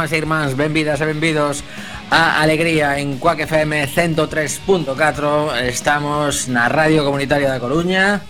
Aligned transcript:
irmás 0.00 0.12
e 0.12 0.16
irmáns, 0.16 0.56
benvidas 0.56 0.96
e 1.00 1.04
benvidos 1.04 1.60
a 2.08 2.40
Alegría 2.40 2.96
en 2.96 3.20
Cuac 3.20 3.44
FM 3.44 3.84
103.4 3.84 5.60
Estamos 5.68 6.48
na 6.48 6.72
Radio 6.72 7.04
Comunitaria 7.04 7.52
da 7.52 7.60
Coruña 7.60 8.24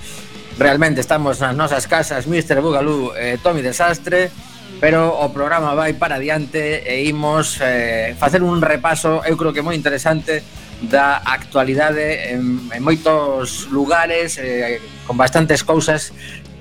Realmente 0.58 0.98
estamos 0.98 1.38
nas 1.38 1.54
nosas 1.54 1.86
casas 1.86 2.26
Mr. 2.26 2.58
Bugalú 2.58 3.14
e 3.14 3.38
Tommy 3.38 3.62
Desastre 3.62 4.34
Pero 4.82 5.14
o 5.14 5.30
programa 5.30 5.78
vai 5.78 5.94
para 5.94 6.18
adiante 6.18 6.82
e 6.82 7.06
imos 7.06 7.62
eh, 7.62 8.18
facer 8.18 8.42
un 8.42 8.58
repaso, 8.58 9.22
eu 9.22 9.38
creo 9.38 9.54
que 9.54 9.62
moi 9.62 9.78
interesante 9.78 10.42
da 10.82 11.22
actualidade 11.22 12.34
en, 12.34 12.66
en 12.72 12.80
moitos 12.82 13.70
lugares 13.70 14.40
eh, 14.42 14.80
con 15.06 15.14
bastantes 15.14 15.62
cousas 15.62 16.10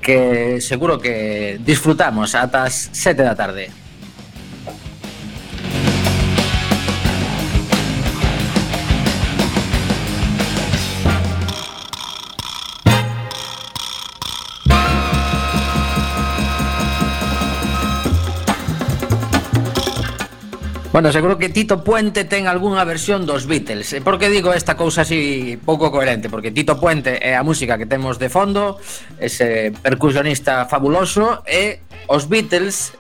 que 0.04 0.60
seguro 0.60 1.00
que 1.00 1.58
disfrutamos 1.64 2.36
ata 2.36 2.68
as 2.68 2.92
7 2.92 3.24
da 3.24 3.34
tarde. 3.34 3.89
Bueno, 21.00 21.14
seguro 21.14 21.38
que 21.38 21.48
Tito 21.48 21.82
Puente 21.82 22.28
ten 22.28 22.52
algunha 22.52 22.84
versión 22.84 23.24
dos 23.24 23.48
Beatles. 23.48 23.96
E 23.96 24.04
por 24.04 24.20
que 24.20 24.28
digo 24.28 24.52
esta 24.52 24.76
cousa 24.76 25.08
así 25.08 25.56
pouco 25.56 25.96
coherente? 25.96 26.28
Porque 26.28 26.52
Tito 26.52 26.76
Puente 26.76 27.24
é 27.24 27.40
a 27.40 27.44
música 27.48 27.80
que 27.80 27.88
temos 27.88 28.20
de 28.20 28.28
fondo, 28.28 28.76
ese 29.16 29.72
percusionista 29.80 30.68
fabuloso, 30.68 31.40
e 31.48 31.80
os 32.12 32.28
Beatles, 32.28 33.00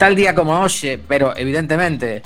tal 0.00 0.16
día 0.16 0.32
como 0.32 0.64
hoxe, 0.64 0.96
pero 0.96 1.36
evidentemente 1.36 2.24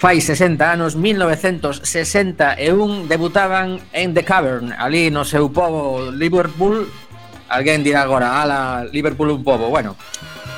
fai 0.00 0.24
60 0.24 0.64
anos, 0.64 0.96
1961, 0.96 3.04
debutaban 3.04 3.84
en 3.92 4.16
The 4.16 4.24
Cavern, 4.24 4.72
ali 4.72 5.12
no 5.12 5.28
seu 5.28 5.52
povo 5.52 6.08
Liverpool. 6.08 6.88
Alguén 7.52 7.84
dirá 7.84 8.00
agora, 8.00 8.40
ala, 8.40 8.88
Liverpool 8.88 9.28
un 9.28 9.44
povo. 9.44 9.68
Bueno, 9.68 9.92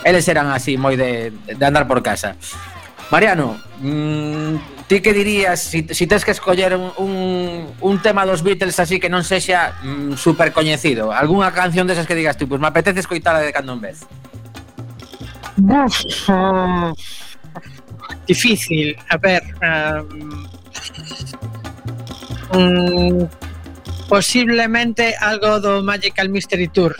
eles 0.06 0.30
eran 0.30 0.54
así 0.54 0.78
moi 0.78 0.94
de, 0.94 1.34
de 1.34 1.64
andar 1.66 1.90
por 1.90 2.06
casa. 2.06 2.38
Mariano, 3.10 3.58
mmm, 3.80 4.86
ti 4.86 5.00
que 5.00 5.12
dirías 5.12 5.60
si, 5.60 5.86
si 5.90 6.06
tes 6.06 6.24
que 6.24 6.30
escoller 6.30 6.74
un, 6.74 6.92
un, 6.96 7.66
un 7.80 8.02
tema 8.02 8.24
dos 8.24 8.42
Beatles 8.42 8.78
así 8.78 8.98
que 8.98 9.10
non 9.10 9.26
sexa 9.26 9.74
mm, 9.82 10.14
super 10.14 10.54
coñecido? 10.54 11.10
Algúnha 11.10 11.50
canción 11.50 11.90
desas 11.90 12.06
que 12.06 12.14
digas 12.14 12.38
tú, 12.38 12.46
pois 12.46 12.58
pues, 12.58 12.60
me 12.62 12.70
apetece 12.70 13.02
escoitala 13.02 13.42
de 13.42 13.50
cando 13.50 13.74
en 13.74 13.82
vez. 13.82 14.06
Uf, 15.58 16.30
uh, 16.30 16.94
difícil, 18.26 18.96
a 19.10 19.16
ver... 19.18 19.42
Um, 19.60 20.46
um, 22.54 23.28
posiblemente 24.10 25.14
algo 25.20 25.60
do 25.60 25.82
Magical 25.86 26.28
Mystery 26.28 26.66
Tour. 26.66 26.98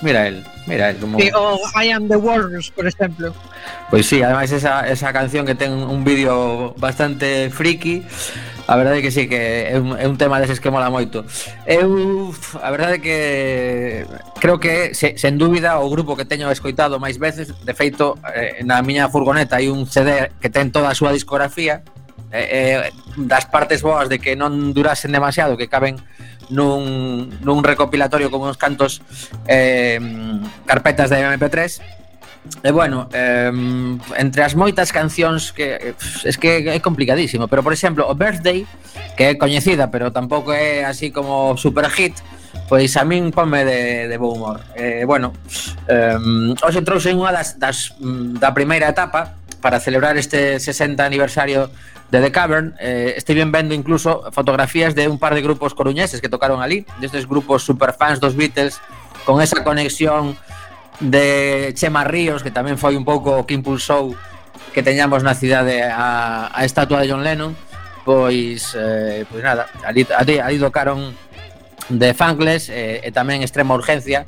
Mira 0.00 0.28
el, 0.28 0.44
mira 0.66 0.88
el 0.90 0.96
como... 0.96 1.20
Sí, 1.20 1.28
o 1.34 1.60
I 1.76 1.90
Am 1.90 2.08
The 2.08 2.16
Walrus, 2.16 2.70
por 2.70 2.86
exemplo. 2.86 3.34
Pois 3.90 4.06
sí, 4.06 4.22
ademais 4.22 4.50
esa, 4.52 4.88
esa 4.88 5.12
canción 5.12 5.44
que 5.44 5.54
ten 5.54 5.72
un 5.72 6.04
vídeo 6.04 6.74
bastante 6.78 7.50
friki 7.50 8.04
A 8.66 8.76
verdade 8.76 9.02
que 9.02 9.10
sí, 9.10 9.28
que 9.28 9.74
é 9.74 9.78
un, 9.78 9.98
é 9.98 10.06
un 10.06 10.16
tema 10.16 10.38
deses 10.38 10.62
que 10.62 10.70
mola 10.70 10.86
moito. 10.86 11.26
Eu, 11.66 12.30
a 12.62 12.70
verdade 12.70 13.02
que 13.02 14.06
creo 14.38 14.62
que, 14.62 14.94
se, 14.94 15.18
sen 15.18 15.34
dúbida, 15.34 15.82
o 15.82 15.90
grupo 15.90 16.14
que 16.14 16.24
teño 16.24 16.46
escoitado 16.46 17.02
máis 17.02 17.18
veces 17.18 17.50
De 17.66 17.74
feito, 17.74 18.22
eh, 18.30 18.62
na 18.62 18.78
miña 18.80 19.10
furgoneta 19.10 19.58
hai 19.58 19.66
un 19.66 19.90
CD 19.90 20.30
que 20.38 20.46
ten 20.46 20.70
toda 20.70 20.94
a 20.94 20.96
súa 20.96 21.10
discografía 21.10 21.82
eh, 22.30 22.88
eh, 22.88 22.92
das 23.18 23.44
partes 23.50 23.82
boas 23.82 24.06
de 24.08 24.22
que 24.22 24.38
non 24.38 24.70
durasen 24.70 25.10
demasiado, 25.10 25.58
que 25.58 25.66
caben 25.66 25.98
nun, 26.48 27.34
nun 27.42 27.66
recopilatorio 27.66 28.30
con 28.30 28.46
uns 28.46 28.56
cantos 28.56 29.02
eh, 29.50 29.98
carpetas 30.70 31.10
de 31.10 31.18
MP3 31.18 32.01
E 32.62 32.70
bueno, 32.74 33.08
eh, 33.14 33.50
entre 34.18 34.42
as 34.42 34.58
moitas 34.58 34.90
cancións 34.90 35.54
que 35.54 35.94
es 36.26 36.36
que 36.38 36.74
é 36.74 36.78
complicadísimo, 36.82 37.46
pero 37.46 37.62
por 37.62 37.70
exemplo, 37.70 38.02
o 38.10 38.14
Birthday, 38.18 38.66
que 39.14 39.30
é 39.30 39.38
coñecida, 39.38 39.94
pero 39.94 40.10
tampouco 40.10 40.50
é 40.50 40.82
así 40.82 41.14
como 41.14 41.54
super 41.54 41.86
hit, 41.90 42.18
pois 42.66 42.98
a 42.98 43.06
min 43.06 43.30
ponme 43.30 43.62
de, 43.62 44.10
de 44.10 44.16
bo 44.18 44.34
humor. 44.34 44.58
Eh, 44.74 45.06
bueno, 45.06 45.30
eh, 45.86 46.18
hoxe 46.58 46.82
trouxen 46.82 47.14
unha 47.14 47.30
das, 47.30 47.62
das, 47.62 47.94
mm, 48.02 48.42
da 48.42 48.50
primeira 48.50 48.90
etapa 48.90 49.38
para 49.62 49.78
celebrar 49.78 50.18
este 50.18 50.58
60 50.58 50.98
aniversario 50.98 51.70
de 52.10 52.18
The 52.20 52.30
Cavern. 52.34 52.74
Eh, 52.82 53.14
estiven 53.16 53.54
vendo 53.54 53.70
incluso 53.72 54.26
fotografías 54.34 54.94
de 54.94 55.06
un 55.06 55.22
par 55.22 55.34
de 55.34 55.42
grupos 55.42 55.78
coruñeses 55.78 56.20
que 56.20 56.28
tocaron 56.28 56.58
ali, 56.58 56.84
destes 56.98 57.30
grupos 57.30 57.62
superfans 57.62 58.18
dos 58.18 58.34
Beatles, 58.34 58.82
con 59.24 59.40
esa 59.40 59.62
conexión 59.62 60.36
de 61.02 61.74
Chema 61.74 62.06
Ríos, 62.06 62.46
que 62.46 62.54
tamén 62.54 62.78
foi 62.78 62.94
un 62.94 63.02
pouco 63.02 63.42
o 63.42 63.44
que 63.44 63.58
impulsou 63.58 64.14
que 64.70 64.80
teñamos 64.86 65.26
na 65.26 65.34
cidade 65.34 65.82
a, 65.82 66.48
a 66.48 66.62
estatua 66.64 67.02
de 67.02 67.10
John 67.10 67.26
Lennon, 67.26 67.52
pois 68.06 68.72
eh, 68.78 69.26
pois 69.26 69.42
nada, 69.42 69.66
ali, 69.82 70.06
ali, 70.14 70.38
ali 70.38 70.56
tocaron 70.62 71.12
de 71.90 72.14
Fangles 72.14 72.70
eh, 72.70 73.02
e 73.02 73.10
tamén 73.10 73.42
Extrema 73.42 73.74
Urgencia 73.74 74.24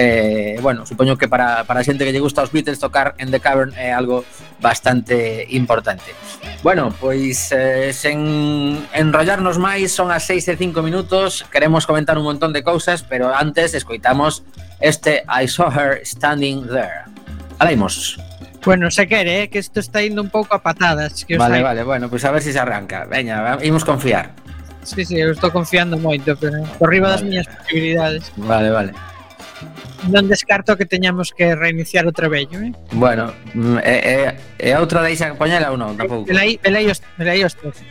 Eh, 0.00 0.60
bueno, 0.62 0.86
supoño 0.86 1.18
que 1.18 1.26
para, 1.26 1.64
para 1.64 1.80
a 1.80 1.82
xente 1.82 2.06
que 2.06 2.14
lle 2.14 2.22
gusta 2.22 2.46
os 2.46 2.54
Beatles 2.54 2.78
tocar 2.78 3.18
en 3.18 3.34
The 3.34 3.42
Cavern 3.42 3.74
é 3.74 3.90
algo 3.90 4.22
bastante 4.62 5.42
importante. 5.50 6.14
Bueno, 6.62 6.94
pois 6.94 7.50
eh, 7.50 7.90
sen 7.90 8.78
enrollarnos 8.94 9.58
máis, 9.58 9.90
son 9.90 10.14
as 10.14 10.22
6 10.22 10.54
e 10.54 10.70
5 10.70 10.86
minutos, 10.86 11.42
queremos 11.50 11.82
comentar 11.82 12.14
un 12.14 12.22
montón 12.22 12.54
de 12.54 12.62
cousas, 12.62 13.02
pero 13.02 13.34
antes 13.34 13.74
escoitamos 13.74 14.46
este 14.78 15.26
I 15.26 15.50
Saw 15.50 15.66
Her 15.74 16.06
Standing 16.06 16.70
There. 16.70 17.10
Alaimos. 17.58 18.22
Bueno, 18.62 18.94
se 18.94 19.10
quere, 19.10 19.42
eh, 19.42 19.50
que 19.50 19.58
isto 19.58 19.82
está 19.82 19.98
indo 19.98 20.22
un 20.22 20.30
pouco 20.30 20.54
a 20.54 20.62
patadas. 20.62 21.26
Que 21.26 21.34
os 21.34 21.42
vale, 21.42 21.58
hai... 21.58 21.66
vale, 21.66 21.82
bueno, 21.82 22.06
pois 22.06 22.22
pues 22.22 22.30
a 22.30 22.30
ver 22.30 22.42
se 22.46 22.50
si 22.50 22.52
se 22.54 22.62
arranca. 22.62 23.02
Veña, 23.10 23.58
imos 23.66 23.82
confiar. 23.82 24.30
Sí, 24.86 25.02
sí, 25.02 25.18
eu 25.18 25.34
estou 25.34 25.50
confiando 25.50 25.98
moito, 25.98 26.38
pero 26.38 26.62
por 26.78 26.86
riba 26.86 27.10
vale. 27.10 27.18
das 27.18 27.22
miñas 27.26 27.46
posibilidades. 27.50 28.30
Vale, 28.38 28.70
vale 28.70 28.94
non 30.06 30.30
descarto 30.30 30.78
que 30.78 30.86
teñamos 30.86 31.34
que 31.34 31.58
reiniciar 31.58 32.06
o 32.06 32.12
trebello, 32.14 32.62
eh? 32.62 32.70
Bueno, 32.94 33.34
mm, 33.54 33.82
e, 33.82 33.96
e, 34.62 34.70
e 34.70 34.78
outra 34.78 35.02
deixa 35.02 35.34
poñela 35.34 35.74
ou 35.74 35.76
non, 35.76 35.98
tampouco. 35.98 36.30
Velai, 36.30 36.54
velai 36.62 36.86
os, 36.86 37.02
velai 37.18 37.42
os 37.42 37.54
tres. 37.58 37.82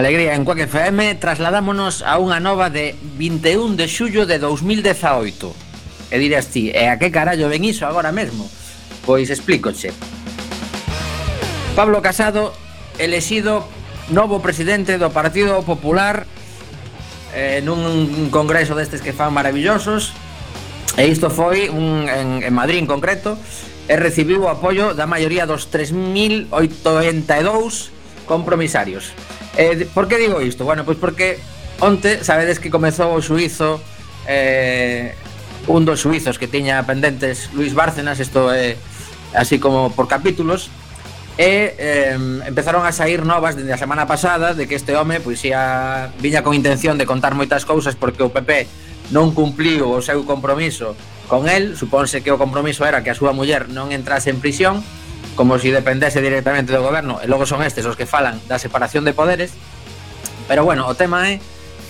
Alegría 0.00 0.34
en 0.34 0.46
Cuac 0.46 0.60
FM 0.60 1.14
trasladámonos 1.20 2.00
a 2.00 2.16
unha 2.16 2.40
nova 2.40 2.72
de 2.72 2.96
21 3.20 3.76
de 3.76 3.84
xullo 3.84 4.24
de 4.24 4.40
2018 4.40 5.52
E 6.08 6.16
dirás 6.16 6.48
ti, 6.48 6.72
e 6.72 6.88
a 6.88 6.96
que 6.96 7.12
carallo 7.12 7.52
ven 7.52 7.68
iso 7.68 7.84
agora 7.84 8.08
mesmo? 8.08 8.48
Pois 9.04 9.28
explícoche. 9.28 9.92
Pablo 11.76 12.00
Casado, 12.00 12.56
elexido 12.96 13.68
novo 14.08 14.40
presidente 14.40 14.96
do 14.96 15.12
Partido 15.12 15.60
Popular 15.68 16.24
eh, 17.36 17.60
nun 17.60 18.32
congreso 18.32 18.72
destes 18.72 19.04
que 19.04 19.12
fan 19.12 19.36
maravillosos 19.36 20.16
E 20.96 21.12
isto 21.12 21.28
foi 21.28 21.68
un, 21.68 22.08
en, 22.08 22.40
en 22.40 22.54
Madrid 22.56 22.80
en 22.80 22.88
concreto 22.88 23.36
E 23.84 24.00
recibiu 24.00 24.48
o 24.48 24.48
apoio 24.48 24.96
da 24.96 25.04
maioría 25.04 25.44
dos 25.44 25.68
3.082 25.68 27.92
compromisarios. 28.24 29.12
Eh, 29.60 29.86
por 29.92 30.08
que 30.08 30.16
digo 30.16 30.40
isto? 30.40 30.64
Bueno, 30.64 30.88
pois 30.88 30.96
porque 30.96 31.36
onte 31.84 32.24
sabedes 32.24 32.56
que 32.56 32.72
comezou 32.72 33.12
o 33.12 33.20
suizo 33.20 33.76
eh, 34.24 35.12
un 35.68 35.84
dos 35.84 36.00
suizos 36.00 36.40
que 36.40 36.48
tiña 36.48 36.80
pendentes 36.88 37.52
Luis 37.52 37.76
Bárcenas, 37.76 38.24
isto 38.24 38.48
é 38.48 38.72
eh, 38.72 38.76
así 39.36 39.60
como 39.60 39.92
por 39.92 40.08
capítulos, 40.08 40.72
e 41.36 41.76
eh, 41.76 42.16
empezaron 42.48 42.88
a 42.88 42.92
sair 42.96 43.28
novas 43.28 43.52
dende 43.52 43.76
a 43.76 43.80
semana 43.80 44.08
pasada 44.08 44.56
de 44.56 44.64
que 44.64 44.80
este 44.80 44.96
home 44.96 45.20
pois 45.20 45.44
ia 45.44 46.08
viña 46.24 46.40
con 46.40 46.56
intención 46.56 46.96
de 46.96 47.04
contar 47.04 47.36
moitas 47.36 47.68
cousas 47.68 48.00
porque 48.00 48.24
o 48.24 48.32
PP 48.32 48.64
non 49.12 49.36
cumpliu 49.36 49.92
o 49.92 50.00
seu 50.00 50.24
compromiso 50.24 50.96
con 51.28 51.52
el, 51.52 51.76
supónse 51.76 52.24
que 52.24 52.32
o 52.32 52.40
compromiso 52.40 52.88
era 52.88 53.04
que 53.04 53.12
a 53.12 53.16
súa 53.16 53.36
muller 53.36 53.68
non 53.68 53.92
entrase 53.92 54.32
en 54.32 54.40
prisión, 54.40 54.80
como 55.34 55.56
se 55.56 55.68
si 55.68 55.70
dependese 55.70 56.20
directamente 56.20 56.72
do 56.72 56.82
goberno, 56.82 57.18
e 57.22 57.26
logo 57.26 57.46
son 57.46 57.62
estes 57.62 57.86
os 57.86 57.96
que 57.96 58.06
falan 58.06 58.38
da 58.50 58.58
separación 58.58 59.04
de 59.04 59.14
poderes. 59.14 59.54
Pero 60.50 60.66
bueno, 60.66 60.86
o 60.90 60.94
tema 60.98 61.30
é 61.30 61.38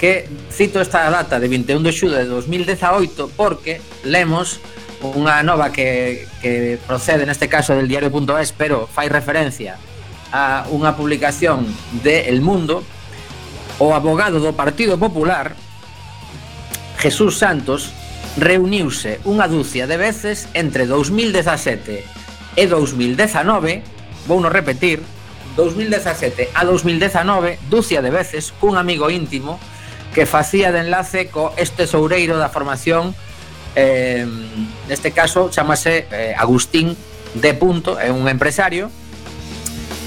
que 0.01 0.29
cito 0.51 0.81
esta 0.81 1.11
data 1.13 1.37
de 1.37 1.49
21 1.49 1.85
de 1.85 1.93
xullo 1.93 2.17
de 2.17 2.25
2018 2.25 3.37
porque 3.37 3.85
lemos 4.01 4.57
unha 5.05 5.45
nova 5.45 5.73
que, 5.73 6.25
que 6.41 6.81
procede 6.89 7.29
neste 7.29 7.53
caso 7.53 7.77
del 7.77 7.85
diario.es 7.85 8.57
pero 8.57 8.89
fai 8.89 9.13
referencia 9.13 9.77
a 10.33 10.65
unha 10.73 10.97
publicación 10.97 11.69
de 12.01 12.33
El 12.33 12.41
Mundo 12.41 12.81
o 13.77 13.93
abogado 13.93 14.41
do 14.41 14.57
Partido 14.57 14.97
Popular 14.97 15.53
Jesús 16.97 17.37
Santos 17.37 17.93
reuniuse 18.41 19.21
unha 19.29 19.49
dúcia 19.49 19.85
de 19.85 20.01
veces 20.01 20.49
entre 20.57 20.89
2017 20.89 22.20
e 22.57 22.67
2019, 22.67 23.83
vou 24.27 24.41
no 24.41 24.51
repetir, 24.51 25.03
2017 25.57 26.51
a 26.55 26.65
2019, 26.65 27.59
dúcia 27.69 28.03
de 28.03 28.11
veces, 28.11 28.55
cun 28.59 28.79
amigo 28.79 29.11
íntimo 29.11 29.59
que 30.15 30.27
facía 30.27 30.73
de 30.73 30.83
enlace 30.83 31.31
co 31.31 31.55
este 31.55 31.87
soureiro 31.87 32.39
da 32.39 32.51
formación 32.51 33.15
eh, 33.79 34.27
neste 34.91 35.15
caso 35.15 35.51
chamase 35.51 36.11
eh, 36.11 36.35
Agustín 36.35 36.99
de 37.39 37.55
Punto, 37.55 37.99
é 37.99 38.11
un 38.11 38.27
empresario 38.27 38.91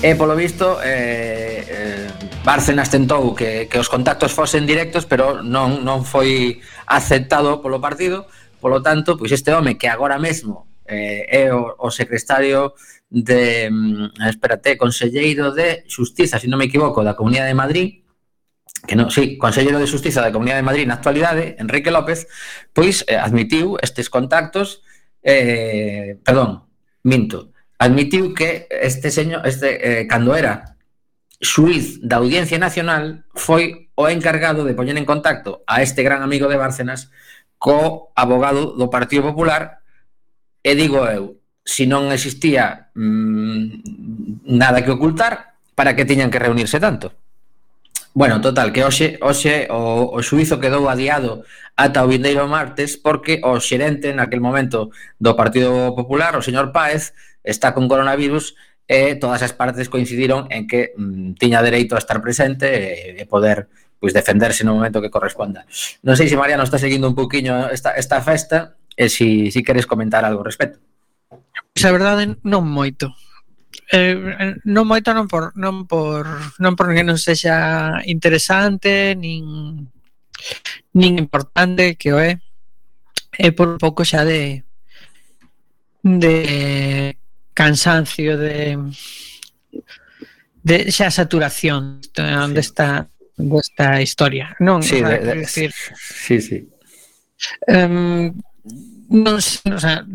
e 0.04 0.20
polo 0.20 0.36
visto 0.36 0.84
eh, 0.84 1.64
eh, 1.64 2.08
Bárcenas 2.44 2.92
tentou 2.92 3.32
que, 3.32 3.72
que 3.72 3.80
os 3.80 3.88
contactos 3.88 4.36
fosen 4.36 4.68
directos 4.68 5.08
pero 5.08 5.40
non, 5.40 5.88
non 5.88 6.04
foi 6.04 6.60
aceptado 6.84 7.64
polo 7.64 7.80
partido. 7.80 8.28
Polo 8.60 8.84
tanto, 8.84 9.16
pois 9.16 9.32
este 9.32 9.56
home 9.56 9.80
que 9.80 9.88
agora 9.88 10.20
mesmo 10.20 10.68
eh, 10.86 11.28
é 11.30 11.54
o, 11.54 11.75
o 11.80 11.90
secretario 11.92 12.74
de, 13.13 13.70
mm, 13.70 14.25
espérate, 14.28 14.78
conselleiro 14.78 15.54
de 15.54 15.86
Xustiza, 15.88 16.42
se 16.42 16.46
si 16.46 16.50
non 16.50 16.58
me 16.58 16.66
equivoco, 16.66 17.06
da 17.06 17.13
Comunidade 17.13 17.54
de 17.54 17.62
Madrid, 17.62 17.88
que 18.90 18.98
non, 18.98 19.13
sí, 19.13 19.38
conselleiro 19.38 19.78
de 19.78 19.88
Xustiza 19.88 20.20
da 20.20 20.34
Comunidade 20.34 20.66
de 20.66 20.70
Madrid 20.70 20.86
na 20.90 20.98
actualidade, 20.98 21.56
Enrique 21.62 21.94
López, 21.94 22.25
pois 22.74 23.06
eh, 23.06 23.16
admitiu 23.16 23.78
estes 23.80 24.10
contactos, 24.10 24.82
eh, 25.22 26.18
perdón, 26.25 26.66
minto, 27.06 27.54
admitiu 27.78 28.34
que 28.34 28.66
este 28.68 29.13
señor, 29.13 29.46
este, 29.46 29.78
eh, 29.78 30.04
cando 30.10 30.34
era 30.34 30.74
xuiz 31.38 32.00
da 32.02 32.18
Audiencia 32.18 32.58
Nacional, 32.58 33.30
foi 33.36 33.94
o 33.94 34.10
encargado 34.10 34.66
de 34.66 34.74
poñer 34.74 34.98
en 34.98 35.06
contacto 35.06 35.62
a 35.70 35.86
este 35.86 36.02
gran 36.02 36.25
amigo 36.25 36.50
de 36.50 36.58
Bárcenas 36.58 37.13
co 37.62 38.10
abogado 38.18 38.74
do 38.74 38.90
Partido 38.90 39.30
Popular 39.30 39.83
E 40.63 40.74
digo 40.79 41.03
eu, 41.03 41.43
se 41.67 41.84
non 41.84 42.10
existía 42.15 42.89
mmm, 42.96 44.48
nada 44.48 44.79
que 44.84 44.96
ocultar, 44.96 45.60
para 45.75 45.96
que 45.96 46.08
tiñan 46.08 46.32
que 46.32 46.39
reunirse 46.39 46.79
tanto? 46.79 47.12
Bueno, 48.13 48.39
total, 48.39 48.72
que 48.72 48.86
hoxe, 48.86 49.17
hoxe 49.20 49.67
o, 49.74 50.13
o 50.13 50.20
suizo 50.22 50.62
quedou 50.62 50.86
adiado 50.88 51.43
ata 51.74 52.05
o 52.05 52.08
vindeiro 52.08 52.46
martes 52.46 52.93
porque 52.96 53.41
o 53.41 53.58
xerente 53.58 54.13
naquel 54.13 54.38
momento 54.38 54.93
do 55.17 55.34
Partido 55.34 55.98
Popular, 55.98 56.38
o 56.38 56.46
señor 56.46 56.70
Páez, 56.70 57.17
está 57.41 57.74
con 57.74 57.89
coronavirus 57.89 58.53
e 58.86 59.17
todas 59.17 59.41
as 59.41 59.58
partes 59.58 59.89
coincidiron 59.89 60.46
en 60.53 60.70
que 60.70 60.93
mm, 60.93 61.41
tiña 61.41 61.65
dereito 61.65 61.98
a 61.98 62.03
estar 62.03 62.22
presente 62.22 62.70
e, 62.70 63.17
e 63.17 63.24
poder 63.25 63.65
pois 63.98 64.12
defenderse 64.12 64.67
no 64.67 64.75
momento 64.75 65.00
que 65.00 65.10
corresponda. 65.10 65.65
Non 66.03 66.20
sei 66.20 66.27
se 66.27 66.36
Mariano 66.36 66.67
está 66.67 66.77
seguindo 66.77 67.08
un 67.08 67.15
poquinho 67.15 67.72
esta, 67.72 67.96
esta 67.96 68.20
festa, 68.20 68.75
e 68.96 69.10
si, 69.10 69.52
si 69.52 69.64
queres 69.64 69.86
comentar 69.86 70.26
algo 70.26 70.42
ao 70.42 70.48
respecto. 70.48 70.80
Pois 71.74 71.86
a 71.86 71.92
verdade 71.92 72.38
non 72.46 72.66
moito. 72.70 73.14
Eh, 73.92 74.14
eh, 74.14 74.56
non 74.66 74.86
moito 74.86 75.14
non 75.14 75.26
por 75.30 75.54
non 75.58 75.86
por 75.90 76.26
non 76.62 76.74
por 76.78 76.94
que 76.94 77.06
non 77.06 77.18
sexa 77.18 78.00
interesante 78.06 79.14
nin 79.18 79.86
nin 80.94 81.12
importante 81.18 81.98
que 81.98 82.14
o 82.14 82.18
é 82.22 82.38
é 83.38 83.50
por 83.50 83.82
pouco 83.82 84.06
xa 84.06 84.26
de 84.26 84.62
de 86.06 86.38
cansancio 87.54 88.38
de 88.38 88.78
de 90.64 90.78
xa 90.94 91.10
saturación 91.10 92.02
sí. 92.02 92.22
está 92.62 93.10
desta 93.38 94.02
historia, 94.02 94.56
non? 94.62 94.86
Sí, 94.86 95.02
o 95.02 95.08
sea, 95.08 95.18
de, 95.18 95.26
de, 95.26 95.36
decir, 95.42 95.74
sí, 95.98 96.38
sí. 96.42 96.70
Um, 97.68 98.30
non, 99.10 99.39
o 99.39 99.79
sea, 99.79 100.05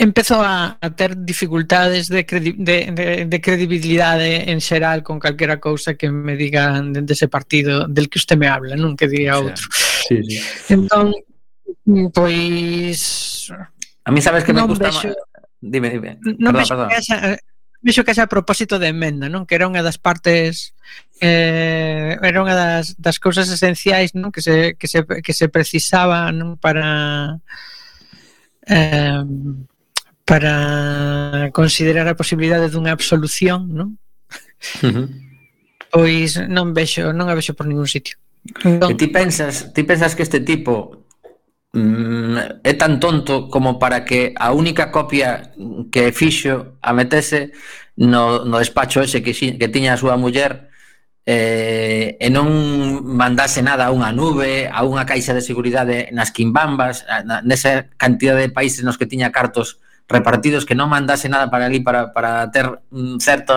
empezo 0.00 0.40
a, 0.40 0.78
a 0.80 0.88
ter 0.96 1.16
dificultades 1.16 2.08
de, 2.08 2.24
credi 2.24 2.52
de, 2.56 2.90
de, 2.92 3.06
de 3.26 3.38
credibilidade 3.40 4.50
en 4.50 4.60
xeral 4.60 5.02
con 5.04 5.20
calquera 5.20 5.60
cousa 5.60 5.94
que 5.94 6.08
me 6.10 6.36
digan 6.36 6.92
dende 6.92 7.12
ese 7.12 7.28
partido 7.28 7.86
del 7.86 8.08
que 8.08 8.18
usted 8.18 8.40
me 8.40 8.48
habla, 8.48 8.76
non 8.76 8.96
que 8.96 9.08
diga 9.08 9.36
outro. 9.36 9.68
Sí, 10.08 10.24
sí. 10.24 10.40
Entón, 10.72 11.12
pois... 12.16 13.52
A 14.04 14.10
mí 14.10 14.20
sabes 14.24 14.44
que 14.44 14.56
me 14.56 14.64
gusta... 14.64 14.88
Vexo... 14.88 15.12
Dime, 15.60 15.92
dime. 15.92 16.16
Non 16.40 16.56
perdón, 16.56 16.88
perdón. 16.88 16.88
Eh, 16.96 17.36
vexo 17.80 18.04
que 18.04 18.14
xa 18.14 18.28
a 18.28 18.32
propósito 18.32 18.78
de 18.78 18.92
emenda, 18.92 19.32
non? 19.32 19.48
Que 19.48 19.56
era 19.56 19.68
unha 19.68 19.80
das 19.80 19.96
partes 19.96 20.76
eh, 21.20 22.16
era 22.20 22.38
unha 22.44 22.56
das, 22.56 22.96
das 23.00 23.16
cousas 23.16 23.48
esenciais 23.48 24.12
non? 24.12 24.28
Que, 24.28 24.44
se, 24.44 24.76
que, 24.76 24.88
se, 24.88 25.04
que 25.04 25.32
se 25.32 25.48
precisaba 25.48 26.28
non? 26.32 26.60
para 26.60 27.40
eh, 28.68 29.24
para 30.30 31.50
considerar 31.50 32.06
a 32.06 32.14
posibilidade 32.14 32.70
dunha 32.70 32.94
absolución, 32.94 33.66
non? 33.66 33.98
Pois 35.90 36.38
non 36.46 36.70
vexo, 36.70 37.10
non 37.10 37.26
a 37.26 37.34
vexo 37.34 37.58
por 37.58 37.66
ningún 37.66 37.90
sitio. 37.90 38.14
Non. 38.62 38.92
E 38.92 38.94
ti 38.94 39.10
pensas, 39.10 39.74
ti 39.74 39.82
pensas 39.82 40.14
que 40.14 40.22
este 40.22 40.38
tipo 40.38 41.02
mm, 41.72 42.62
é 42.64 42.72
tan 42.74 43.00
tonto 43.00 43.48
como 43.48 43.78
para 43.78 44.04
que 44.04 44.34
a 44.36 44.52
única 44.52 44.90
copia 44.90 45.52
que 45.92 46.12
fixo 46.12 46.78
a 46.82 46.92
metese 46.92 47.52
no, 47.96 48.44
no 48.44 48.58
despacho 48.58 49.02
ese 49.02 49.22
que, 49.22 49.32
que 49.32 49.68
tiña 49.68 49.94
a 49.94 50.00
súa 50.00 50.16
muller 50.16 50.70
eh, 51.26 52.16
e 52.18 52.28
non 52.32 52.48
mandase 53.06 53.62
nada 53.62 53.86
a 53.86 53.94
unha 53.94 54.10
nube, 54.10 54.66
a 54.66 54.82
unha 54.82 55.06
caixa 55.06 55.36
de 55.36 55.44
seguridade 55.44 56.10
nas 56.10 56.32
quimbambas, 56.34 57.06
na, 57.28 57.44
nesa 57.44 57.86
cantidad 57.94 58.34
de 58.34 58.50
países 58.50 58.82
nos 58.82 58.98
que 58.98 59.06
tiña 59.06 59.30
cartos 59.30 59.78
repartidos 60.10 60.66
que 60.66 60.74
non 60.74 60.90
mandase 60.90 61.30
nada 61.30 61.46
para 61.46 61.70
ali 61.70 61.78
para, 61.78 62.10
para 62.10 62.50
ter 62.50 62.66
un 62.90 63.22
certo 63.22 63.54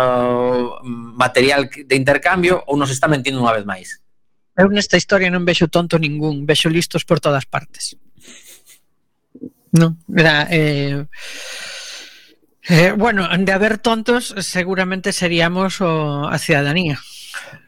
mm, 0.86 1.17
material 1.17 1.65
de 1.72 1.96
intercambio 1.98 2.62
ou 2.70 2.77
nos 2.77 2.93
está 2.93 3.10
mentindo 3.10 3.41
unha 3.41 3.55
vez 3.58 3.65
máis? 3.65 4.02
Eu 4.53 4.69
nesta 4.69 4.98
historia 4.98 5.33
non 5.33 5.45
vexo 5.45 5.65
tonto 5.65 5.98
ningún, 5.98 6.45
vexo 6.45 6.69
listos 6.69 7.01
por 7.05 7.17
todas 7.17 7.50
partes. 7.50 7.98
Non, 9.74 9.98
era, 10.13 10.45
eh, 10.53 11.10
eh, 12.69 12.93
bueno, 12.93 13.25
de 13.25 13.51
haber 13.51 13.81
tontos 13.81 14.38
seguramente 14.38 15.10
seríamos 15.10 15.81
o, 15.81 16.29
a 16.29 16.38
ciudadanía. 16.38 17.01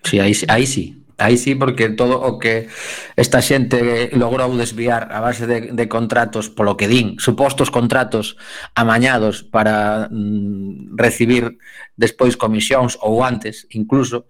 Sí, 0.06 0.22
aí, 0.22 0.38
aí 0.46 0.66
sí. 0.70 1.02
Aí 1.18 1.38
sí, 1.38 1.56
porque 1.56 1.90
todo 1.90 2.20
o 2.20 2.38
que 2.40 2.68
esta 3.16 3.40
xente 3.40 4.12
logrou 4.20 4.52
desviar 4.52 5.08
a 5.16 5.24
base 5.24 5.48
de, 5.48 5.72
de 5.72 5.86
contratos, 5.88 6.52
polo 6.52 6.76
que 6.76 6.92
din, 6.92 7.16
supostos 7.24 7.72
contratos 7.72 8.36
amañados 8.76 9.40
para 9.40 10.12
mm, 10.12 11.00
recibir 11.00 11.56
despois 11.96 12.36
comisións 12.36 13.00
ou 13.00 13.24
antes, 13.24 13.64
incluso, 13.72 14.28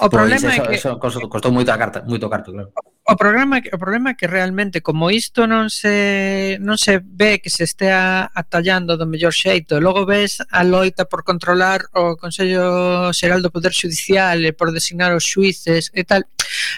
O 0.00 0.10
pois 0.10 0.26
problema 0.26 0.42
pois, 0.42 0.54
eso, 0.54 0.62
é 0.62 0.66
que 0.66 0.74
eso 0.74 0.98
costou, 0.98 1.28
costou 1.30 1.52
moito 1.54 1.70
a 1.70 1.78
carta, 1.78 2.02
moito 2.02 2.26
carto, 2.28 2.50
claro. 2.50 2.74
O 3.06 3.14
problema 3.14 3.62
o 3.62 3.78
problema 3.78 4.10
é 4.10 4.14
que 4.14 4.26
realmente 4.26 4.80
como 4.80 5.06
isto 5.06 5.46
non 5.46 5.70
se 5.70 6.58
non 6.58 6.74
se 6.74 6.98
ve 6.98 7.38
que 7.38 7.46
se 7.46 7.62
estea 7.62 8.26
atallando 8.34 8.98
do 8.98 9.06
mellor 9.06 9.30
xeito, 9.30 9.78
logo 9.78 10.02
ves 10.02 10.42
a 10.50 10.66
loita 10.66 11.06
por 11.06 11.22
controlar 11.22 11.86
o 11.94 12.18
Consello 12.18 13.14
Xeral 13.14 13.38
do 13.38 13.54
Poder 13.54 13.70
Judicial 13.70 14.42
e 14.42 14.50
por 14.50 14.74
designar 14.74 15.14
os 15.14 15.22
xuíces 15.22 15.94
e 15.94 16.02
tal. 16.02 16.26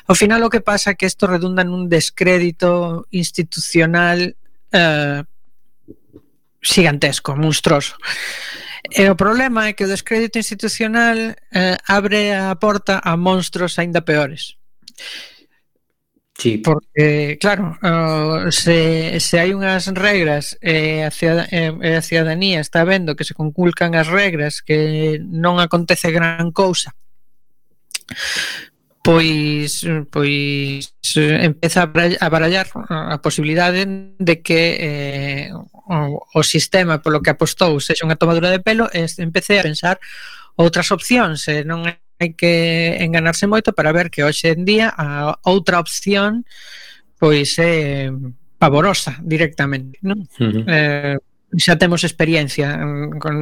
Ao 0.04 0.12
final 0.12 0.44
o 0.44 0.52
que 0.52 0.60
pasa 0.60 0.92
é 0.92 0.98
que 0.98 1.08
isto 1.08 1.24
redunda 1.24 1.64
nun 1.64 1.88
descrédito 1.88 3.08
institucional 3.16 4.20
eh, 4.76 5.24
gigantesco, 6.60 7.32
monstruoso. 7.32 7.96
E 8.90 9.08
o 9.10 9.16
problema 9.16 9.68
é 9.68 9.72
que 9.72 9.84
o 9.84 9.90
descrédito 9.90 10.38
institucional 10.38 11.16
eh, 11.52 11.76
abre 11.86 12.34
a 12.34 12.54
porta 12.56 13.00
a 13.02 13.16
monstros 13.16 13.78
aínda 13.78 14.02
peores. 14.02 14.56
Sí. 16.38 16.58
Porque, 16.58 17.38
claro, 17.40 17.78
se, 18.52 19.18
se 19.20 19.34
hai 19.40 19.56
unhas 19.56 19.88
regras 19.88 20.60
e 20.60 21.00
a, 21.00 21.08
e 21.08 21.90
a 21.96 22.04
ciudadanía 22.04 22.60
está 22.60 22.84
vendo 22.84 23.16
que 23.16 23.24
se 23.24 23.32
conculcan 23.32 23.96
as 23.96 24.06
regras 24.06 24.60
que 24.60 25.16
non 25.24 25.56
acontece 25.56 26.12
gran 26.12 26.52
cousa 26.52 26.92
pois 29.06 29.86
pois 30.10 30.90
eh, 31.14 31.46
empeza 31.46 31.86
a 31.86 32.28
barallar 32.28 32.66
a 32.90 33.22
posibilidade 33.22 33.86
de 34.18 34.42
que 34.42 34.62
eh, 34.82 35.50
o, 35.86 36.22
o 36.34 36.40
sistema 36.42 36.98
polo 36.98 37.22
que 37.22 37.30
apostou 37.30 37.78
sexa 37.78 38.06
unha 38.06 38.18
tomadura 38.18 38.50
de 38.50 38.58
pelo 38.58 38.90
e 38.90 39.06
empecé 39.22 39.62
a 39.62 39.66
pensar 39.66 39.96
outras 40.58 40.90
opcións 40.90 41.46
e 41.46 41.62
non 41.62 41.86
hai 41.86 42.28
que 42.34 42.96
enganarse 43.00 43.46
moito 43.46 43.70
para 43.76 43.94
ver 43.94 44.10
que 44.10 44.24
hoxe 44.26 44.52
en 44.52 44.66
día 44.66 44.90
a 44.90 45.38
outra 45.46 45.78
opción 45.78 46.42
pois 47.20 47.56
é 47.62 48.10
pavorosa 48.58 49.20
directamente 49.22 50.00
non? 50.02 50.26
Uh 50.40 50.50
-huh. 50.50 50.64
eh, 50.66 51.16
xa 51.54 51.78
temos 51.78 52.02
experiencia 52.02 52.74
mm, 52.76 53.18
con 53.22 53.36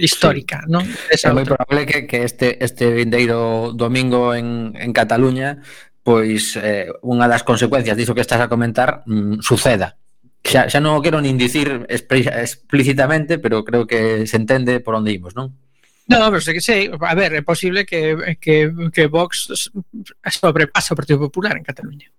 histórica, 0.00 0.64
sí. 0.64 0.72
non? 0.72 0.82
Esa 1.12 1.30
é 1.30 1.36
moi 1.36 1.44
probable 1.44 1.84
que, 1.84 2.08
que 2.08 2.24
este 2.24 2.56
este 2.64 2.88
vindeiro 2.96 3.76
domingo 3.76 4.32
en, 4.32 4.72
en 4.74 4.90
Cataluña 4.96 5.60
pois 6.04 6.56
eh, 6.60 6.88
unha 7.04 7.28
das 7.28 7.44
consecuencias 7.44 7.96
diso 7.96 8.16
que 8.16 8.24
estás 8.24 8.40
a 8.40 8.48
comentar 8.48 9.04
mm, 9.04 9.44
suceda, 9.44 10.00
xa, 10.44 10.68
xa 10.68 10.78
non 10.78 10.94
o 10.94 11.02
quero 11.02 11.24
nin 11.24 11.40
dicir 11.40 11.88
explícitamente, 11.88 13.40
pero 13.40 13.64
creo 13.64 13.88
que 13.88 14.28
se 14.28 14.36
entende 14.36 14.78
por 14.84 14.94
onde 14.94 15.16
imos, 15.16 15.32
non? 15.32 15.56
No, 16.04 16.28
pero 16.28 16.44
sei 16.44 16.52
que 16.52 16.60
sei, 16.60 16.92
a 16.92 17.14
ver, 17.16 17.32
é 17.32 17.40
posible 17.40 17.88
que, 17.88 18.36
que, 18.36 18.68
que 18.92 19.08
Vox 19.08 19.48
sobrepasa 20.28 20.92
o 20.92 20.98
Partido 21.00 21.16
Popular 21.16 21.56
en 21.56 21.64
Cataluña. 21.64 22.12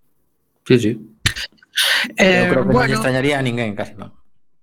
Sí, 0.66 0.76
sí. 0.82 0.92
Eh, 2.18 2.50
Eu 2.50 2.50
creo 2.50 2.64
que 2.66 2.74
bueno, 2.74 2.90
non 2.90 2.98
extrañaría 2.98 3.38
a 3.38 3.46
ninguén, 3.46 3.78
casi 3.78 3.94
non. 3.94 4.10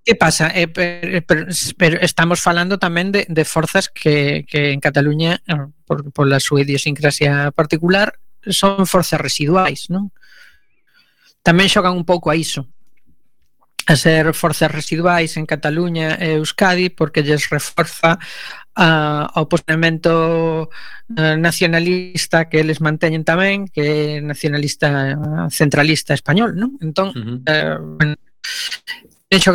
Que 0.02 0.18
pasa? 0.18 0.50
Eh, 0.50 0.66
pero, 0.66 1.22
pero, 1.22 1.42
pero 1.78 1.94
estamos 2.02 2.42
falando 2.42 2.82
tamén 2.82 3.14
de, 3.14 3.22
de 3.30 3.44
forzas 3.46 3.86
que, 3.86 4.42
que 4.50 4.74
en 4.74 4.82
Cataluña, 4.82 5.38
por, 5.86 6.10
por 6.10 6.26
la 6.26 6.42
súa 6.42 6.66
idiosincrasia 6.66 7.54
particular, 7.54 8.18
son 8.50 8.90
forzas 8.90 9.22
residuais, 9.22 9.86
non? 9.86 10.10
Tamén 11.46 11.70
xogan 11.70 11.94
un 11.94 12.02
pouco 12.02 12.26
a 12.26 12.34
iso 12.34 12.66
a 13.86 13.96
ser 13.96 14.34
forzas 14.34 14.70
residuais 14.70 15.36
en 15.36 15.46
Cataluña 15.46 16.14
e 16.20 16.38
Euskadi 16.38 16.90
porque 16.90 17.22
lles 17.22 17.50
reforza 17.50 18.18
a, 18.74 19.28
ao 19.34 19.48
posicionamento 19.48 20.70
eh, 21.16 21.36
nacionalista 21.36 22.48
que 22.48 22.60
eles 22.62 22.80
manteñen 22.80 23.26
tamén 23.26 23.68
que 23.68 24.18
é 24.18 24.24
nacionalista 24.24 25.18
centralista 25.50 26.14
español, 26.14 26.56
non? 26.56 26.78
Entón, 26.80 27.08
uh 27.12 27.20
-huh. 27.20 27.38
eh, 27.46 27.76
bueno, 27.98 28.14
de 29.28 29.36
hecho, 29.36 29.52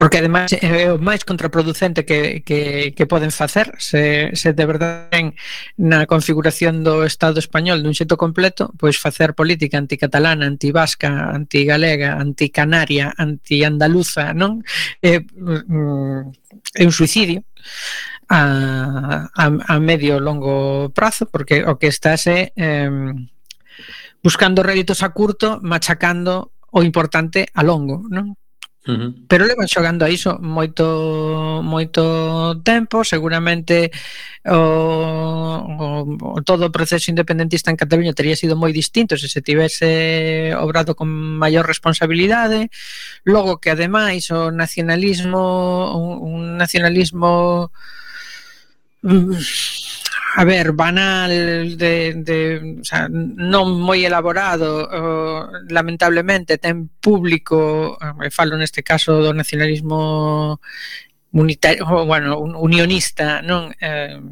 porque 0.00 0.16
ademais 0.16 0.48
é 0.56 0.88
o 0.88 0.96
máis 0.96 1.28
contraproducente 1.28 2.08
que, 2.08 2.40
que, 2.40 2.96
que 2.96 3.04
poden 3.04 3.28
facer 3.28 3.76
se, 3.76 4.32
se 4.32 4.56
de 4.56 4.64
verdade 4.64 5.12
ten 5.12 5.36
na 5.76 6.08
configuración 6.08 6.80
do 6.80 7.04
Estado 7.04 7.36
español 7.36 7.84
dun 7.84 7.92
xeito 7.92 8.16
completo, 8.16 8.72
pois 8.80 8.96
facer 8.96 9.36
política 9.36 9.76
anticatalana, 9.76 10.48
antivasca, 10.48 11.36
antigalega, 11.36 12.16
anticanaria, 12.16 13.12
antiandaluza, 13.12 14.32
non? 14.32 14.64
É, 15.04 15.20
mm, 15.20 16.32
é 16.80 16.82
un 16.88 16.96
suicidio 16.96 17.44
a, 18.32 19.28
a, 19.36 19.44
a 19.52 19.74
medio 19.84 20.16
longo 20.16 20.88
prazo, 20.96 21.28
porque 21.28 21.60
o 21.60 21.76
que 21.76 21.92
estás 21.92 22.24
é 22.24 22.56
eh, 22.56 22.88
buscando 24.24 24.64
réditos 24.64 25.04
a 25.04 25.12
curto, 25.12 25.60
machacando 25.60 26.56
o 26.72 26.80
importante 26.80 27.52
a 27.52 27.60
longo, 27.60 28.00
non? 28.08 28.32
Pero 29.28 29.44
levan 29.44 29.68
xogando 29.68 30.08
a 30.08 30.10
iso 30.10 30.40
moito 30.40 31.60
moito 31.60 32.00
tempo, 32.64 33.04
seguramente 33.04 33.92
o, 34.48 34.56
o, 34.56 35.86
o 36.16 36.40
todo 36.40 36.64
o 36.64 36.72
proceso 36.72 37.12
independentista 37.12 37.68
en 37.68 37.76
Cataluña 37.76 38.16
teria 38.16 38.40
sido 38.40 38.56
moi 38.56 38.72
distinto 38.72 39.20
se 39.20 39.28
se 39.28 39.44
tivese 39.44 40.56
obrado 40.56 40.96
con 40.96 41.12
maior 41.12 41.68
responsabilidade. 41.68 42.72
Logo 43.28 43.60
que 43.60 43.68
ademais 43.68 44.32
o 44.32 44.48
nacionalismo 44.48 45.92
un, 46.00 46.40
un 46.40 46.56
nacionalismo 46.56 47.68
mm, 49.04 49.36
a 50.36 50.44
ver, 50.44 50.72
banal 50.72 51.30
de, 51.76 52.14
de 52.14 52.78
o 52.80 52.84
sea, 52.84 53.08
non 53.10 53.66
moi 53.82 54.06
elaborado 54.06 54.86
oh, 54.86 55.50
lamentablemente 55.68 56.58
ten 56.58 56.86
público 57.02 57.98
eh, 57.98 58.30
falo 58.30 58.54
neste 58.54 58.86
caso 58.86 59.18
do 59.18 59.34
nacionalismo 59.34 60.62
unitario, 61.34 61.82
bueno, 62.06 62.38
unionista 62.38 63.42
non 63.42 63.74
eh, 63.82 64.22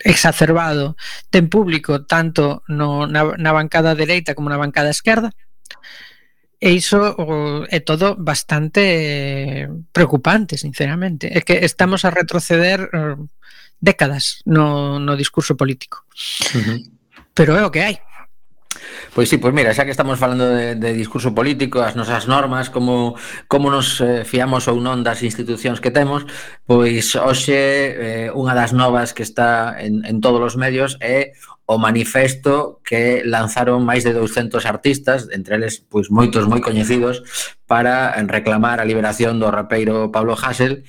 exacerbado 0.00 0.96
ten 1.28 1.52
público 1.52 2.08
tanto 2.08 2.64
no, 2.72 3.04
na, 3.04 3.36
na 3.36 3.52
bancada 3.52 3.92
dereita 3.92 4.32
como 4.32 4.48
na 4.48 4.60
bancada 4.60 4.88
esquerda 4.88 5.36
E 6.64 6.72
iso 6.72 6.96
o, 7.20 7.66
é 7.68 7.80
todo 7.84 8.16
bastante 8.16 8.80
eh, 8.80 9.68
preocupante, 9.92 10.56
sinceramente. 10.56 11.28
É 11.28 11.44
que 11.44 11.60
estamos 11.60 12.08
a 12.08 12.14
retroceder 12.14 12.88
o, 12.88 13.28
décadas 13.84 14.40
no, 14.48 14.96
no 14.98 15.12
discurso 15.20 15.52
político. 15.60 16.08
Uh 16.56 16.64
-huh. 16.64 16.78
Pero 17.36 17.52
é 17.60 17.62
o 17.64 17.70
que 17.70 17.84
hai. 17.84 18.00
Pois 19.14 19.28
sí, 19.28 19.38
pois 19.38 19.54
mira, 19.54 19.70
xa 19.74 19.86
que 19.86 19.94
estamos 19.94 20.18
falando 20.18 20.50
de, 20.50 20.74
de 20.74 20.90
discurso 20.92 21.34
político, 21.34 21.78
as 21.80 21.94
nosas 21.94 22.26
normas, 22.26 22.70
como, 22.70 23.14
como 23.46 23.70
nos 23.70 24.00
eh, 24.00 24.24
fiamos 24.26 24.66
ou 24.66 24.82
non 24.82 25.06
das 25.06 25.22
institucións 25.22 25.78
que 25.78 25.94
temos, 25.94 26.26
pois 26.66 27.14
hoxe 27.14 27.54
eh, 27.54 28.28
unha 28.34 28.58
das 28.58 28.74
novas 28.74 29.14
que 29.14 29.22
está 29.22 29.78
en, 29.78 30.02
en 30.02 30.18
todos 30.18 30.42
os 30.42 30.54
medios 30.58 30.98
é 30.98 31.38
o 31.64 31.78
manifesto 31.78 32.84
que 32.84 33.24
lanzaron 33.24 33.86
máis 33.86 34.04
de 34.04 34.12
200 34.12 34.66
artistas, 34.66 35.30
entre 35.32 35.56
eles 35.56 35.80
pois 35.80 36.10
moitos 36.10 36.44
moi 36.50 36.60
coñecidos, 36.60 37.22
para 37.64 38.12
reclamar 38.28 38.82
a 38.82 38.88
liberación 38.88 39.40
do 39.40 39.48
rapeiro 39.48 40.12
Pablo 40.12 40.36
Hasél, 40.36 40.84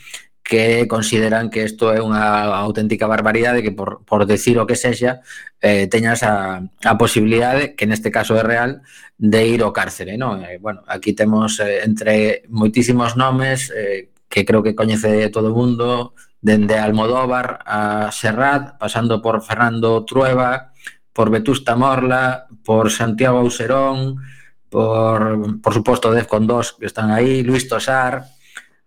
que 0.46 0.88
consideran 0.88 1.50
que 1.50 1.66
isto 1.66 1.90
é 1.90 1.98
unha 1.98 2.54
auténtica 2.62 3.10
barbaridade 3.10 3.66
que 3.66 3.74
por, 3.74 4.06
por 4.06 4.30
decir 4.30 4.62
o 4.62 4.70
que 4.70 4.78
sexa 4.78 5.26
eh, 5.58 5.90
teñas 5.90 6.22
a, 6.22 6.62
a 6.86 6.94
posibilidade 7.02 7.74
que 7.74 7.90
neste 7.90 8.14
caso 8.14 8.38
é 8.38 8.46
real 8.46 8.86
de 9.18 9.42
ir 9.50 9.66
ao 9.66 9.74
cárcere 9.74 10.22
¿no? 10.22 10.38
Eh, 10.38 10.62
bueno, 10.62 10.86
aquí 10.86 11.18
temos 11.18 11.58
eh, 11.58 11.82
entre 11.82 12.46
moitísimos 12.54 13.18
nomes 13.18 13.74
eh, 13.74 14.14
que 14.30 14.46
creo 14.46 14.62
que 14.62 14.78
coñece 14.78 15.34
todo 15.34 15.50
o 15.50 15.58
mundo 15.58 16.14
dende 16.38 16.78
Almodóvar 16.78 17.66
a 17.66 18.14
Serrat 18.14 18.78
pasando 18.78 19.26
por 19.26 19.42
Fernando 19.42 20.06
Trueba 20.06 20.78
por 21.10 21.34
Vetusta 21.34 21.74
Morla 21.74 22.46
por 22.62 22.94
Santiago 22.94 23.42
Auserón 23.42 24.22
por, 24.70 25.58
por 25.58 25.74
suposto 25.74 26.14
Defcon 26.14 26.46
2 26.46 26.78
que 26.78 26.86
están 26.86 27.10
aí 27.10 27.42
Luis 27.42 27.66
Tosar 27.66 28.35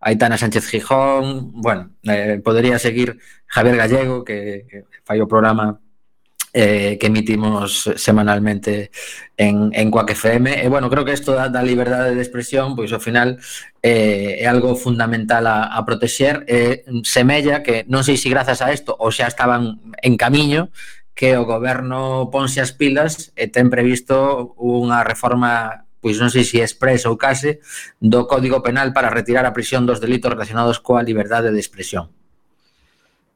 Aitana 0.00 0.38
Sánchez 0.38 0.66
Gijón, 0.68 1.52
bueno, 1.52 1.90
eh, 2.04 2.40
podría 2.42 2.78
seguir 2.78 3.18
Javier 3.46 3.76
Gallego, 3.76 4.24
que, 4.24 4.66
que 4.68 4.84
fai 5.04 5.20
o 5.20 5.26
programa 5.26 5.80
eh, 6.52 6.96
que 6.98 7.08
emitimos 7.08 7.90
semanalmente 7.96 8.90
en, 9.36 9.70
en 9.72 9.90
Quack 9.90 10.10
FM. 10.10 10.52
E, 10.52 10.66
eh, 10.66 10.68
bueno, 10.68 10.88
creo 10.90 11.04
que 11.04 11.12
isto 11.12 11.32
da, 11.32 11.48
da 11.48 11.62
liberdade 11.62 12.14
de 12.14 12.22
expresión, 12.22 12.74
pois 12.74 12.92
ao 12.92 13.02
final 13.02 13.38
eh, 13.82 14.38
é 14.40 14.46
algo 14.46 14.74
fundamental 14.74 15.46
a, 15.46 15.70
a 15.70 15.84
protexer. 15.84 16.44
Eh, 16.48 16.84
semella 17.04 17.62
que, 17.62 17.84
non 17.86 18.02
sei 18.02 18.16
se 18.16 18.32
grazas 18.32 18.62
a 18.64 18.72
isto 18.72 18.96
ou 18.96 19.12
xa 19.12 19.28
estaban 19.28 19.82
en 20.02 20.14
camiño, 20.16 20.70
que 21.18 21.34
o 21.34 21.42
goberno 21.42 22.30
ponse 22.30 22.62
as 22.62 22.70
pilas 22.70 23.34
e 23.34 23.50
ten 23.50 23.66
previsto 23.70 24.54
unha 24.54 25.02
reforma 25.02 25.87
pois 26.00 26.18
non 26.22 26.30
sei 26.30 26.46
se 26.46 26.62
expresa 26.62 27.10
ou 27.10 27.18
case, 27.18 27.58
do 27.98 28.26
Código 28.30 28.62
Penal 28.62 28.94
para 28.94 29.10
retirar 29.10 29.44
a 29.46 29.54
prisión 29.54 29.84
dos 29.84 29.98
delitos 29.98 30.30
relacionados 30.30 30.78
coa 30.78 31.02
liberdade 31.02 31.50
de 31.50 31.60
expresión. 31.60 32.10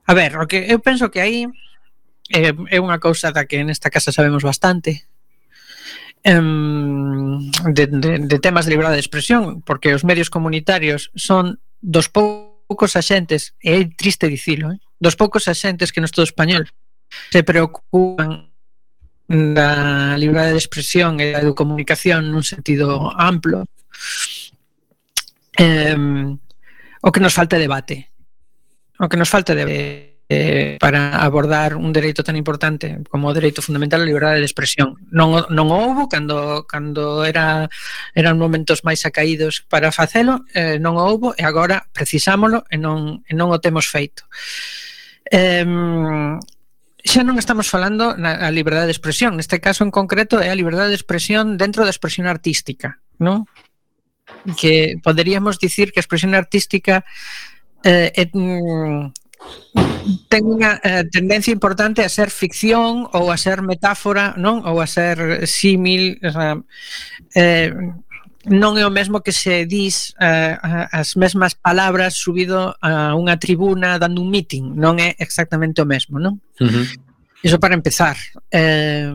A 0.07 0.15
ver, 0.15 0.39
o 0.39 0.47
que 0.47 0.71
eu 0.71 0.79
penso 0.79 1.11
que 1.11 1.23
aí 1.23 1.47
eh, 2.31 2.55
é 2.71 2.79
unha 2.79 2.99
cousa 3.03 3.31
da 3.31 3.47
que 3.47 3.63
nesta 3.63 3.91
casa 3.91 4.15
sabemos 4.15 4.43
bastante, 4.43 5.07
em, 6.23 7.51
de, 7.75 7.87
de, 7.87 8.11
de 8.31 8.39
temas 8.39 8.67
de 8.67 8.73
liberdade 8.75 8.99
de 8.99 9.05
expresión, 9.07 9.63
porque 9.63 9.95
os 9.95 10.07
medios 10.07 10.31
comunitarios 10.31 11.11
son 11.19 11.59
dos 11.83 12.07
poucos 12.07 12.95
axentes, 12.95 13.55
e 13.59 13.75
é 13.75 13.79
triste 13.91 14.31
dicilo, 14.31 14.71
eh, 14.71 14.79
dos 15.03 15.19
poucos 15.19 15.51
axentes 15.51 15.91
que 15.91 15.99
no 15.99 16.07
Estado 16.07 16.31
español 16.31 16.71
se 17.31 17.43
preocupan 17.43 18.52
da 19.33 20.13
liberdade 20.21 20.53
de 20.53 20.61
expresión 20.61 21.17
e 21.17 21.33
da 21.33 21.41
comunicación 21.57 22.29
nun 22.29 22.45
sentido 22.45 23.09
amplo 23.17 23.65
eh, 25.57 25.97
o 27.01 27.09
que 27.09 27.23
nos 27.25 27.33
falta 27.33 27.57
debate 27.57 28.13
o 29.01 29.09
que 29.09 29.17
nos 29.17 29.33
falta 29.33 29.57
debate 29.57 30.13
eh, 30.29 30.77
para 30.81 31.17
abordar 31.17 31.77
un 31.77 31.93
dereito 31.93 32.25
tan 32.25 32.37
importante 32.37 33.01
como 33.09 33.29
o 33.29 33.37
dereito 33.37 33.61
fundamental 33.61 34.01
á 34.01 34.09
liberdade 34.09 34.41
de 34.41 34.49
expresión. 34.49 34.97
Non 35.13 35.45
non 35.53 35.69
houbo 35.69 36.09
cando 36.09 36.65
cando 36.65 37.25
era 37.29 37.69
eran 38.17 38.41
momentos 38.41 38.81
máis 38.81 39.05
acaídos 39.05 39.61
para 39.69 39.93
facelo, 39.93 40.45
eh, 40.57 40.81
non 40.81 40.97
houbo 40.97 41.37
e 41.37 41.45
agora 41.45 41.85
precisámolo 41.93 42.65
e 42.73 42.81
non 42.81 43.21
e 43.29 43.33
non 43.37 43.53
o 43.53 43.61
temos 43.61 43.85
feito. 43.85 44.25
Eh, 45.29 45.65
xa 47.03 47.27
non 47.27 47.39
estamos 47.39 47.67
falando 47.67 48.15
na 48.15 48.47
a 48.47 48.51
liberdade 48.55 48.89
de 48.89 48.97
expresión, 48.97 49.35
neste 49.35 49.59
caso 49.59 49.83
en 49.83 49.91
concreto 49.91 50.39
é 50.39 50.49
a 50.51 50.59
liberdade 50.59 50.95
de 50.95 50.99
expresión 50.99 51.59
dentro 51.59 51.83
da 51.83 51.93
expresión 51.93 52.31
artística, 52.31 53.03
non? 53.19 53.47
Que 54.55 54.97
poderíamos 55.03 55.59
dicir 55.59 55.91
que 55.91 55.99
a 55.99 56.05
expresión 56.05 56.33
artística 56.39 57.03
eh, 57.83 58.15
é, 58.15 58.25
mm, 58.31 59.11
ten 60.31 60.43
unha 60.47 60.79
eh, 60.83 61.05
tendencia 61.11 61.51
importante 61.51 62.07
a 62.07 62.11
ser 62.11 62.31
ficción 62.31 63.11
ou 63.11 63.35
a 63.35 63.37
ser 63.37 63.63
metáfora, 63.63 64.39
non? 64.39 64.63
Ou 64.63 64.79
a 64.79 64.87
ser 64.87 65.47
símil, 65.51 66.23
eh, 66.23 67.79
non 68.51 68.75
é 68.75 68.83
o 68.83 68.91
mesmo 68.91 69.23
que 69.23 69.31
se 69.31 69.67
dis 69.71 70.19
eh, 70.19 70.59
eh, 70.59 70.87
as 70.91 71.15
mesmas 71.15 71.55
palabras 71.55 72.19
subido 72.19 72.75
a 72.83 73.15
unha 73.15 73.39
tribuna 73.39 74.03
dando 74.03 74.19
un 74.19 74.35
meeting, 74.35 74.75
non 74.75 74.99
é 74.99 75.15
exactamente 75.23 75.79
o 75.79 75.87
mesmo, 75.87 76.19
non? 76.19 76.43
Uh 76.59 76.67
-huh. 76.67 76.87
Iso 77.43 77.59
para 77.63 77.79
empezar. 77.79 78.19
Eh, 78.51 79.11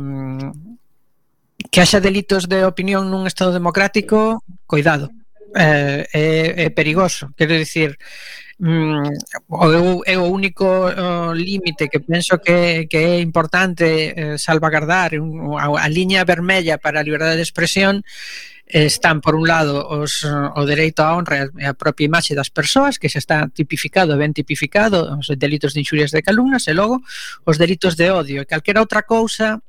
que 1.72 1.82
haxa 1.82 2.00
delitos 2.00 2.48
de 2.48 2.64
opinión 2.64 3.12
nun 3.12 3.28
estado 3.28 3.52
democrático, 3.52 4.44
coidado. 4.64 5.12
Eh, 5.56 6.08
é, 6.14 6.28
é 6.64 6.68
perigoso, 6.72 7.32
quero 7.36 7.52
dicir, 7.52 8.00
mm, 8.60 9.12
o, 9.48 10.04
é 10.08 10.16
o 10.16 10.28
único 10.28 10.64
o, 10.64 11.34
límite 11.34 11.92
que 11.92 12.00
penso 12.00 12.40
que, 12.40 12.88
que 12.88 12.98
é 12.98 13.20
importante 13.20 14.14
eh, 14.16 14.38
salvagardar 14.38 15.20
un, 15.20 15.60
a, 15.60 15.68
a 15.68 15.88
liña 15.92 16.24
vermella 16.24 16.78
para 16.78 17.00
a 17.00 17.04
liberdade 17.04 17.40
de 17.40 17.48
expresión 17.48 18.04
están 18.68 19.22
por 19.22 19.36
un 19.36 19.48
lado 19.48 19.88
os, 19.88 20.24
o 20.28 20.64
dereito 20.68 21.00
á 21.00 21.16
honra 21.16 21.48
e 21.56 21.66
a 21.66 21.72
propia 21.72 22.06
imaxe 22.06 22.36
das 22.36 22.52
persoas 22.52 23.00
que 23.00 23.08
xa 23.08 23.20
está 23.20 23.38
tipificado 23.48 24.20
ben 24.20 24.36
tipificado 24.36 25.16
os 25.16 25.32
delitos 25.40 25.72
de 25.72 25.88
inxurias 25.88 26.12
de 26.12 26.20
calumnas 26.20 26.68
e 26.68 26.76
logo 26.76 27.00
os 27.48 27.56
delitos 27.56 27.96
de 27.96 28.12
odio 28.12 28.44
e 28.44 28.50
calquera 28.50 28.84
outra 28.84 29.08
cousa 29.08 29.64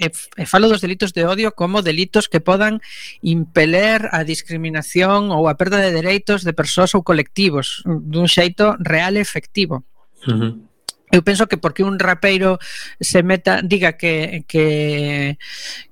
e, 0.00 0.08
e 0.08 0.44
falo 0.48 0.72
dos 0.72 0.80
delitos 0.80 1.12
de 1.12 1.28
odio 1.28 1.52
como 1.52 1.84
delitos 1.84 2.24
que 2.24 2.40
podan 2.40 2.80
impeler 3.20 4.08
a 4.16 4.24
discriminación 4.24 5.28
ou 5.28 5.44
a 5.44 5.60
perda 5.60 5.84
de 5.84 5.92
dereitos 5.92 6.40
de 6.40 6.56
persoas 6.56 6.96
ou 6.96 7.04
colectivos 7.04 7.84
dun 7.84 8.24
xeito 8.32 8.80
real 8.80 9.20
e 9.20 9.20
efectivo. 9.20 9.84
Uh 10.24 10.32
-huh. 10.32 10.71
Eu 11.12 11.20
penso 11.20 11.44
que 11.44 11.60
porque 11.60 11.84
un 11.84 12.00
rapeiro 12.00 12.56
se 12.96 13.20
meta, 13.20 13.60
diga 13.60 14.00
que 14.00 14.48
que 14.48 15.36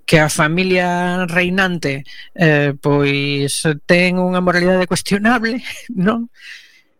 que 0.08 0.16
a 0.18 0.32
familia 0.32 1.28
reinante 1.28 2.08
eh 2.32 2.72
pois 2.80 3.68
ten 3.84 4.16
unha 4.16 4.40
moralidade 4.40 4.88
cuestionable, 4.88 5.60
non? 5.92 6.32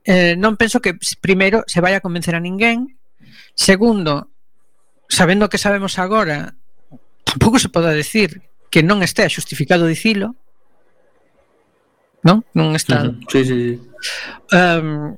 Eh, 0.05 0.37
non 0.37 0.61
penso 0.61 0.85
que 0.85 1.01
primeiro 1.25 1.65
se 1.65 1.81
vai 1.81 1.97
a 1.97 2.05
convencer 2.05 2.37
a 2.37 2.45
ninguén. 2.45 3.01
Segundo, 3.57 4.29
sabendo 5.09 5.49
que 5.49 5.57
sabemos 5.57 5.97
agora, 5.97 6.61
tampouco 7.25 7.57
se 7.57 7.73
poda 7.73 7.97
decir 7.97 8.45
que 8.69 8.85
non 8.85 9.01
estea 9.01 9.33
xustificado 9.33 9.89
dicilo. 9.89 10.37
Non? 12.21 12.45
Non 12.53 12.77
está. 12.77 13.09
Uh 13.09 13.17
-huh. 13.17 13.33
Sí, 13.33 13.41
sí, 13.49 13.57
sí. 13.57 13.73
Um, 14.53 15.17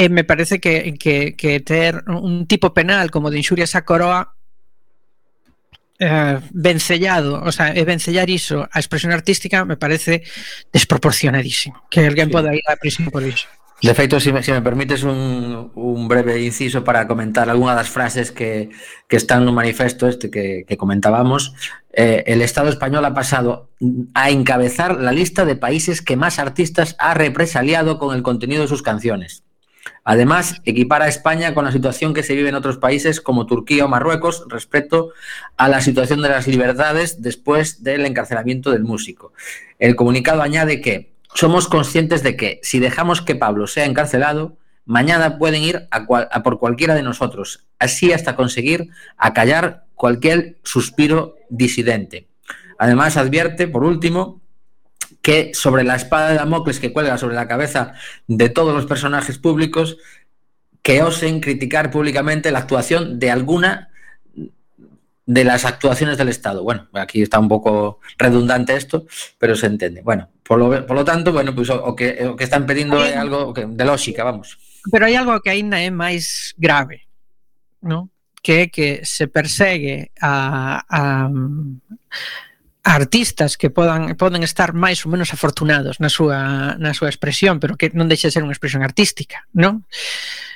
e 0.00 0.08
me 0.08 0.24
parece 0.24 0.64
que, 0.64 0.96
que, 0.96 1.36
que 1.36 1.60
ter 1.60 2.00
un 2.08 2.48
tipo 2.48 2.72
penal 2.72 3.12
como 3.12 3.28
de 3.28 3.36
inxurias 3.36 3.76
a 3.76 3.84
coroa 3.84 4.32
eh, 6.00 6.40
vencellado, 6.56 7.44
o 7.44 7.52
sea, 7.52 7.76
vencellar 7.84 8.32
iso 8.32 8.64
a 8.72 8.80
expresión 8.80 9.12
artística 9.12 9.68
me 9.68 9.76
parece 9.76 10.24
desproporcionadísimo 10.72 11.84
que 11.92 12.08
alguén 12.08 12.28
sí. 12.28 12.32
poda 12.32 12.56
ir 12.56 12.64
a 12.64 12.80
prisión 12.80 13.12
por 13.12 13.20
iso. 13.20 13.44
De 13.82 13.92
feito, 13.92 14.20
si 14.20 14.32
me, 14.32 14.42
si 14.42 14.52
me 14.52 14.64
permites 14.64 15.04
un, 15.04 15.72
un 15.74 16.08
breve 16.08 16.40
inciso 16.40 16.80
para 16.84 17.04
comentar 17.04 17.52
algunha 17.52 17.76
das 17.76 17.92
frases 17.92 18.32
que, 18.32 18.72
que 19.04 19.16
están 19.20 19.44
no 19.44 19.52
manifesto 19.52 20.08
este 20.08 20.32
que, 20.32 20.64
que 20.64 20.80
comentábamos, 20.80 21.52
eh, 21.92 22.24
el 22.24 22.40
Estado 22.40 22.72
español 22.72 23.04
ha 23.04 23.12
pasado 23.12 23.68
a 24.16 24.32
encabezar 24.32 24.96
la 24.96 25.12
lista 25.12 25.44
de 25.44 25.56
países 25.56 26.00
que 26.00 26.16
más 26.16 26.38
artistas 26.38 26.96
ha 26.96 27.12
represaliado 27.12 28.00
con 28.00 28.16
el 28.16 28.24
contenido 28.24 28.64
de 28.64 28.68
sus 28.68 28.80
canciones. 28.80 29.44
Además, 30.04 30.60
equipara 30.64 31.04
a 31.04 31.08
España 31.08 31.54
con 31.54 31.64
la 31.64 31.72
situación 31.72 32.14
que 32.14 32.22
se 32.22 32.34
vive 32.34 32.48
en 32.48 32.54
otros 32.54 32.78
países 32.78 33.20
como 33.20 33.46
Turquía 33.46 33.84
o 33.84 33.88
Marruecos 33.88 34.44
respecto 34.48 35.10
a 35.56 35.68
la 35.68 35.80
situación 35.80 36.22
de 36.22 36.30
las 36.30 36.46
libertades 36.46 37.22
después 37.22 37.82
del 37.82 38.06
encarcelamiento 38.06 38.70
del 38.70 38.82
músico. 38.82 39.32
El 39.78 39.96
comunicado 39.96 40.42
añade 40.42 40.80
que 40.80 41.12
somos 41.34 41.68
conscientes 41.68 42.22
de 42.22 42.36
que 42.36 42.60
si 42.62 42.80
dejamos 42.80 43.22
que 43.22 43.36
Pablo 43.36 43.66
sea 43.66 43.84
encarcelado, 43.84 44.56
mañana 44.84 45.38
pueden 45.38 45.62
ir 45.62 45.86
a, 45.90 46.06
cual, 46.06 46.28
a 46.32 46.42
por 46.42 46.58
cualquiera 46.58 46.94
de 46.94 47.02
nosotros, 47.02 47.66
así 47.78 48.12
hasta 48.12 48.36
conseguir 48.36 48.88
acallar 49.16 49.84
cualquier 49.94 50.58
suspiro 50.64 51.36
disidente. 51.50 52.26
Además, 52.78 53.16
advierte, 53.16 53.68
por 53.68 53.84
último, 53.84 54.40
que 55.22 55.52
sobre 55.54 55.84
la 55.84 55.96
espada 55.96 56.30
de 56.30 56.36
Damocles 56.36 56.80
que 56.80 56.92
cuelga 56.92 57.18
sobre 57.18 57.34
la 57.34 57.48
cabeza 57.48 57.94
de 58.26 58.48
todos 58.48 58.74
los 58.74 58.86
personajes 58.86 59.38
públicos 59.38 59.98
que 60.82 61.02
osen 61.02 61.40
criticar 61.40 61.90
públicamente 61.90 62.50
la 62.50 62.60
actuación 62.60 63.18
de 63.18 63.30
alguna 63.30 63.90
de 65.26 65.44
las 65.44 65.64
actuaciones 65.64 66.18
del 66.18 66.28
Estado. 66.28 66.64
Bueno, 66.64 66.88
aquí 66.94 67.22
está 67.22 67.38
un 67.38 67.48
poco 67.48 68.00
redundante 68.18 68.74
esto, 68.74 69.06
pero 69.38 69.54
se 69.54 69.66
entiende. 69.66 70.02
Bueno, 70.02 70.28
por 70.42 70.58
lo, 70.58 70.86
por 70.86 70.96
lo 70.96 71.04
tanto, 71.04 71.32
bueno, 71.32 71.54
pues 71.54 71.70
o, 71.70 71.84
o, 71.84 71.94
que, 71.94 72.26
o 72.26 72.34
que, 72.34 72.44
están 72.44 72.66
pedindo 72.66 73.00
hay, 73.00 73.12
algo 73.12 73.54
que, 73.54 73.66
de 73.66 73.84
lógica, 73.84 74.24
vamos. 74.24 74.58
Pero 74.90 75.04
hai 75.04 75.14
algo 75.14 75.38
que 75.44 75.52
aínda 75.52 75.78
é 75.78 75.92
máis 75.92 76.56
grave, 76.56 77.04
¿no? 77.84 78.08
que 78.42 78.62
é 78.62 78.66
que 78.66 79.04
se 79.04 79.28
persegue 79.28 80.10
a, 80.20 80.82
a 80.88 81.30
artistas 82.82 83.56
que 83.60 83.68
podan 83.68 84.16
poden 84.16 84.40
estar 84.40 84.72
máis 84.72 85.04
ou 85.04 85.12
menos 85.12 85.36
afortunados 85.36 86.00
na 86.00 86.08
súa 86.08 86.74
na 86.80 86.96
súa 86.96 87.12
expresión, 87.12 87.60
pero 87.60 87.76
que 87.76 87.92
non 87.92 88.08
deixa 88.08 88.32
de 88.32 88.34
ser 88.34 88.44
unha 88.44 88.56
expresión 88.56 88.80
artística, 88.80 89.44
non? 89.52 89.84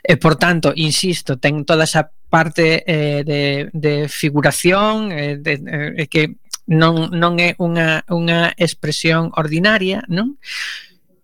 E 0.00 0.16
por 0.16 0.40
tanto, 0.40 0.72
insisto, 0.72 1.36
ten 1.36 1.68
toda 1.68 1.84
esa 1.84 2.08
parte 2.32 2.80
eh, 2.88 3.22
de, 3.28 3.68
de 3.76 4.08
figuración 4.08 5.12
eh, 5.12 5.36
de, 5.36 5.54
eh, 6.00 6.08
que 6.08 6.40
non, 6.64 7.12
non 7.12 7.36
é 7.44 7.52
unha, 7.60 8.08
unha 8.08 8.56
expresión 8.56 9.28
ordinaria, 9.36 10.00
non? 10.08 10.40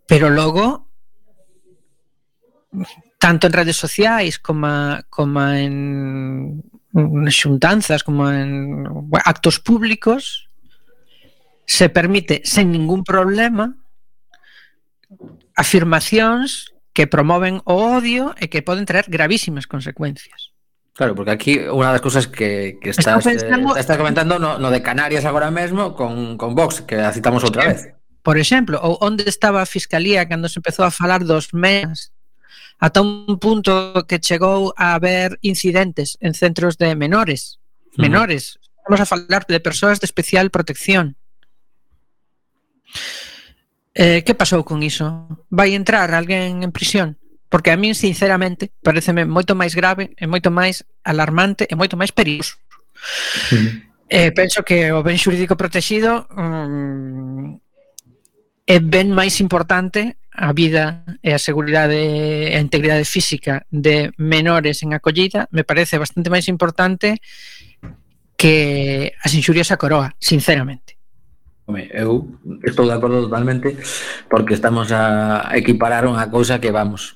Pero 0.04 0.28
logo 0.28 0.84
tanto 3.16 3.48
en 3.48 3.52
redes 3.52 3.76
sociais 3.76 4.38
como, 4.38 5.00
como 5.08 5.40
en 5.48 6.60
xuntanzas, 7.32 8.04
como 8.04 8.28
en 8.30 8.84
actos 9.24 9.60
públicos, 9.60 10.49
se 11.70 11.86
permite 11.86 12.42
sen 12.42 12.74
ningún 12.74 13.06
problema 13.06 13.78
afirmacións 15.54 16.74
que 16.90 17.06
promoven 17.06 17.62
o 17.62 17.94
odio 17.94 18.34
e 18.42 18.50
que 18.50 18.66
poden 18.66 18.90
traer 18.90 19.06
gravísimas 19.06 19.70
consecuencias. 19.70 20.50
Claro, 20.98 21.14
porque 21.14 21.30
aquí 21.30 21.62
unha 21.62 21.94
das 21.94 22.02
cousas 22.02 22.26
que, 22.26 22.82
que 22.82 22.90
estás, 22.90 23.22
eh, 23.22 23.38
pensando... 23.38 23.78
eh, 23.78 23.80
estás 23.86 23.94
comentando 23.94 24.42
no, 24.42 24.58
no 24.58 24.68
de 24.74 24.82
Canarias 24.82 25.22
agora 25.22 25.54
mesmo 25.54 25.94
con, 25.94 26.34
con 26.34 26.58
Vox, 26.58 26.82
que 26.82 26.98
a 26.98 27.14
citamos 27.14 27.46
outra 27.46 27.70
vez. 27.70 27.94
Por 28.26 28.34
exemplo, 28.34 28.82
ou 28.82 28.98
onde 28.98 29.30
estaba 29.30 29.62
a 29.62 29.70
Fiscalía 29.70 30.26
cando 30.26 30.50
se 30.50 30.58
empezou 30.58 30.82
a 30.82 30.90
falar 30.90 31.22
dos 31.22 31.54
MENAS 31.54 32.10
ata 32.82 32.98
un 32.98 33.38
punto 33.38 33.94
que 34.10 34.18
chegou 34.18 34.74
a 34.74 34.98
haber 34.98 35.38
incidentes 35.46 36.18
en 36.18 36.34
centros 36.34 36.82
de 36.82 36.98
menores, 36.98 37.62
menores, 37.94 38.58
uh 38.58 38.58
-huh. 38.58 38.82
vamos 38.90 39.00
a 39.04 39.06
falar 39.06 39.46
de 39.46 39.62
persoas 39.62 40.02
de 40.02 40.10
especial 40.10 40.50
protección. 40.50 41.19
Eh, 43.94 44.22
que 44.22 44.38
pasou 44.38 44.62
con 44.62 44.82
iso? 44.86 45.26
Vai 45.50 45.74
entrar 45.74 46.14
alguén 46.14 46.62
en 46.62 46.70
prisión? 46.70 47.18
Porque 47.50 47.74
a 47.74 47.76
min, 47.76 47.98
sinceramente, 47.98 48.70
pareceme 48.80 49.26
moito 49.26 49.58
máis 49.58 49.74
grave 49.74 50.14
e 50.14 50.30
moito 50.30 50.54
máis 50.54 50.86
alarmante 51.02 51.66
e 51.66 51.74
moito 51.74 51.98
máis 51.98 52.14
perigoso. 52.14 52.54
Sí. 53.50 53.90
Eh, 54.06 54.30
penso 54.30 54.62
que 54.62 54.94
o 54.94 55.02
ben 55.02 55.18
xurídico 55.18 55.58
protegido 55.58 56.30
mm, 56.30 57.58
é 58.70 58.78
ben 58.78 59.10
máis 59.10 59.42
importante 59.42 60.22
a 60.30 60.54
vida 60.54 61.02
e 61.26 61.34
a 61.34 61.42
seguridade 61.42 61.98
e 61.98 62.54
a 62.54 62.62
integridade 62.62 63.02
física 63.02 63.66
de 63.70 64.14
menores 64.14 64.86
en 64.86 64.94
acollida 64.94 65.50
me 65.50 65.66
parece 65.66 65.98
bastante 65.98 66.30
máis 66.30 66.46
importante 66.46 67.18
que 68.38 69.10
as 69.18 69.34
inxurias 69.34 69.74
a 69.74 69.76
coroa, 69.76 70.14
sinceramente. 70.22 70.99
Home, 71.70 71.86
eu 71.94 72.26
estou 72.66 72.84
de 72.84 72.92
acordo 72.98 73.22
totalmente 73.22 73.78
porque 74.26 74.58
estamos 74.58 74.90
a 74.90 75.54
equiparar 75.54 76.02
unha 76.02 76.26
cousa 76.26 76.58
que 76.58 76.74
vamos 76.74 77.14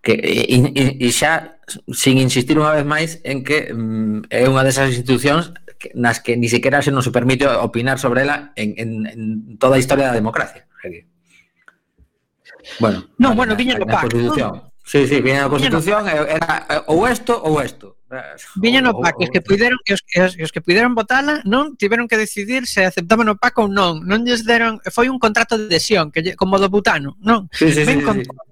que 0.00 0.16
e, 0.16 0.56
e, 0.56 0.96
e 0.96 1.08
xa 1.12 1.60
sin 1.92 2.16
insistir 2.16 2.56
unha 2.56 2.72
vez 2.72 2.88
máis 2.88 3.20
en 3.28 3.44
que 3.44 3.68
mm, 3.68 4.32
é 4.32 4.48
unha 4.48 4.64
desas 4.64 4.88
institucións 4.88 5.52
nas 5.92 6.24
que 6.24 6.36
ni 6.40 6.48
sequera 6.48 6.80
se 6.80 6.92
nos 6.92 7.08
permite 7.12 7.44
opinar 7.44 8.00
sobre 8.00 8.24
ela 8.24 8.56
en, 8.56 8.72
en, 8.80 8.90
en 9.04 9.20
toda 9.60 9.76
a 9.76 9.80
historia 9.80 10.08
da 10.08 10.16
democracia. 10.16 10.64
Bueno, 12.80 13.08
no, 13.16 13.32
bueno, 13.36 13.56
viña 13.56 13.76
no 13.76 13.86
pacto. 13.88 14.16
Sí, 14.84 15.06
sí, 15.06 15.20
viña 15.20 15.44
a 15.46 15.52
Constitución, 15.52 16.08
era 16.08 16.84
ou 16.88 17.04
isto 17.08 17.36
ou 17.36 17.60
isto. 17.60 17.99
Viña 18.56 18.80
no 18.82 18.98
PAC, 18.98 19.22
os 19.22 19.30
que 19.30 19.40
puideron 19.40 19.78
os, 19.86 20.02
os, 20.18 20.32
os 20.34 20.50
que 20.50 20.60
puideron 20.60 20.98
votala 20.98 21.46
non 21.46 21.78
tiveron 21.78 22.10
que 22.10 22.18
decidir 22.18 22.66
se 22.66 22.82
aceptaban 22.82 23.30
o 23.30 23.38
PAC 23.38 23.54
ou 23.62 23.70
non. 23.70 24.02
Non 24.02 24.26
lles 24.26 24.42
deron, 24.42 24.82
foi 24.90 25.06
un 25.06 25.22
contrato 25.22 25.54
de 25.54 25.70
adhesión 25.70 26.10
que 26.10 26.34
como 26.34 26.58
do 26.58 26.66
butano, 26.66 27.14
non. 27.22 27.46
Sí, 27.54 27.70
sí, 27.70 27.86
ven 27.86 28.02
sí, 28.02 28.04
con 28.04 28.16
sí. 28.18 28.26
Todo, 28.26 28.50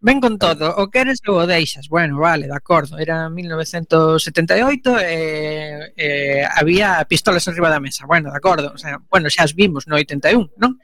ven 0.00 0.18
con 0.20 0.38
todo, 0.38 0.74
o 0.82 0.90
queres 0.90 1.22
ou 1.30 1.38
o 1.38 1.46
deixas. 1.46 1.86
Bueno, 1.86 2.18
vale, 2.18 2.50
de 2.50 2.56
acordo. 2.58 2.98
Era 2.98 3.30
1978 3.30 4.98
e 4.98 5.06
eh, 5.06 5.92
eh, 5.94 6.42
había 6.42 7.02
pistolas 7.06 7.46
enriba 7.46 7.70
da 7.70 7.78
mesa. 7.78 8.02
Bueno, 8.06 8.30
de 8.30 8.38
acordo, 8.38 8.74
o 8.74 8.78
sea, 8.78 8.98
bueno, 9.10 9.30
xa 9.30 9.46
as 9.46 9.54
vimos 9.54 9.86
no 9.86 9.94
81, 9.94 10.58
non? 10.58 10.78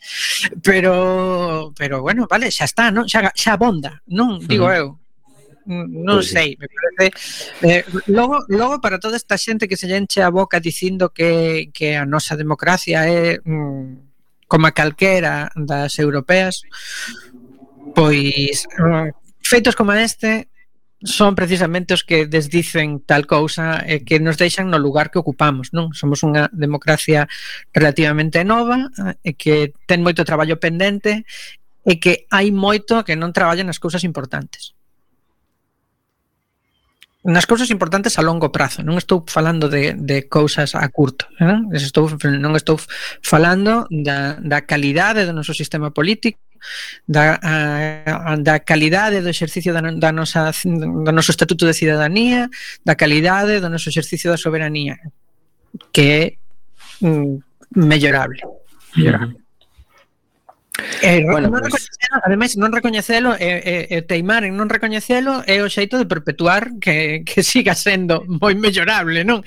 Pero 0.62 1.74
pero 1.74 2.02
bueno, 2.02 2.26
vale, 2.30 2.54
xa 2.54 2.66
está, 2.66 2.94
non? 2.94 3.10
Xa 3.10 3.34
xa 3.34 3.58
bonda, 3.58 4.02
non 4.06 4.38
digo 4.38 4.70
eu 4.70 5.02
Mm, 5.64 6.04
non 6.04 6.20
pues 6.20 6.28
sei, 6.28 6.60
me 6.60 6.68
parece 6.68 7.08
eh, 7.64 7.84
logo, 8.12 8.44
logo 8.52 8.84
para 8.84 9.00
toda 9.00 9.16
esta 9.16 9.40
xente 9.40 9.64
que 9.64 9.80
se 9.80 9.88
enche 9.88 10.20
a 10.20 10.28
boca 10.28 10.60
dicindo 10.60 11.08
que, 11.08 11.72
que 11.72 11.96
a 11.96 12.04
nosa 12.04 12.36
democracia 12.36 13.08
é 13.08 13.40
mm, 13.40 14.44
como 14.44 14.68
a 14.68 14.76
calquera 14.76 15.48
das 15.56 15.96
europeas 15.96 16.68
pois 17.96 18.68
feitos 19.40 19.72
como 19.72 19.96
este 19.96 20.52
son 21.04 21.34
precisamente 21.34 21.94
os 21.94 22.04
que 22.04 22.26
desdicen 22.26 23.00
tal 23.04 23.28
cousa 23.28 23.84
e 23.84 24.00
eh, 24.00 24.00
que 24.04 24.20
nos 24.20 24.40
deixan 24.40 24.72
no 24.72 24.80
lugar 24.80 25.12
que 25.12 25.20
ocupamos, 25.20 25.72
non? 25.76 25.92
Somos 25.92 26.24
unha 26.24 26.48
democracia 26.48 27.28
relativamente 27.76 28.40
nova 28.40 28.88
e 29.20 29.32
eh, 29.32 29.34
que 29.36 29.76
ten 29.84 30.00
moito 30.00 30.24
traballo 30.24 30.56
pendente 30.56 31.28
e 31.84 32.00
que 32.00 32.24
hai 32.32 32.48
moito 32.48 33.04
que 33.04 33.20
non 33.20 33.36
traballa 33.36 33.68
nas 33.68 33.76
cousas 33.76 34.00
importantes 34.08 34.72
nas 37.24 37.46
cousas 37.46 37.70
importantes 37.72 38.18
a 38.20 38.22
longo 38.22 38.52
prazo, 38.52 38.84
non 38.84 39.00
estou 39.00 39.24
falando 39.24 39.72
de, 39.72 39.96
de 39.96 40.28
cousas 40.28 40.76
a 40.76 40.84
curto, 40.92 41.24
non? 41.40 41.72
Estou, 41.72 42.12
non 42.20 42.52
estou 42.52 42.76
falando 43.24 43.88
da, 43.88 44.36
da 44.44 44.68
calidade 44.68 45.24
do 45.24 45.32
noso 45.32 45.56
sistema 45.56 45.88
político, 45.88 46.36
da, 47.08 47.40
a, 47.40 48.36
da 48.36 48.60
calidade 48.60 49.24
do 49.24 49.32
exercicio 49.32 49.72
da, 49.72 49.80
da 49.80 50.12
nosa, 50.12 50.52
do 50.52 51.12
noso 51.12 51.32
estatuto 51.32 51.64
de 51.64 51.72
cidadanía, 51.72 52.52
da 52.84 52.92
calidade 52.92 53.56
do 53.56 53.72
noso 53.72 53.88
exercicio 53.88 54.28
da 54.28 54.36
soberanía, 54.36 55.00
que 55.92 56.04
é 56.12 56.24
mm, 57.00 57.40
mellorable. 57.72 58.44
mellorable. 58.92 59.32
Uh 59.32 59.32
-huh. 59.32 59.43
Eh, 61.02 61.22
bueno, 61.30 61.50
non 61.50 61.70
pues... 61.70 61.86
ademais 62.26 62.58
non 62.58 62.74
recoñecelo 62.74 63.38
e, 63.38 63.62
e, 63.62 63.74
e 63.94 63.98
teimar 64.02 64.42
en 64.42 64.58
non 64.58 64.66
recoñecelo 64.66 65.46
é 65.46 65.62
o 65.62 65.70
xeito 65.70 66.02
de 66.02 66.10
perpetuar 66.10 66.82
que, 66.82 67.22
que 67.28 67.46
siga 67.46 67.78
sendo 67.78 68.26
moi 68.26 68.58
mellorable, 68.58 69.22
non? 69.22 69.46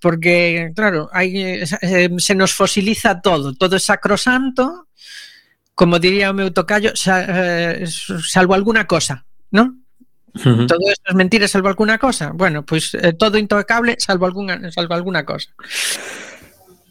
Porque, 0.00 0.72
claro, 0.72 1.12
hai, 1.12 1.60
se 1.68 2.32
nos 2.32 2.56
fosiliza 2.56 3.20
todo, 3.20 3.52
todo 3.52 3.76
é 3.76 3.82
sacrosanto, 3.82 4.88
como 5.76 6.00
diría 6.00 6.32
o 6.32 6.36
meu 6.36 6.48
tocayo, 6.48 6.96
salvo 6.96 8.56
alguna 8.56 8.88
cosa, 8.88 9.28
non? 9.52 9.84
Uh 10.34 10.40
-huh. 10.40 10.66
Todo 10.66 10.90
isto 10.90 11.06
es 11.12 11.14
mentira 11.14 11.46
salvo 11.46 11.68
alguna 11.68 11.98
cosa. 11.98 12.32
Bueno, 12.34 12.64
pois 12.66 12.90
pues, 12.90 13.04
eh, 13.04 13.12
todo 13.12 13.38
intocable 13.38 13.94
salvo 14.00 14.26
alguna 14.26 14.58
salvo 14.72 14.94
alguna 14.94 15.22
cosa. 15.24 15.54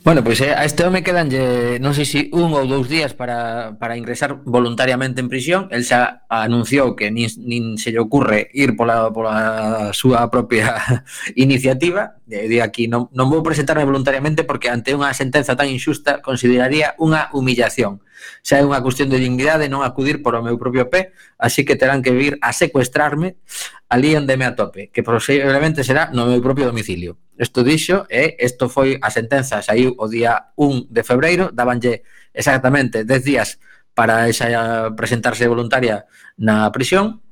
Bueno, 0.03 0.21
pois 0.21 0.39
pues, 0.39 0.49
eh, 0.49 0.53
a 0.53 0.65
este 0.65 0.83
home 0.83 1.01
quedan 1.01 1.31
lle, 1.31 1.79
non 1.79 1.95
sei 1.95 2.03
se 2.03 2.27
si 2.27 2.35
un 2.35 2.51
ou 2.51 2.67
dous 2.67 2.91
días 2.91 3.15
para, 3.15 3.79
para 3.79 3.95
ingresar 3.95 4.43
voluntariamente 4.43 5.23
en 5.23 5.31
prisión. 5.31 5.71
El 5.71 5.87
xa 5.87 6.27
anunciou 6.27 6.91
que 6.91 7.07
nin, 7.07 7.31
nin 7.39 7.79
se 7.79 7.95
lle 7.95 8.03
ocurre 8.03 8.51
ir 8.51 8.75
pola, 8.75 9.07
pola 9.15 9.95
súa 9.95 10.27
propia 10.27 10.75
iniciativa. 11.39 12.19
E 12.27 12.51
di 12.51 12.59
aquí, 12.59 12.91
non, 12.91 13.07
non 13.15 13.31
vou 13.31 13.39
presentarme 13.39 13.87
voluntariamente 13.87 14.43
porque 14.43 14.67
ante 14.67 14.91
unha 14.91 15.15
sentenza 15.15 15.55
tan 15.55 15.71
injusta 15.71 16.19
consideraría 16.19 16.99
unha 16.99 17.31
humillación. 17.31 18.03
Xa 18.45 18.62
é 18.62 18.63
unha 18.63 18.84
cuestión 18.86 19.10
de 19.10 19.17
dignidade 19.17 19.65
non 19.71 19.82
acudir 19.82 20.21
por 20.21 20.38
o 20.38 20.45
meu 20.45 20.60
propio 20.62 20.91
pé, 20.93 21.15
así 21.41 21.65
que 21.65 21.73
terán 21.73 22.06
que 22.06 22.13
vir 22.13 22.38
a 22.45 22.54
secuestrarme 22.54 23.41
ali 23.89 24.13
onde 24.13 24.38
me 24.38 24.45
atope, 24.45 24.93
que 24.93 25.02
posiblemente 25.02 25.82
será 25.82 26.13
no 26.13 26.30
meu 26.30 26.41
propio 26.43 26.69
domicilio. 26.69 27.17
Isto 27.34 27.65
dixo 27.65 28.06
e 28.13 28.38
isto 28.38 28.69
foi 28.69 29.02
a 29.02 29.10
sentenza, 29.10 29.65
saiu 29.65 29.97
o 29.97 30.06
día 30.06 30.54
1 30.54 30.93
de 30.93 31.02
febreiro, 31.02 31.49
dabanlle 31.49 32.06
exactamente 32.30 33.02
10 33.02 33.23
días 33.23 33.58
para 33.93 34.30
esa 34.30 34.93
presentarse 34.93 35.47
voluntaria 35.49 36.06
na 36.38 36.69
prisión 36.69 37.22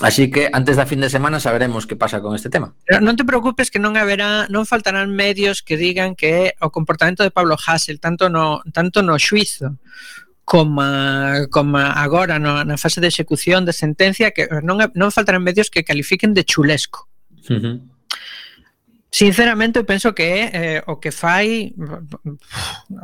Así 0.00 0.30
que 0.30 0.48
antes 0.52 0.76
da 0.76 0.88
fin 0.88 1.00
de 1.00 1.12
semana 1.12 1.40
saberemos 1.40 1.86
que 1.86 1.96
pasa 1.96 2.20
con 2.20 2.34
este 2.34 2.48
tema. 2.48 2.72
Pero 2.88 3.04
non 3.04 3.16
te 3.20 3.28
preocupes 3.28 3.68
que 3.68 3.82
non 3.82 4.00
haberá, 4.00 4.48
non 4.48 4.64
faltarán 4.64 5.12
medios 5.12 5.60
que 5.60 5.76
digan 5.76 6.16
que 6.16 6.56
o 6.60 6.72
comportamento 6.72 7.20
de 7.20 7.30
Pablo 7.32 7.60
Hassel 7.60 8.00
tanto 8.00 8.32
no 8.32 8.64
tanto 8.72 9.04
no 9.04 9.20
xuizo 9.20 9.76
como, 10.48 10.82
como 11.52 11.78
agora 11.78 12.40
no, 12.40 12.64
na 12.64 12.80
fase 12.80 12.98
de 12.98 13.06
execución 13.06 13.68
de 13.68 13.76
sentencia 13.76 14.32
que 14.32 14.48
non, 14.64 14.80
non 14.96 15.14
faltarán 15.14 15.44
medios 15.44 15.68
que 15.68 15.84
califiquen 15.84 16.32
de 16.32 16.42
chulesco. 16.48 17.06
Uh 17.46 17.60
-huh. 17.60 17.76
Sinceramente, 19.10 19.78
eu 19.78 19.84
penso 19.84 20.14
que 20.14 20.50
eh, 20.54 20.82
o 20.86 21.02
que 21.02 21.10
fai 21.10 21.74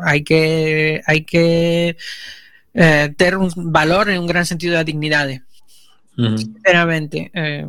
hai 0.07 0.23
que 0.23 1.03
hai 1.03 1.21
que 1.27 1.97
eh, 2.75 3.07
ter 3.19 3.37
un 3.37 3.51
valor 3.71 4.09
e 4.09 4.19
un 4.19 4.27
gran 4.27 4.47
sentido 4.47 4.79
da 4.79 4.87
dignidade. 4.87 5.43
Uh 6.17 6.23
-huh. 6.23 6.39
Sinceramente, 6.39 7.31
eh, 7.35 7.67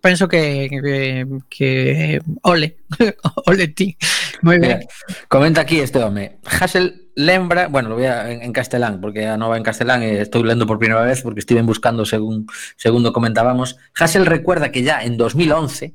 penso 0.00 0.28
que, 0.28 0.68
que, 0.70 1.26
que 1.48 2.20
ole, 2.42 2.76
ole 3.46 3.68
ti. 3.68 3.96
Ben. 4.42 4.60
Mira, 4.60 4.80
comenta 5.28 5.62
aquí 5.62 5.80
este 5.80 5.98
home. 5.98 6.38
Hassel 6.44 7.08
lembra, 7.14 7.68
bueno, 7.68 7.88
lo 7.88 7.94
voy 7.94 8.04
a, 8.04 8.30
en, 8.30 8.42
en 8.42 8.52
castelán, 8.52 9.00
porque 9.00 9.26
a 9.26 9.36
nova 9.36 9.56
en 9.56 9.62
castelán 9.62 10.02
e 10.02 10.20
estou 10.20 10.44
lendo 10.44 10.66
por 10.66 10.76
primeira 10.78 11.04
vez 11.04 11.22
porque 11.22 11.40
estive 11.40 11.62
buscando 11.62 12.04
según 12.04 12.46
segundo 12.76 13.12
comentábamos. 13.12 13.78
Hassel 13.96 14.26
recuerda 14.26 14.70
que 14.70 14.82
ya 14.82 15.00
en 15.00 15.16
2011 15.16 15.94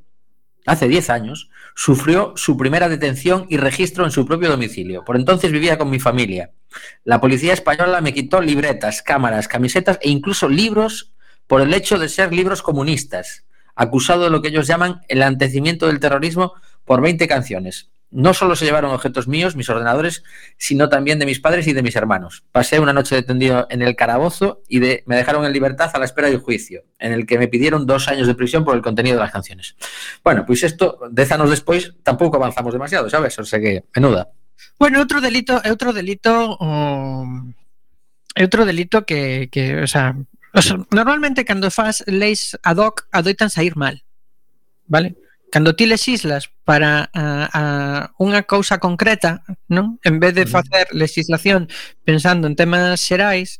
hace 0.66 0.88
10 0.88 1.10
años, 1.10 1.50
sufrió 1.76 2.34
su 2.36 2.58
primera 2.58 2.90
detención 2.90 3.46
y 3.50 3.58
registro 3.58 4.06
en 4.06 4.12
su 4.12 4.26
propio 4.26 4.50
domicilio. 4.50 5.04
Por 5.04 5.16
entonces 5.16 5.52
vivía 5.52 5.78
con 5.78 5.90
mi 5.90 6.00
familia. 6.00 6.52
La 7.04 7.20
policía 7.20 7.54
española 7.54 8.02
me 8.02 8.14
quitó 8.14 8.42
libretas, 8.42 9.02
cámaras, 9.02 9.48
camisetas 9.48 9.98
e 10.02 10.10
incluso 10.10 10.48
libros 10.48 11.14
por 11.50 11.62
el 11.62 11.74
hecho 11.74 11.98
de 11.98 12.10
ser 12.10 12.32
libros 12.32 12.62
comunistas, 12.62 13.44
acusado 13.74 14.26
de 14.26 14.30
lo 14.30 14.40
que 14.40 14.50
ellos 14.50 14.68
llaman 14.68 15.02
el 15.08 15.24
antecimiento 15.24 15.88
del 15.88 16.00
terrorismo 16.00 16.54
por 16.86 17.02
20 17.02 17.28
canciones. 17.28 17.90
No 18.12 18.36
solo 18.36 18.56
se 18.56 18.66
llevaron 18.66 18.92
objetos 18.92 19.28
míos, 19.28 19.56
mis 19.56 19.68
ordenadores, 19.68 20.24
sino 20.58 20.90
también 20.90 21.18
de 21.18 21.26
mis 21.26 21.40
padres 21.40 21.66
y 21.66 21.74
de 21.74 21.82
mis 21.82 21.96
hermanos. 21.96 22.44
Pasé 22.52 22.80
una 22.80 22.94
noche 22.94 23.16
detenido 23.16 23.66
en 23.72 23.82
el 23.82 23.96
calabozo 23.96 24.62
y 24.68 24.80
me 24.80 25.16
dejaron 25.16 25.44
en 25.44 25.52
libertad 25.52 25.90
a 25.92 25.98
la 25.98 26.06
espera 26.06 26.30
del 26.30 26.38
juicio, 26.38 26.84
en 27.00 27.14
el 27.14 27.26
que 27.26 27.40
me 27.40 27.48
pidieron 27.48 27.88
dos 27.88 28.08
años 28.10 28.28
de 28.28 28.36
prisión 28.36 28.64
por 28.64 28.76
el 28.76 28.84
contenido 28.84 29.16
de 29.16 29.24
las 29.24 29.32
canciones. 29.32 29.76
Bueno, 30.24 30.46
pues 30.46 30.62
esto, 30.62 31.00
dez 31.10 31.32
anos 31.32 31.50
despois, 31.50 31.96
tampouco 32.04 32.38
avanzamos 32.38 32.74
demasiado, 32.74 33.10
sabes? 33.10 33.40
O 33.40 33.44
sea 33.44 33.60
que, 33.60 33.86
menuda. 33.96 34.30
Bueno, 34.78 35.00
outro 35.00 35.20
delito, 35.20 35.58
é 35.66 35.72
outro 35.74 35.94
delito 35.94 36.30
o 36.62 37.26
é 38.38 38.44
outro 38.44 38.66
delito 38.66 39.02
que, 39.06 39.50
que 39.52 39.82
o 39.82 39.88
sea, 39.88 40.14
Os, 40.54 40.74
normalmente 40.90 41.46
cando 41.46 41.70
faz 41.70 42.02
leis 42.08 42.58
ad 42.64 42.82
hoc 42.82 43.06
adoitan 43.12 43.50
sair 43.50 43.76
mal. 43.76 44.02
Vale? 44.88 45.16
Cando 45.52 45.76
ti 45.76 45.86
legislas 45.86 46.50
para 46.66 47.10
a, 47.14 47.24
a 47.50 47.64
unha 48.22 48.46
cousa 48.46 48.78
concreta, 48.78 49.42
non? 49.70 49.98
En 50.06 50.22
vez 50.22 50.38
de 50.38 50.46
facer 50.46 50.90
legislación 50.94 51.70
pensando 52.06 52.46
en 52.46 52.54
temas 52.54 53.02
xerais, 53.02 53.58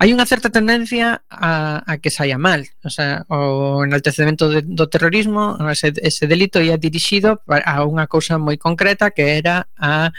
hai 0.00 0.10
unha 0.12 0.26
certa 0.28 0.50
tendencia 0.50 1.22
a, 1.30 1.80
a 1.80 1.92
que 1.96 2.12
saia 2.12 2.36
mal. 2.36 2.66
O 2.84 2.90
sea, 2.90 3.24
o 3.32 3.84
enaltecemento 3.84 4.50
de, 4.50 4.60
do 4.64 4.88
terrorismo, 4.90 5.56
ese, 5.70 5.96
ese 6.02 6.28
delito 6.28 6.60
ia 6.60 6.76
dirixido 6.76 7.40
a 7.48 7.74
unha 7.86 8.04
cousa 8.10 8.36
moi 8.36 8.58
concreta 8.60 9.14
que 9.14 9.38
era 9.40 9.70
a, 9.78 10.12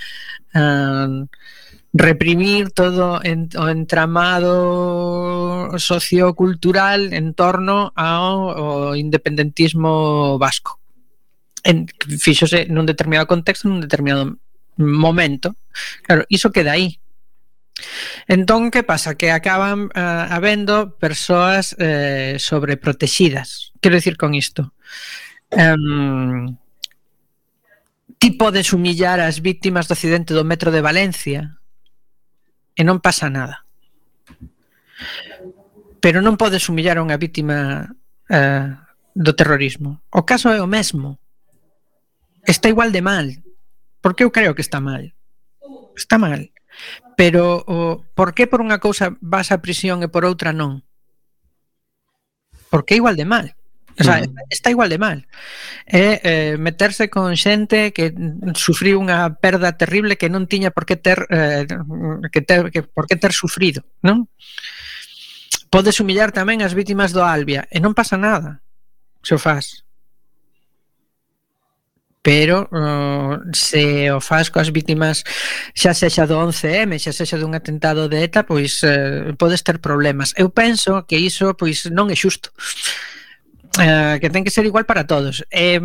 a 0.57 0.61
reprimir 1.95 2.71
todo 2.71 3.23
en, 3.23 3.47
o 3.55 3.71
entramado 3.71 5.79
sociocultural 5.79 7.13
en 7.13 7.33
torno 7.33 7.93
ao, 7.95 8.51
ao 8.51 8.95
independentismo 8.99 10.37
vasco. 10.37 10.83
En, 11.63 11.87
fíxose 12.19 12.67
nun 12.67 12.83
determinado 12.83 13.31
contexto, 13.31 13.71
nun 13.71 13.79
determinado 13.79 14.35
momento. 14.75 15.55
Claro, 16.03 16.27
iso 16.27 16.51
queda 16.51 16.75
aí. 16.75 16.99
Entón, 18.27 18.75
que 18.75 18.83
pasa? 18.83 19.15
Que 19.15 19.31
acaban 19.31 19.87
uh, 19.95 20.27
habendo 20.27 20.99
persoas 20.99 21.79
eh, 21.79 22.35
sobreprotegidas. 22.43 23.71
Quero 23.79 23.95
dicir 23.95 24.19
con 24.19 24.35
isto. 24.35 24.75
Um, 25.55 26.59
ti 28.19 28.35
podes 28.35 28.75
humillar 28.75 29.23
as 29.23 29.39
víctimas 29.39 29.87
do 29.87 29.95
accidente 29.95 30.35
do 30.35 30.43
metro 30.43 30.75
de 30.75 30.83
Valencia 30.83 31.55
e 32.75 32.81
non 32.83 32.99
pasa 32.99 33.31
nada. 33.31 33.63
Pero 36.03 36.21
non 36.21 36.37
podes 36.37 36.67
humillar 36.69 36.99
a 36.99 37.05
unha 37.07 37.17
vítima 37.17 37.89
eh, 38.29 38.69
do 39.15 39.31
terrorismo. 39.33 40.03
O 40.11 40.27
caso 40.27 40.51
é 40.51 40.59
o 40.59 40.69
mesmo. 40.69 41.17
Está 42.45 42.69
igual 42.69 42.91
de 42.91 43.01
mal. 43.01 43.25
Porque 44.03 44.21
eu 44.21 44.29
creo 44.29 44.53
que 44.53 44.61
está 44.61 44.77
mal. 44.77 45.15
Está 45.95 46.19
mal. 46.19 46.51
Pero 47.15 47.63
o, 47.65 48.03
por 48.13 48.35
que 48.35 48.45
por 48.45 48.59
unha 48.59 48.77
cousa 48.77 49.15
vas 49.23 49.49
á 49.49 49.57
prisión 49.63 50.03
e 50.03 50.11
por 50.11 50.27
outra 50.27 50.51
non? 50.51 50.83
Porque 52.69 52.93
é 52.93 53.01
igual 53.01 53.15
de 53.15 53.25
mal. 53.25 53.55
O 53.99 54.03
sea, 54.03 54.23
está 54.49 54.69
igual 54.69 54.89
de 54.89 54.97
mal. 54.97 55.25
É 55.87 56.19
eh, 56.23 56.57
meterse 56.57 57.07
con 57.07 57.31
xente 57.39 57.95
que 57.95 58.11
sufriu 58.59 58.99
unha 58.99 59.31
perda 59.39 59.79
terrible 59.79 60.19
que 60.19 60.27
non 60.27 60.51
tiña 60.51 60.75
por 60.75 60.83
que 60.83 60.99
ter 60.99 61.23
eh, 61.31 61.63
que 62.27 62.41
ter 62.43 62.75
que 62.75 62.83
por 62.83 63.07
que 63.07 63.15
ter 63.15 63.31
sufrido, 63.31 63.87
non? 64.03 64.27
Podes 65.71 66.03
humillar 66.03 66.35
tamén 66.35 66.59
as 66.59 66.75
vítimas 66.75 67.15
do 67.15 67.23
Albia 67.23 67.67
e 67.71 67.79
non 67.79 67.95
pasa 67.95 68.19
nada. 68.19 68.59
Se 69.23 69.31
o 69.31 69.39
faz. 69.39 69.85
Pero 72.25 72.67
uh, 72.73 73.37
se 73.53 74.09
o 74.11 74.19
faz 74.19 74.49
coas 74.49 74.73
vítimas 74.73 75.23
xa 75.77 75.93
sexa 75.93 76.25
do 76.25 76.35
11M, 76.35 76.97
xa 76.97 77.13
sexa 77.13 77.37
dun 77.37 77.53
atentado 77.53 78.09
de 78.09 78.27
ETA, 78.27 78.43
pois 78.43 78.81
uh, 78.83 79.31
podes 79.37 79.61
ter 79.61 79.77
problemas. 79.77 80.33
Eu 80.35 80.49
penso 80.49 81.05
que 81.05 81.15
iso 81.15 81.53
pois 81.55 81.85
non 81.93 82.09
é 82.09 82.17
xusto 82.17 82.51
eh, 83.79 84.17
que 84.21 84.29
ten 84.29 84.43
que 84.43 84.53
ser 84.53 84.65
igual 84.65 84.85
para 84.85 85.07
todos. 85.07 85.43
Eh, 85.51 85.81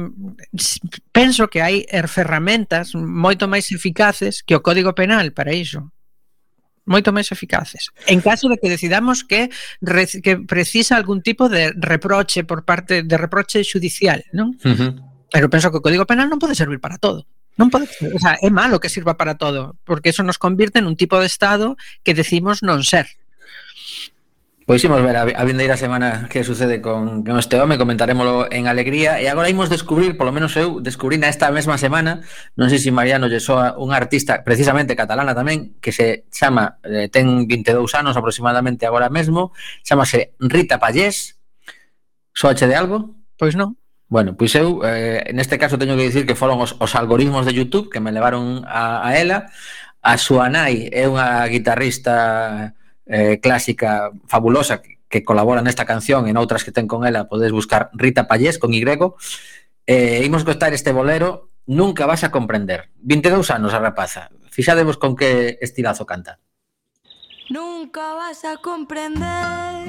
penso 1.12 1.48
que 1.48 1.62
hai 1.62 1.86
ferramentas 2.06 2.94
moito 2.94 3.50
máis 3.50 3.70
eficaces 3.74 4.42
que 4.42 4.54
o 4.54 4.62
Código 4.62 4.94
Penal 4.94 5.32
para 5.34 5.54
iso 5.54 5.90
moito 6.90 7.14
máis 7.14 7.30
eficaces. 7.30 7.94
En 8.10 8.18
caso 8.18 8.50
de 8.50 8.58
que 8.58 8.66
decidamos 8.66 9.22
que 9.22 9.50
que 10.22 10.32
precisa 10.42 10.96
algún 10.98 11.22
tipo 11.22 11.48
de 11.48 11.70
reproche 11.76 12.42
por 12.42 12.66
parte 12.66 13.06
de 13.06 13.16
reproche 13.16 13.62
judicial, 13.62 14.26
non? 14.34 14.58
Uh 14.66 14.74
-huh. 14.74 14.92
Pero 15.30 15.46
penso 15.46 15.70
que 15.70 15.78
o 15.78 15.84
Código 15.84 16.08
Penal 16.08 16.26
non 16.26 16.42
pode 16.42 16.58
servir 16.58 16.82
para 16.82 16.98
todo. 16.98 17.30
Non 17.54 17.70
pode, 17.70 17.86
o 17.86 18.18
sea, 18.18 18.40
é 18.40 18.50
malo 18.50 18.80
que 18.82 18.90
sirva 18.90 19.14
para 19.14 19.38
todo, 19.38 19.76
porque 19.84 20.10
eso 20.10 20.26
nos 20.26 20.40
convierte 20.40 20.80
en 20.82 20.88
un 20.90 20.96
tipo 20.98 21.20
de 21.20 21.30
estado 21.30 21.78
que 22.02 22.16
decimos 22.16 22.64
non 22.66 22.82
ser. 22.82 23.19
Pois 24.70 24.84
imos 24.84 25.02
ver 25.02 25.16
a, 25.16 25.22
a 25.26 25.42
vindeira 25.42 25.76
semana 25.76 26.28
que 26.30 26.44
sucede 26.44 26.80
con, 26.80 27.24
con 27.24 27.36
este 27.40 27.58
home, 27.58 27.76
comentaremoslo 27.76 28.46
en 28.52 28.68
alegría 28.70 29.18
e 29.18 29.26
agora 29.26 29.50
imos 29.50 29.66
descubrir, 29.66 30.14
polo 30.14 30.30
menos 30.30 30.54
eu 30.54 30.78
descubrí 30.78 31.18
na 31.18 31.26
esta 31.26 31.50
mesma 31.50 31.74
semana, 31.74 32.22
non 32.54 32.70
sei 32.70 32.78
se 32.78 32.94
Mariano 32.94 33.26
lle 33.26 33.42
soa 33.42 33.74
un 33.82 33.90
artista 33.90 34.46
precisamente 34.46 34.94
catalana 34.94 35.34
tamén, 35.34 35.74
que 35.82 35.90
se 35.90 36.30
chama 36.30 36.78
eh, 36.86 37.10
ten 37.10 37.50
22 37.50 37.82
anos 37.98 38.14
aproximadamente 38.14 38.86
agora 38.86 39.10
mesmo, 39.10 39.50
chamase 39.82 40.38
Rita 40.38 40.78
Pallés. 40.78 41.34
Soache 42.30 42.70
de 42.70 42.78
algo? 42.78 43.18
Pois 43.34 43.58
non. 43.58 43.74
Bueno, 44.06 44.38
pois 44.38 44.54
eu, 44.54 44.86
eh, 44.86 45.34
neste 45.34 45.58
caso 45.58 45.82
teño 45.82 45.98
que 45.98 46.06
dicir 46.06 46.30
que 46.30 46.38
foron 46.38 46.62
os, 46.62 46.78
os 46.78 46.94
algoritmos 46.94 47.42
de 47.42 47.58
YouTube 47.58 47.90
que 47.90 47.98
me 47.98 48.14
levaron 48.14 48.62
a, 48.70 49.02
a 49.02 49.18
ela. 49.18 49.50
A 49.98 50.14
súa 50.14 50.46
nai 50.46 50.86
é 50.94 51.10
unha 51.10 51.42
guitarrista 51.50 52.78
eh, 53.10 53.42
clásica 53.42 54.14
fabulosa 54.30 54.80
que, 54.80 55.02
que 55.10 55.26
colabora 55.26 55.60
nesta 55.60 55.84
canción 55.84 56.30
e 56.30 56.32
noutras 56.32 56.62
que 56.62 56.70
ten 56.70 56.86
con 56.86 57.02
ela 57.02 57.26
podes 57.26 57.50
buscar 57.50 57.90
Rita 57.92 58.30
Pallés 58.30 58.62
con 58.62 58.70
Y. 58.70 58.86
Eh, 59.90 60.22
imos 60.22 60.46
costar 60.46 60.70
este 60.70 60.94
bolero 60.94 61.50
Nunca 61.70 62.04
vas 62.04 62.24
a 62.24 62.32
comprender. 62.32 62.90
22 62.96 63.48
anos 63.52 63.74
a 63.74 63.78
rapaza. 63.78 64.30
Fixadevos 64.50 64.96
con 64.96 65.14
que 65.14 65.56
estilazo 65.60 66.04
canta. 66.04 66.40
Nunca 67.48 68.14
vas 68.14 68.44
a 68.44 68.56
comprender 68.56 69.88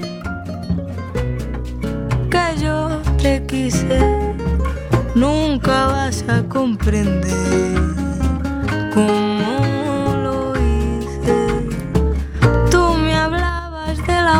que 2.30 2.62
yo 2.62 3.02
te 3.18 3.44
quise. 3.48 4.00
Nunca 5.16 5.88
vas 5.88 6.24
a 6.28 6.44
comprender 6.48 7.82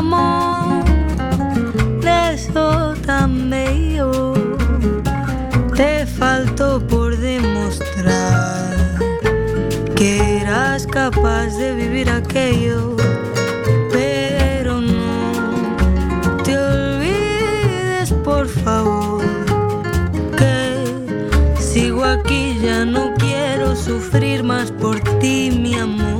amor, 0.02 0.84
de 2.02 2.34
eso 2.34 2.94
tan 3.06 3.50
bello. 3.50 4.34
Te 5.76 6.06
faltó 6.06 6.80
por 6.92 7.16
demostrar 7.18 8.76
que 9.96 10.40
eras 10.42 10.88
capaz 10.88 11.50
de 11.62 11.76
vivir 11.76 12.10
aquello. 12.10 12.96
Pero 13.92 14.82
no 14.82 16.38
te 16.44 16.54
olvides, 16.58 18.12
por 18.24 18.48
favor, 18.48 19.24
que 20.40 20.56
sigo 21.60 22.04
aquí, 22.04 22.58
ya 22.64 22.86
no 22.86 23.14
quiero 23.24 23.76
sufrir 23.76 24.44
más 24.44 24.72
por 24.72 25.00
ti, 25.20 25.52
mi 25.64 25.76
amor. 25.76 26.11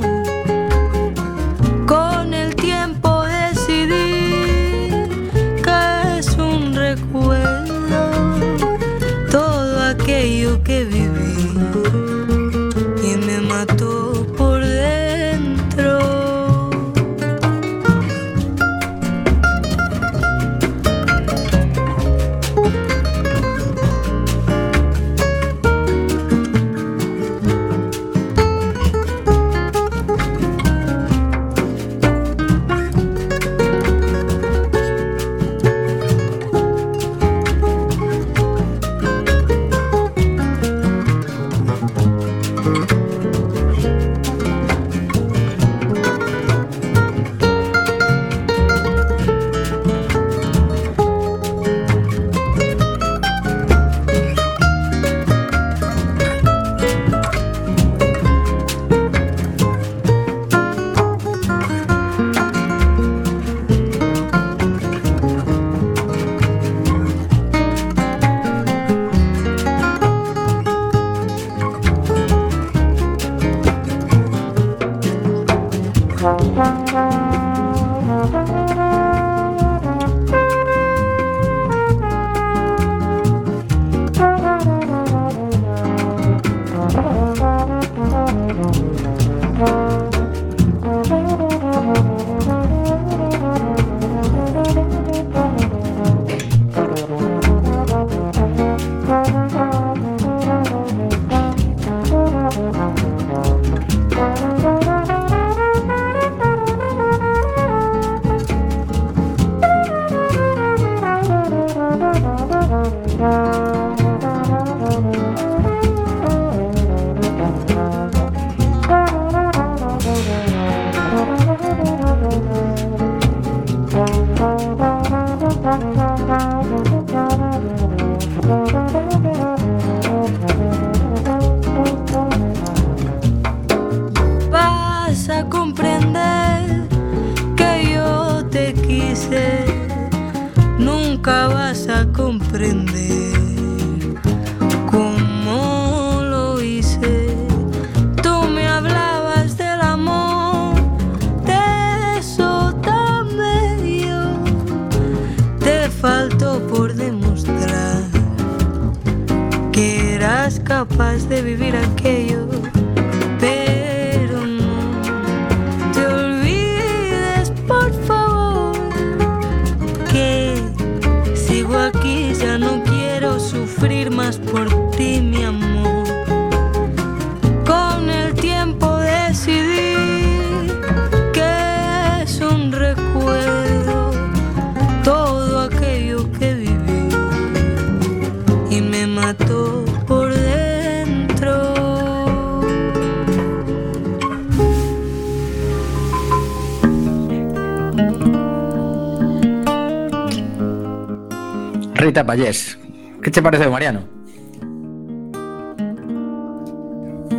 Vallés. 202.32 202.78
Que 203.22 203.30
che 203.30 203.42
pareceu, 203.42 203.70
Mariano? 203.70 204.08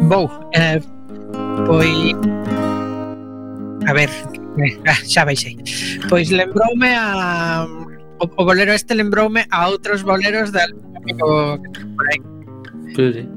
Vou, 0.04 0.30
eh, 0.54 0.80
pois... 1.66 2.14
A 3.88 3.94
ver, 3.94 4.10
eh, 4.62 4.78
ah, 4.86 5.02
xa 5.02 5.26
baixei. 5.26 5.58
Pois 6.10 6.30
lembroume 6.30 6.94
a... 6.94 7.66
O, 8.22 8.26
o 8.38 8.46
bolero 8.46 8.72
este 8.72 8.94
lembroume 8.94 9.48
a 9.50 9.68
outros 9.68 10.04
boleros 10.04 10.52
de... 10.52 10.62
Por 11.18 12.06
aí 12.14 12.33
Pues 12.96 13.16
sí. 13.16 13.28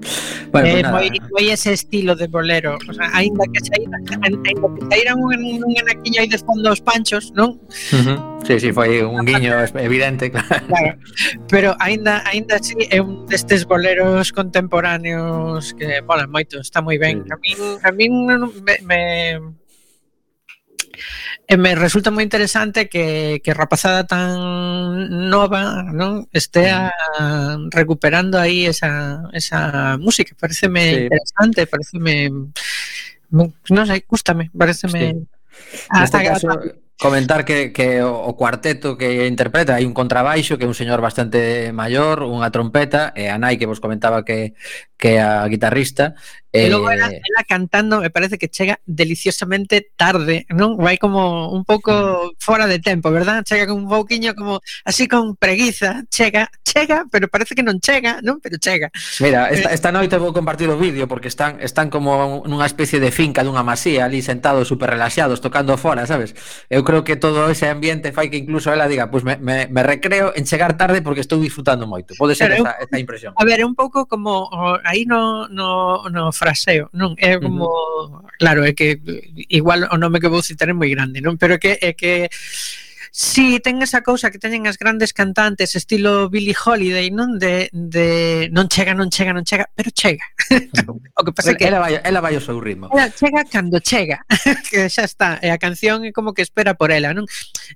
bueno, 0.53 0.69
eh, 0.69 0.85
moi, 0.85 1.09
moi 1.33 1.47
ese 1.51 1.73
estilo 1.73 2.15
de 2.15 2.29
bolero 2.29 2.77
o 2.77 2.93
sea, 2.93 3.09
Ainda 3.17 3.45
que 3.53 3.61
saíran 3.61 4.01
aínda 4.23 4.69
que 4.77 4.83
saíran 4.91 5.17
un, 5.19 5.33
un 5.65 5.75
anaquiño 5.81 6.21
aí 6.21 6.29
de 6.29 6.39
fondo 6.39 6.73
os 6.73 6.81
panchos, 6.81 7.33
non? 7.33 7.57
Uh 7.93 8.03
-huh. 8.05 8.19
Sí, 8.47 8.61
sí, 8.61 8.69
foi 8.73 9.03
un 9.03 9.25
guiño 9.27 9.59
evidente 9.75 10.31
Claro, 10.31 10.63
claro. 10.69 10.93
pero 11.49 11.69
ainda, 11.81 12.23
ainda 12.29 12.57
así 12.57 12.75
É 12.91 13.01
un 13.01 13.27
destes 13.27 13.65
boleros 13.67 14.31
contemporáneos 14.33 15.75
Que 15.75 16.01
molan 16.05 16.31
moito, 16.31 16.61
está 16.61 16.79
moi 16.81 16.99
ben 17.01 17.25
sí. 17.25 17.33
A 17.33 17.37
min, 17.43 17.59
a 17.83 17.91
min 17.91 18.13
me, 18.63 18.75
me 18.87 19.01
e 21.47 21.55
me 21.57 21.79
resulta 21.79 22.11
moi 22.11 22.27
interesante 22.27 22.91
que, 22.91 23.39
que 23.39 23.55
rapazada 23.55 24.03
tan 24.03 25.31
nova 25.31 25.87
non 25.95 26.27
estea 26.35 26.91
mm. 26.91 27.71
recuperando 27.71 28.35
aí 28.43 28.67
esa, 28.67 29.23
esa 29.31 29.95
música. 30.03 30.35
Pareceme 30.35 30.83
sí. 30.83 30.97
interesante, 31.07 31.71
pareceme... 31.71 32.31
Non 33.31 33.87
sei, 33.87 34.03
gustame, 34.11 34.51
pareceme... 34.51 35.15
Sí. 35.15 35.87
a- 35.91 36.11
caso, 36.11 36.51
comentar 36.99 37.45
que, 37.45 37.73
que 37.73 38.03
o 38.03 38.33
cuarteto 38.37 38.97
que 38.97 39.29
interpreta 39.29 39.77
hai 39.77 39.85
un 39.85 39.93
contrabaixo 39.93 40.57
que 40.57 40.65
é 40.65 40.71
un 40.71 40.75
señor 40.75 41.05
bastante 41.05 41.71
maior, 41.77 42.25
unha 42.25 42.49
trompeta 42.49 43.13
e 43.13 43.29
a 43.29 43.37
nai 43.37 43.61
que 43.61 43.69
vos 43.69 43.85
comentaba 43.85 44.25
que, 44.25 44.57
que 44.97 45.21
a 45.21 45.45
guitarrista 45.45 46.17
Eh, 46.57 46.67
y 46.67 46.71
luego 46.71 46.91
eh, 46.91 46.95
era, 46.95 47.07
era, 47.09 47.45
cantando, 47.47 48.01
me 48.01 48.11
parece 48.11 48.39
que 48.39 48.49
chega 48.49 48.81
deliciosamente 48.87 49.93
tarde, 49.97 50.47
non? 50.49 50.77
Vai 50.77 50.97
como 50.97 51.53
un 51.53 51.65
pouco 51.65 52.33
fora 52.39 52.67
de 52.67 52.81
tempo, 52.81 53.11
verdad? 53.11 53.45
Chega 53.45 53.67
con 53.67 53.77
un 53.85 53.89
pouquiño 53.89 54.35
como 54.35 54.61
así 54.85 55.09
con 55.09 55.37
preguiza, 55.37 56.05
chega, 56.09 56.51
chega, 56.65 57.05
pero 57.13 57.29
parece 57.29 57.55
que 57.55 57.63
non 57.63 57.81
chega, 57.81 58.21
non? 58.25 58.41
Pero 58.41 58.57
chega. 58.57 58.89
Mira, 59.21 59.53
esta, 59.53 59.71
eh, 59.71 59.75
esta 59.75 59.91
noite 59.93 60.17
vou 60.17 60.33
compartir 60.33 60.69
o 60.73 60.81
vídeo 60.81 61.05
porque 61.05 61.29
están 61.29 61.61
están 61.61 61.93
como 61.93 62.43
nunha 62.49 62.65
especie 62.65 63.01
de 63.01 63.13
finca 63.13 63.45
dunha 63.45 63.63
masía 63.63 64.09
ali 64.09 64.25
sentados 64.25 64.69
super 64.69 64.89
relaxados 64.89 65.45
tocando 65.45 65.77
fora, 65.77 66.09
sabes? 66.09 66.33
Eu 66.73 66.85
creo 66.85 67.05
que 67.05 67.17
todo 67.17 67.53
ese 67.53 67.69
ambiente 67.69 68.13
fai 68.17 68.33
que 68.33 68.41
incluso 68.41 68.73
ela 68.73 68.89
diga, 68.89 69.13
pois 69.13 69.25
pues 69.25 69.41
me, 69.41 69.67
me, 69.67 69.69
me 69.69 69.83
recreo 69.83 70.33
en 70.37 70.45
chegar 70.45 70.77
tarde 70.77 71.01
porque 71.03 71.21
estou 71.21 71.41
disfrutando 71.41 71.87
moito. 71.87 72.15
Pode 72.17 72.35
ser 72.35 72.53
pero 72.53 72.65
esta, 72.65 72.73
esta 72.81 72.99
impresión. 72.99 73.33
A 73.37 73.45
ver, 73.45 73.61
é 73.61 73.67
un 73.67 73.75
pouco 73.75 74.07
como 74.07 74.49
aí 74.85 75.05
no 75.05 75.49
no 75.49 76.09
no 76.11 76.33
parafraseo, 76.47 76.89
non? 76.95 77.19
É 77.19 77.39
como, 77.43 78.23
claro, 78.39 78.63
é 78.63 78.73
que 78.73 79.03
igual 79.51 79.91
o 79.91 79.99
nome 79.99 80.23
que 80.23 80.31
vou 80.31 80.43
citar 80.47 80.71
é 80.71 80.75
moi 80.77 80.87
grande, 80.95 81.19
non? 81.19 81.35
Pero 81.35 81.59
é 81.59 81.59
que 81.59 81.75
é 81.83 81.93
que 81.99 82.31
Si 83.17 83.57
sí, 83.57 83.61
ten 83.65 83.81
esa 83.81 84.05
cousa 84.05 84.29
que 84.29 84.37
teñen 84.37 84.69
as 84.69 84.77
grandes 84.77 85.17
cantantes 85.17 85.73
estilo 85.73 86.29
Billie 86.29 86.53
Holiday, 86.53 87.09
non? 87.09 87.41
De, 87.41 87.73
de 87.73 88.53
non 88.53 88.69
chega, 88.69 88.93
non 88.93 89.09
chega, 89.09 89.33
non 89.33 89.41
chega, 89.41 89.65
pero 89.73 89.89
chega. 89.89 90.21
o 91.17 91.25
que 91.25 91.33
pasa 91.33 91.49
ela, 91.49 91.57
que 91.57 91.65
ela 91.65 91.81
vai, 91.81 91.97
ela 91.97 92.21
vai 92.21 92.37
ao 92.37 92.45
seu 92.45 92.61
ritmo. 92.61 92.93
Ela 92.93 93.09
chega 93.09 93.41
cando 93.49 93.81
chega, 93.81 94.21
que 94.69 94.93
xa 94.93 95.09
está, 95.09 95.41
e 95.41 95.49
a 95.49 95.57
canción 95.57 96.05
é 96.05 96.13
como 96.13 96.37
que 96.37 96.45
espera 96.45 96.77
por 96.77 96.93
ela, 96.93 97.17
non? 97.17 97.25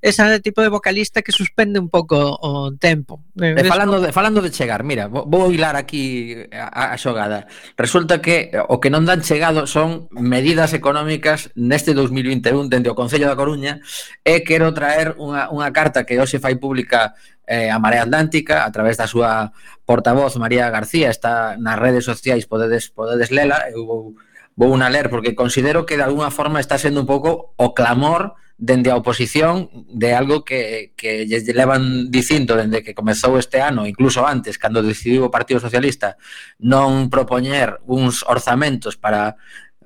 Esa 0.05 0.28
tipo 0.45 0.61
de 0.61 0.68
vocalista 0.68 1.24
que 1.24 1.32
suspende 1.32 1.80
un 1.80 1.88
pouco 1.88 2.20
o 2.20 2.76
tempo. 2.76 3.24
E 3.41 3.64
falando 3.64 3.97
de, 3.97 4.12
falando 4.12 4.45
de 4.45 4.53
chegar, 4.53 4.84
mira, 4.84 5.09
vou 5.09 5.49
hilar 5.49 5.72
aquí 5.72 6.36
a, 6.53 6.93
a 6.93 7.01
xogada. 7.01 7.49
Resulta 7.80 8.20
que 8.20 8.53
eh, 8.53 8.61
o 8.61 8.76
que 8.76 8.93
non 8.93 9.09
dan 9.09 9.24
chegado 9.24 9.64
son 9.64 10.05
medidas 10.12 10.76
económicas 10.76 11.49
neste 11.57 11.97
2021 11.97 12.68
dende 12.68 12.93
o 12.93 12.99
Concello 12.99 13.24
da 13.24 13.41
Coruña 13.41 13.80
e 14.20 14.45
quero 14.45 14.76
traer 14.76 15.16
un 15.16 15.30
unha, 15.31 15.47
unha 15.55 15.70
carta 15.70 16.03
que 16.03 16.18
hoxe 16.18 16.43
fai 16.43 16.59
pública 16.59 17.14
eh, 17.47 17.70
a 17.70 17.78
Marea 17.78 18.03
Atlántica 18.03 18.66
a 18.66 18.70
través 18.74 18.99
da 18.99 19.07
súa 19.07 19.55
portavoz 19.87 20.35
María 20.37 20.70
García, 20.70 21.11
está 21.11 21.55
nas 21.59 21.78
redes 21.78 22.05
sociais, 22.05 22.51
podedes, 22.51 22.91
podedes 22.91 23.31
lela, 23.31 23.70
eu 23.70 23.87
vou, 23.87 24.03
vou 24.59 24.70
unha 24.74 24.91
ler 24.91 25.11
porque 25.11 25.39
considero 25.39 25.87
que 25.87 25.99
de 25.99 26.07
alguna 26.07 26.31
forma 26.31 26.59
está 26.59 26.78
sendo 26.78 27.03
un 27.03 27.09
pouco 27.11 27.55
o 27.55 27.74
clamor 27.74 28.39
dende 28.61 28.93
a 28.93 29.01
oposición 29.01 29.72
de 29.89 30.12
algo 30.12 30.45
que, 30.45 30.93
que 30.93 31.24
lle 31.24 31.41
levan 31.57 32.12
dicindo 32.12 32.61
dende 32.61 32.85
que 32.85 32.93
comezou 32.93 33.41
este 33.41 33.64
ano, 33.64 33.89
incluso 33.89 34.28
antes, 34.28 34.61
cando 34.61 34.85
decidiu 34.85 35.24
o 35.24 35.33
Partido 35.33 35.64
Socialista 35.64 36.20
non 36.61 37.09
propoñer 37.09 37.81
uns 37.89 38.20
orzamentos 38.28 39.01
para 39.01 39.41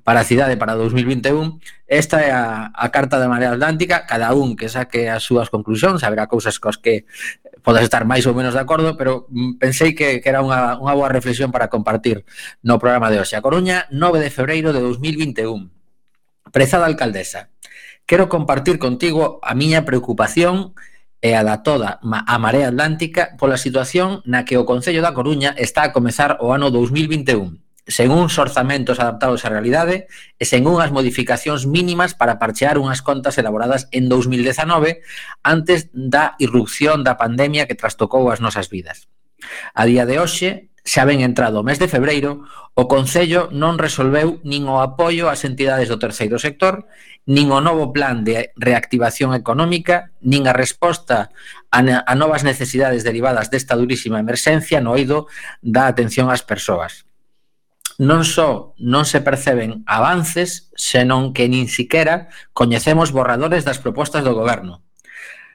para 0.04 0.20
a 0.20 0.28
cidade 0.28 0.60
para 0.60 0.76
2021. 0.76 1.58
Esta 1.88 2.20
é 2.20 2.30
a, 2.30 2.70
a 2.76 2.88
carta 2.92 3.18
da 3.18 3.26
Marea 3.26 3.56
Atlántica, 3.56 4.04
cada 4.04 4.36
un 4.36 4.54
que 4.54 4.68
saque 4.68 5.08
as 5.08 5.24
súas 5.24 5.48
conclusións, 5.48 6.04
haberá 6.04 6.28
cousas 6.28 6.60
cos 6.60 6.76
que 6.76 7.08
podes 7.64 7.88
estar 7.88 8.04
máis 8.04 8.28
ou 8.28 8.36
menos 8.36 8.52
de 8.52 8.60
acordo, 8.60 8.94
pero 9.00 9.24
mm, 9.32 9.56
pensei 9.56 9.96
que, 9.96 10.20
que 10.20 10.28
era 10.28 10.44
unha, 10.44 10.76
unha 10.76 10.92
boa 10.92 11.08
reflexión 11.08 11.48
para 11.48 11.72
compartir 11.72 12.28
no 12.60 12.76
programa 12.76 13.08
de 13.08 13.18
hoxe. 13.18 13.34
A 13.34 13.42
Coruña, 13.42 13.88
9 13.88 14.20
de 14.20 14.28
febreiro 14.28 14.76
de 14.76 14.84
2021. 14.84 15.72
Prezada 16.52 16.84
alcaldesa, 16.84 17.48
quero 18.04 18.28
compartir 18.28 18.76
contigo 18.76 19.40
a 19.40 19.56
miña 19.56 19.88
preocupación 19.88 20.76
e 21.24 21.32
a 21.32 21.40
da 21.40 21.64
toda 21.64 22.04
a 22.04 22.36
Marea 22.36 22.68
Atlántica 22.68 23.32
pola 23.40 23.56
situación 23.56 24.20
na 24.28 24.44
que 24.44 24.60
o 24.60 24.68
Concello 24.68 25.00
da 25.00 25.16
Coruña 25.16 25.56
está 25.56 25.88
a 25.88 25.92
comezar 25.96 26.36
o 26.44 26.52
ano 26.52 26.68
2021 26.68 27.63
sen 27.86 28.08
uns 28.08 28.40
orzamentos 28.40 28.96
adaptados 28.96 29.44
á 29.44 29.52
realidade 29.52 30.08
e 30.40 30.44
sen 30.48 30.64
unhas 30.64 30.88
modificacións 30.88 31.68
mínimas 31.68 32.16
para 32.16 32.40
parchear 32.40 32.80
unhas 32.80 33.04
contas 33.04 33.36
elaboradas 33.36 33.92
en 33.92 34.08
2019 34.08 35.04
antes 35.44 35.92
da 35.92 36.32
irrupción 36.40 37.04
da 37.04 37.20
pandemia 37.20 37.68
que 37.68 37.76
trastocou 37.76 38.32
as 38.32 38.40
nosas 38.40 38.72
vidas. 38.72 39.12
A 39.76 39.84
día 39.84 40.08
de 40.08 40.16
hoxe, 40.16 40.72
xa 40.84 41.04
ben 41.04 41.20
entrado 41.20 41.60
o 41.60 41.66
mes 41.66 41.76
de 41.80 41.88
febreiro, 41.88 42.44
o 42.72 42.88
Concello 42.88 43.52
non 43.52 43.80
resolveu 43.80 44.40
nin 44.44 44.64
o 44.64 44.80
apoio 44.80 45.28
ás 45.28 45.44
entidades 45.44 45.88
do 45.88 46.00
terceiro 46.00 46.40
sector, 46.40 46.88
nin 47.24 47.52
o 47.52 47.60
novo 47.60 47.92
plan 47.92 48.24
de 48.24 48.52
reactivación 48.56 49.32
económica, 49.32 50.12
nin 50.24 50.44
a 50.44 50.56
resposta 50.56 51.32
a, 51.68 51.80
a 51.84 52.14
novas 52.16 52.44
necesidades 52.44 53.04
derivadas 53.04 53.48
desta 53.48 53.76
durísima 53.76 54.20
emerxencia 54.20 54.80
no 54.80 54.92
oído 54.96 55.28
da 55.60 55.88
atención 55.88 56.28
ás 56.28 56.44
persoas 56.44 57.08
non 57.98 58.26
só 58.26 58.74
non 58.80 59.06
se 59.06 59.22
perceben 59.22 59.86
avances, 59.86 60.70
senón 60.74 61.30
que 61.30 61.46
nin 61.46 61.70
siquera 61.70 62.32
coñecemos 62.50 63.14
borradores 63.14 63.62
das 63.62 63.78
propostas 63.78 64.26
do 64.26 64.34
goberno. 64.34 64.82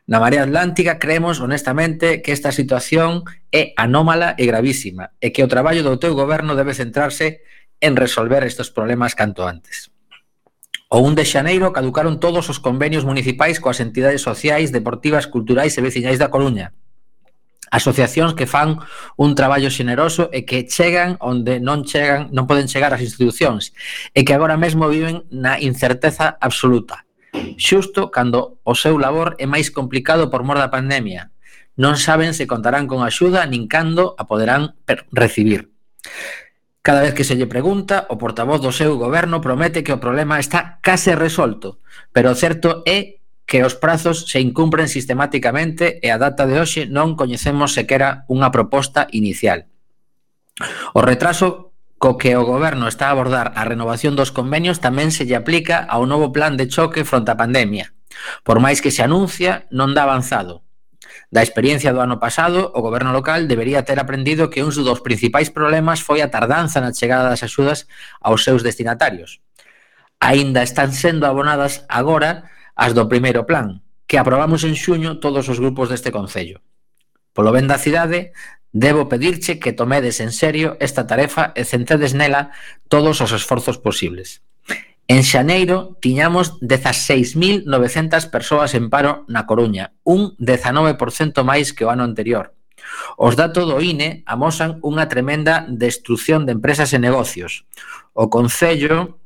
Na 0.09 0.17
Marea 0.17 0.41
Atlántica 0.41 0.97
creemos 0.97 1.37
honestamente 1.37 2.25
que 2.25 2.33
esta 2.33 2.49
situación 2.49 3.29
é 3.53 3.77
anómala 3.77 4.33
e 4.41 4.49
gravísima 4.49 5.13
e 5.21 5.29
que 5.29 5.45
o 5.45 5.51
traballo 5.51 5.85
do 5.85 6.01
teu 6.01 6.17
goberno 6.17 6.57
debe 6.57 6.73
centrarse 6.73 7.45
en 7.77 7.93
resolver 7.93 8.41
estes 8.41 8.73
problemas 8.73 9.13
canto 9.13 9.45
antes. 9.45 9.93
O 10.89 11.05
1 11.05 11.13
de 11.13 11.25
xaneiro 11.29 11.69
caducaron 11.69 12.17
todos 12.17 12.49
os 12.49 12.57
convenios 12.57 13.05
municipais 13.05 13.61
coas 13.61 13.77
entidades 13.77 14.25
sociais, 14.25 14.73
deportivas, 14.73 15.29
culturais 15.29 15.77
e 15.77 15.85
veciñais 15.85 16.17
da 16.17 16.33
Coruña 16.33 16.73
asociacións 17.71 18.33
que 18.33 18.49
fan 18.49 18.81
un 19.15 19.35
traballo 19.35 19.69
xeneroso 19.69 20.29
e 20.33 20.43
que 20.47 20.65
chegan 20.65 21.19
onde 21.21 21.61
non 21.61 21.85
chegan, 21.85 22.33
non 22.33 22.49
poden 22.49 22.71
chegar 22.71 22.95
as 22.95 23.03
institucións 23.03 23.75
e 24.15 24.25
que 24.25 24.33
agora 24.33 24.57
mesmo 24.57 24.89
viven 24.89 25.27
na 25.29 25.61
incerteza 25.61 26.39
absoluta. 26.41 27.05
Xusto 27.61 28.09
cando 28.09 28.57
o 28.65 28.73
seu 28.73 28.97
labor 28.97 29.37
é 29.37 29.45
máis 29.45 29.69
complicado 29.69 30.33
por 30.33 30.41
mor 30.41 30.57
da 30.57 30.73
pandemia. 30.73 31.29
Non 31.77 31.95
saben 31.95 32.33
se 32.33 32.49
contarán 32.49 32.89
con 32.89 33.05
axuda 33.05 33.45
nin 33.45 33.69
cando 33.69 34.17
a 34.17 34.25
poderán 34.25 34.75
recibir. 35.13 35.71
Cada 36.81 37.05
vez 37.05 37.13
que 37.13 37.27
se 37.27 37.37
lle 37.37 37.45
pregunta, 37.45 38.07
o 38.09 38.17
portavoz 38.17 38.63
do 38.63 38.73
seu 38.73 38.97
goberno 38.97 39.43
promete 39.43 39.85
que 39.85 39.93
o 39.93 40.01
problema 40.01 40.41
está 40.41 40.79
case 40.81 41.13
resolto, 41.13 41.83
pero 42.15 42.33
o 42.33 42.39
certo 42.39 42.81
é 42.87 43.18
que 43.49 43.65
os 43.65 43.73
prazos 43.73 44.29
se 44.29 44.37
incumpren 44.37 44.85
sistemáticamente 44.85 45.97
e 46.05 46.13
a 46.13 46.21
data 46.21 46.45
de 46.45 46.61
hoxe 46.61 46.85
non 46.85 47.17
coñecemos 47.17 47.73
sequera 47.73 48.29
unha 48.29 48.53
proposta 48.53 49.09
inicial. 49.09 49.65
O 50.93 51.01
retraso 51.01 51.73
co 51.97 52.15
que 52.21 52.37
o 52.37 52.45
goberno 52.45 52.85
está 52.85 53.09
a 53.09 53.17
abordar 53.17 53.57
a 53.57 53.65
renovación 53.65 54.13
dos 54.13 54.29
convenios 54.29 54.77
tamén 54.77 55.09
se 55.09 55.25
lle 55.25 55.33
aplica 55.33 55.81
ao 55.81 56.05
novo 56.05 56.29
plan 56.29 56.61
de 56.61 56.69
choque 56.69 57.01
fronte 57.01 57.33
á 57.33 57.41
pandemia. 57.41 57.89
Por 58.45 58.61
máis 58.61 58.85
que 58.85 58.93
se 58.93 59.01
anuncia, 59.01 59.65
non 59.73 59.97
dá 59.97 60.05
avanzado. 60.05 60.61
Da 61.33 61.41
experiencia 61.41 61.89
do 61.89 62.05
ano 62.05 62.21
pasado, 62.21 62.69
o 62.77 62.85
goberno 62.85 63.09
local 63.09 63.49
debería 63.49 63.81
ter 63.81 63.97
aprendido 63.97 64.53
que 64.53 64.61
un 64.61 64.69
dos 64.69 65.01
principais 65.01 65.49
problemas 65.49 66.05
foi 66.05 66.21
a 66.21 66.29
tardanza 66.29 66.85
na 66.85 66.93
chegada 66.93 67.33
das 67.33 67.41
axudas 67.41 67.89
aos 68.21 68.45
seus 68.45 68.61
destinatarios. 68.61 69.41
Aínda 70.21 70.61
están 70.61 70.93
sendo 70.93 71.25
abonadas 71.25 71.81
agora 71.89 72.45
as 72.79 72.95
do 72.95 73.11
primeiro 73.11 73.43
plan, 73.43 73.83
que 74.07 74.15
aprobamos 74.15 74.63
en 74.63 74.79
xuño 74.79 75.19
todos 75.19 75.51
os 75.51 75.59
grupos 75.59 75.91
deste 75.91 76.15
Concello. 76.15 76.63
Polo 77.35 77.51
ben 77.51 77.67
da 77.67 77.75
cidade, 77.75 78.31
debo 78.71 79.11
pedirche 79.11 79.59
que 79.59 79.75
tomedes 79.75 80.23
en 80.23 80.31
serio 80.31 80.79
esta 80.79 81.03
tarefa 81.03 81.51
e 81.59 81.67
centedes 81.67 82.15
nela 82.15 82.55
todos 82.87 83.19
os 83.19 83.35
esforzos 83.35 83.75
posibles. 83.83 84.39
En 85.11 85.27
xaneiro 85.27 85.99
tiñamos 85.99 86.55
16.900 86.63 87.67
persoas 88.31 88.71
en 88.77 88.87
paro 88.87 89.27
na 89.27 89.43
Coruña, 89.43 89.91
un 90.07 90.39
19% 90.39 91.43
máis 91.43 91.75
que 91.75 91.83
o 91.83 91.91
ano 91.91 92.07
anterior. 92.07 92.55
Os 93.19 93.35
datos 93.35 93.67
do 93.67 93.83
INE 93.83 94.23
amosan 94.23 94.79
unha 94.87 95.11
tremenda 95.11 95.67
destrucción 95.67 96.47
de 96.47 96.55
empresas 96.55 96.95
e 96.95 96.99
negocios. 97.01 97.67
O 98.15 98.31
Concello 98.31 99.19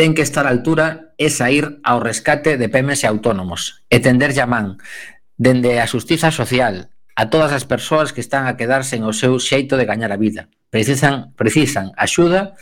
ten 0.00 0.16
que 0.16 0.24
estar 0.24 0.48
á 0.48 0.52
altura 0.56 1.12
e 1.20 1.28
saír 1.28 1.76
ao 1.84 2.00
rescate 2.00 2.56
de 2.56 2.72
pemes 2.72 3.04
e 3.04 3.06
autónomos 3.12 3.84
e 3.92 4.00
tender 4.00 4.32
llamán 4.32 4.80
dende 5.36 5.76
a 5.76 5.84
xustiza 5.84 6.32
social 6.32 6.88
a 7.12 7.28
todas 7.28 7.52
as 7.52 7.68
persoas 7.68 8.16
que 8.16 8.24
están 8.24 8.48
a 8.48 8.56
quedarse 8.56 8.96
en 8.96 9.04
o 9.04 9.12
seu 9.12 9.36
xeito 9.36 9.76
de 9.76 9.84
gañar 9.84 10.08
a 10.08 10.16
vida. 10.16 10.48
Precisan, 10.72 11.36
precisan 11.36 11.92
axuda, 12.00 12.56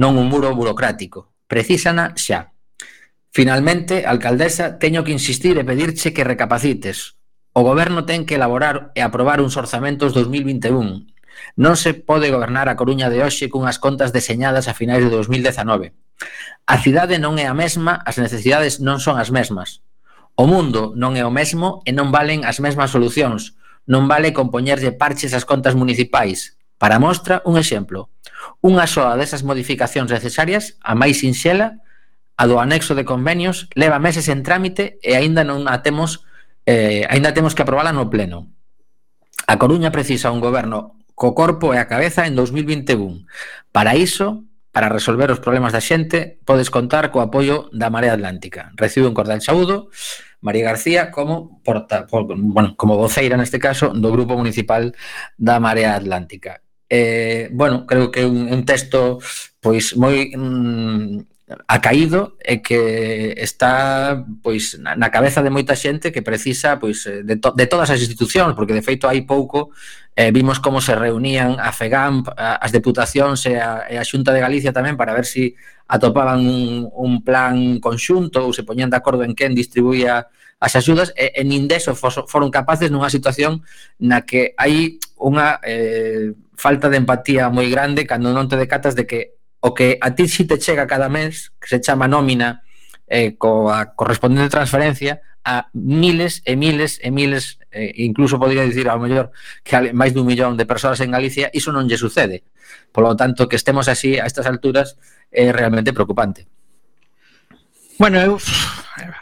non 0.00 0.16
un 0.16 0.32
muro 0.32 0.48
burocrático. 0.56 1.28
Precisana 1.44 2.16
xa. 2.16 2.56
Finalmente, 3.36 4.08
alcaldesa, 4.08 4.80
teño 4.80 5.04
que 5.04 5.12
insistir 5.12 5.60
e 5.60 5.68
pedirche 5.68 6.16
que 6.16 6.24
recapacites. 6.24 7.20
O 7.52 7.68
goberno 7.68 8.08
ten 8.08 8.24
que 8.24 8.40
elaborar 8.40 8.96
e 8.96 9.04
aprobar 9.04 9.44
uns 9.44 9.60
orzamentos 9.60 10.16
2021 10.16 11.04
Non 11.58 11.74
se 11.74 11.94
pode 11.94 12.30
gobernar 12.30 12.70
a 12.70 12.78
Coruña 12.78 13.10
de 13.10 13.22
hoxe 13.22 13.50
cunhas 13.50 13.82
contas 13.82 14.14
deseñadas 14.14 14.70
a 14.70 14.76
finais 14.76 15.02
de 15.02 15.10
2019. 15.10 15.94
A 16.68 16.76
cidade 16.78 17.16
non 17.18 17.38
é 17.38 17.46
a 17.46 17.56
mesma, 17.56 18.02
as 18.04 18.18
necesidades 18.18 18.78
non 18.78 18.98
son 18.98 19.16
as 19.16 19.30
mesmas. 19.30 19.80
O 20.38 20.46
mundo 20.46 20.94
non 20.94 21.18
é 21.18 21.26
o 21.26 21.34
mesmo 21.34 21.82
e 21.82 21.90
non 21.90 22.14
valen 22.14 22.46
as 22.46 22.62
mesmas 22.62 22.94
solucións. 22.94 23.58
Non 23.90 24.06
vale 24.06 24.36
compoñerlle 24.36 24.94
parches 24.94 25.34
ás 25.34 25.42
contas 25.42 25.74
municipais. 25.74 26.58
Para 26.78 27.02
mostra, 27.02 27.42
un 27.42 27.58
exemplo. 27.58 28.12
Unha 28.62 28.86
soa 28.86 29.18
desas 29.18 29.42
modificacións 29.42 30.14
necesarias, 30.14 30.78
a 30.78 30.94
máis 30.94 31.26
sinxela, 31.26 31.82
a 32.38 32.46
do 32.46 32.62
anexo 32.62 32.94
de 32.94 33.02
convenios, 33.02 33.66
leva 33.74 33.98
meses 33.98 34.30
en 34.30 34.46
trámite 34.46 35.02
e 35.02 35.18
aínda 35.18 35.42
non 35.42 35.66
a 35.66 35.82
temos 35.82 36.22
eh, 36.70 37.02
aínda 37.10 37.34
temos 37.34 37.58
que 37.58 37.66
aprobala 37.66 37.90
no 37.90 38.06
pleno. 38.06 38.54
A 39.48 39.58
Coruña 39.58 39.90
precisa 39.90 40.30
un 40.30 40.38
goberno 40.38 41.00
co 41.18 41.34
corpo 41.34 41.74
e 41.74 41.82
a 41.82 41.90
cabeza 41.90 42.30
en 42.30 42.38
2021. 42.38 43.26
Para 43.74 43.98
iso, 43.98 44.46
para 44.70 44.86
resolver 44.86 45.34
os 45.34 45.42
problemas 45.42 45.74
da 45.74 45.82
xente, 45.82 46.38
podes 46.46 46.70
contar 46.70 47.10
co 47.10 47.18
apoio 47.18 47.66
da 47.74 47.90
Marea 47.90 48.14
Atlántica. 48.14 48.70
Recibe 48.78 49.10
un 49.10 49.18
cordial 49.18 49.42
saúdo, 49.42 49.90
María 50.40 50.70
García, 50.70 51.10
como 51.10 51.58
porta, 51.66 52.06
por, 52.06 52.30
bueno, 52.30 52.78
como 52.78 52.94
voceira 52.94 53.34
neste 53.34 53.58
caso 53.58 53.90
do 53.90 54.14
Grupo 54.14 54.38
Municipal 54.38 54.94
da 55.34 55.58
Marea 55.58 55.98
Atlántica. 55.98 56.62
Eh, 56.86 57.50
bueno, 57.50 57.84
creo 57.84 58.14
que 58.14 58.24
un, 58.24 58.46
un 58.48 58.62
texto 58.64 59.18
pois 59.60 59.98
moi 59.98 60.30
mm, 60.30 61.37
ha 61.48 61.80
caído 61.80 62.36
e 62.44 62.60
que 62.60 63.32
está 63.40 64.20
pois 64.44 64.76
na 64.76 65.08
cabeza 65.08 65.40
de 65.40 65.48
moita 65.48 65.72
xente 65.72 66.12
que 66.12 66.20
precisa 66.20 66.76
pois 66.76 67.08
eh, 67.08 67.24
de, 67.24 67.40
to 67.40 67.56
de 67.56 67.64
todas 67.64 67.88
as 67.88 68.00
institucións, 68.04 68.52
porque 68.52 68.76
de 68.76 68.84
feito 68.84 69.08
hai 69.08 69.24
pouco 69.24 69.72
eh, 70.12 70.28
vimos 70.28 70.60
como 70.60 70.84
se 70.84 70.92
reunían 70.92 71.56
a 71.56 71.72
FEGAMP, 71.72 72.28
a, 72.36 72.60
as 72.60 72.68
deputacións 72.68 73.48
e 73.48 73.56
a, 73.56 73.88
e 73.88 73.96
a 73.96 74.04
Xunta 74.04 74.36
de 74.36 74.44
Galicia 74.44 74.76
tamén 74.76 75.00
para 75.00 75.16
ver 75.16 75.24
se 75.24 75.32
si 75.32 75.44
atopaban 75.88 76.44
un, 76.44 76.84
un 76.92 77.24
plan 77.24 77.80
conxunto 77.80 78.44
ou 78.44 78.52
se 78.52 78.62
poñían 78.68 78.92
de 78.92 79.00
acordo 79.00 79.24
en 79.24 79.32
quen 79.32 79.56
distribuía 79.56 80.28
as 80.60 80.74
axudas 80.76 81.14
e, 81.16 81.32
e 81.32 81.42
nin 81.48 81.64
deso 81.64 81.96
foron 81.96 82.52
capaces 82.52 82.92
nunha 82.92 83.08
situación 83.08 83.64
na 83.96 84.26
que 84.28 84.52
hai 84.60 85.00
unha 85.16 85.62
eh, 85.64 86.36
falta 86.58 86.92
de 86.92 87.00
empatía 87.00 87.48
moi 87.48 87.70
grande 87.72 88.04
cando 88.04 88.36
non 88.36 88.50
te 88.50 88.60
decatas 88.60 88.92
de 88.92 89.08
que 89.08 89.37
o 89.60 89.74
que 89.74 89.98
a 90.00 90.14
ti 90.14 90.28
si 90.28 90.44
te 90.44 90.58
chega 90.58 90.86
cada 90.86 91.08
mes, 91.08 91.52
que 91.60 91.68
se 91.68 91.80
chama 91.80 92.08
nómina, 92.08 92.62
eh, 93.08 93.36
coa 93.36 93.96
correspondente 93.96 94.52
transferencia 94.52 95.20
a 95.44 95.72
miles 95.72 96.42
e 96.44 96.56
miles 96.56 97.00
e 97.02 97.10
miles, 97.10 97.58
eh, 97.72 97.92
incluso 98.04 98.38
podría 98.38 98.62
dicir 98.68 98.88
ao 98.88 99.00
mellor 99.00 99.32
que 99.64 99.92
máis 99.96 100.12
dun 100.12 100.28
millón 100.28 100.60
de 100.60 100.68
persoas 100.68 101.00
en 101.00 101.10
Galicia, 101.10 101.48
iso 101.56 101.72
non 101.72 101.88
lle 101.88 101.96
sucede. 101.96 102.44
Por 102.92 103.08
lo 103.08 103.16
tanto, 103.16 103.48
que 103.48 103.56
estemos 103.56 103.88
así 103.88 104.20
a 104.20 104.28
estas 104.28 104.44
alturas 104.44 105.00
é 105.32 105.48
realmente 105.52 105.96
preocupante. 105.96 106.44
Bueno, 107.98 108.20
eu 108.20 108.38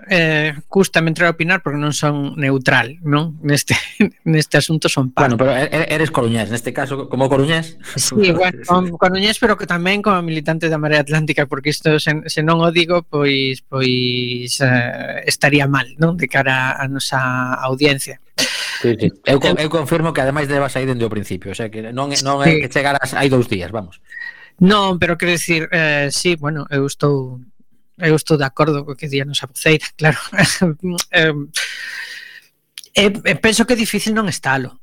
eh, 0.08 0.54
custame 0.68 1.10
entrar 1.10 1.28
a 1.28 1.36
opinar 1.36 1.62
porque 1.62 1.78
non 1.78 1.92
son 1.92 2.34
neutral, 2.36 2.98
non? 3.02 3.36
Neste 3.42 3.74
neste 4.24 4.56
asunto 4.58 4.88
son 4.88 5.12
pan. 5.12 5.34
Bueno, 5.34 5.36
pero 5.36 5.52
eres 5.54 6.10
coruñés, 6.10 6.50
neste 6.50 6.72
caso, 6.72 7.08
como 7.08 7.28
coruñés. 7.28 7.78
Sí, 7.96 8.32
bueno, 8.32 8.62
coruñés, 8.96 9.38
pero 9.38 9.56
que 9.58 9.68
tamén 9.68 10.00
como 10.00 10.20
militante 10.22 10.70
da 10.70 10.80
Marea 10.80 11.02
Atlántica, 11.02 11.46
porque 11.46 11.70
isto 11.70 12.00
se, 12.00 12.26
se 12.26 12.40
non 12.42 12.62
o 12.62 12.68
digo, 12.70 13.04
pois 13.06 13.62
pois 13.64 14.60
eh, 14.60 15.22
estaría 15.26 15.66
mal, 15.66 15.86
non? 15.96 16.16
De 16.16 16.26
cara 16.26 16.76
a 16.76 16.84
nosa 16.88 17.54
audiencia. 17.60 18.20
Sí, 18.82 18.92
sí. 19.00 19.08
Eu, 19.24 19.40
eu 19.40 19.70
confirmo 19.70 20.12
que 20.12 20.20
ademais 20.20 20.48
debas 20.48 20.76
aí 20.76 20.84
dende 20.84 21.04
o 21.04 21.12
principio, 21.12 21.52
o 21.52 21.56
sea 21.56 21.72
que 21.72 21.80
non, 21.92 22.12
non 22.12 22.36
é 22.44 22.60
que 22.60 22.68
chegaras 22.68 23.16
hai 23.16 23.32
dous 23.32 23.48
días, 23.48 23.72
vamos. 23.72 24.00
Non, 24.60 24.96
pero 24.96 25.20
quero 25.20 25.32
dicir, 25.32 25.68
eh, 25.72 26.08
sí, 26.12 26.36
bueno, 26.36 26.64
eu 26.70 26.88
estou 26.88 27.40
eu 27.98 28.14
estou 28.16 28.36
de 28.36 28.44
acordo 28.44 28.84
co 28.84 28.96
que 28.96 29.08
di 29.08 29.20
a 29.20 29.24
nosa 29.24 29.46
voceira, 29.46 29.86
claro. 29.96 30.18
eh, 31.12 31.32
eh, 32.94 33.36
penso 33.36 33.64
que 33.66 33.76
difícil 33.76 34.12
non 34.12 34.28
estalo. 34.28 34.80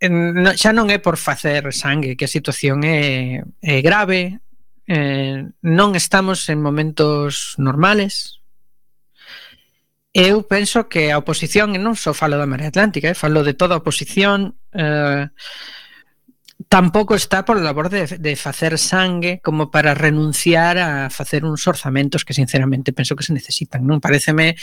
No, 0.00 0.56
xa 0.56 0.72
non 0.72 0.88
é 0.88 0.96
por 0.96 1.20
facer 1.20 1.68
sangue, 1.76 2.16
que 2.16 2.24
a 2.24 2.32
situación 2.32 2.80
é, 2.88 3.44
é 3.60 3.84
grave, 3.84 4.40
eh, 4.88 5.44
non 5.60 5.92
estamos 5.92 6.48
en 6.48 6.64
momentos 6.64 7.54
normales. 7.60 8.40
Eu 10.10 10.42
penso 10.42 10.88
que 10.88 11.12
a 11.12 11.20
oposición, 11.20 11.76
e 11.76 11.78
non 11.78 11.94
só 11.94 12.16
falo 12.16 12.40
da 12.40 12.48
Marea 12.48 12.72
Atlántica, 12.72 13.12
eh, 13.12 13.18
falo 13.18 13.44
de 13.44 13.54
toda 13.54 13.76
a 13.76 13.80
oposición, 13.84 14.56
eh, 14.72 15.28
tampouco 16.70 17.16
está 17.16 17.44
por 17.44 17.60
labor 17.60 17.90
de, 17.90 18.06
de 18.06 18.36
facer 18.36 18.78
sangue 18.78 19.40
como 19.42 19.72
para 19.72 19.92
renunciar 19.92 20.78
a 20.78 21.10
facer 21.10 21.44
uns 21.44 21.66
orzamentos 21.66 22.24
que 22.24 22.32
sinceramente 22.32 22.94
penso 22.94 23.18
que 23.18 23.26
se 23.26 23.34
necesitan, 23.34 23.82
non? 23.82 23.98
Pareceme 23.98 24.54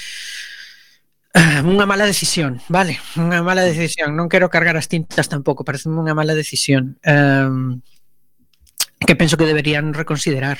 eh, 1.36 1.60
unha 1.68 1.84
mala 1.84 2.08
decisión, 2.08 2.64
vale, 2.72 2.96
unha 3.20 3.44
mala 3.44 3.68
decisión, 3.68 4.16
non 4.16 4.32
quero 4.32 4.48
cargar 4.48 4.80
as 4.80 4.88
tintas 4.88 5.28
tampouco, 5.28 5.68
parece 5.68 5.92
unha 5.92 6.16
mala 6.16 6.32
decisión. 6.32 6.96
Um, 7.04 7.84
que 9.04 9.20
penso 9.20 9.36
que 9.36 9.44
deberían 9.44 9.92
reconsiderar. 9.92 10.58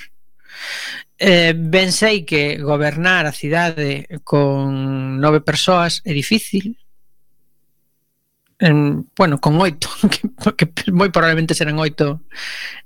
Eh, 1.16 1.56
ben 1.56 1.96
sei 1.96 2.28
que 2.28 2.60
gobernar 2.60 3.24
a 3.24 3.32
cidade 3.32 4.04
con 4.28 5.16
nove 5.24 5.40
persoas 5.40 6.04
é 6.04 6.12
difícil, 6.12 6.76
en, 8.60 9.10
bueno, 9.16 9.40
con 9.40 9.60
oito, 9.62 9.90
que, 10.58 10.66
que 10.70 10.92
moi 10.92 11.10
probablemente 11.14 11.54
serán 11.54 11.78
oito 11.78 12.26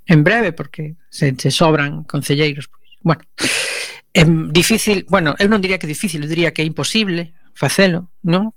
en 0.04 0.20
breve, 0.24 0.52
porque 0.52 0.96
se, 1.08 1.32
se 1.38 1.50
sobran 1.50 2.04
concelleiros. 2.04 2.68
Pois, 2.68 2.92
bueno, 3.00 3.22
em, 4.12 4.52
difícil, 4.52 5.06
bueno, 5.08 5.34
eu 5.40 5.48
non 5.48 5.64
diría 5.64 5.80
que 5.80 5.88
difícil, 5.88 6.22
eu 6.22 6.30
diría 6.30 6.52
que 6.52 6.62
é 6.62 6.68
imposible 6.68 7.32
facelo, 7.56 8.12
non? 8.20 8.52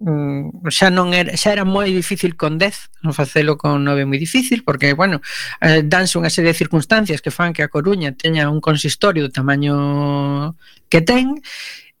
Mm, 0.00 0.64
xa 0.72 0.88
non 0.88 1.12
era, 1.12 1.36
xa 1.36 1.52
era 1.52 1.68
moi 1.68 1.92
difícil 1.92 2.32
con 2.32 2.56
10, 2.56 3.04
non 3.04 3.12
facelo 3.12 3.60
con 3.60 3.84
9 3.84 4.08
moi 4.08 4.16
difícil 4.16 4.64
porque, 4.64 4.96
bueno, 4.96 5.20
eh, 5.60 5.84
danse 5.84 6.16
unha 6.16 6.32
serie 6.32 6.56
de 6.56 6.58
circunstancias 6.58 7.20
que 7.20 7.28
fan 7.28 7.52
que 7.52 7.60
a 7.60 7.68
Coruña 7.68 8.16
teña 8.16 8.48
un 8.48 8.64
consistorio 8.64 9.28
do 9.28 9.34
tamaño 9.34 10.56
que 10.88 11.04
ten 11.04 11.38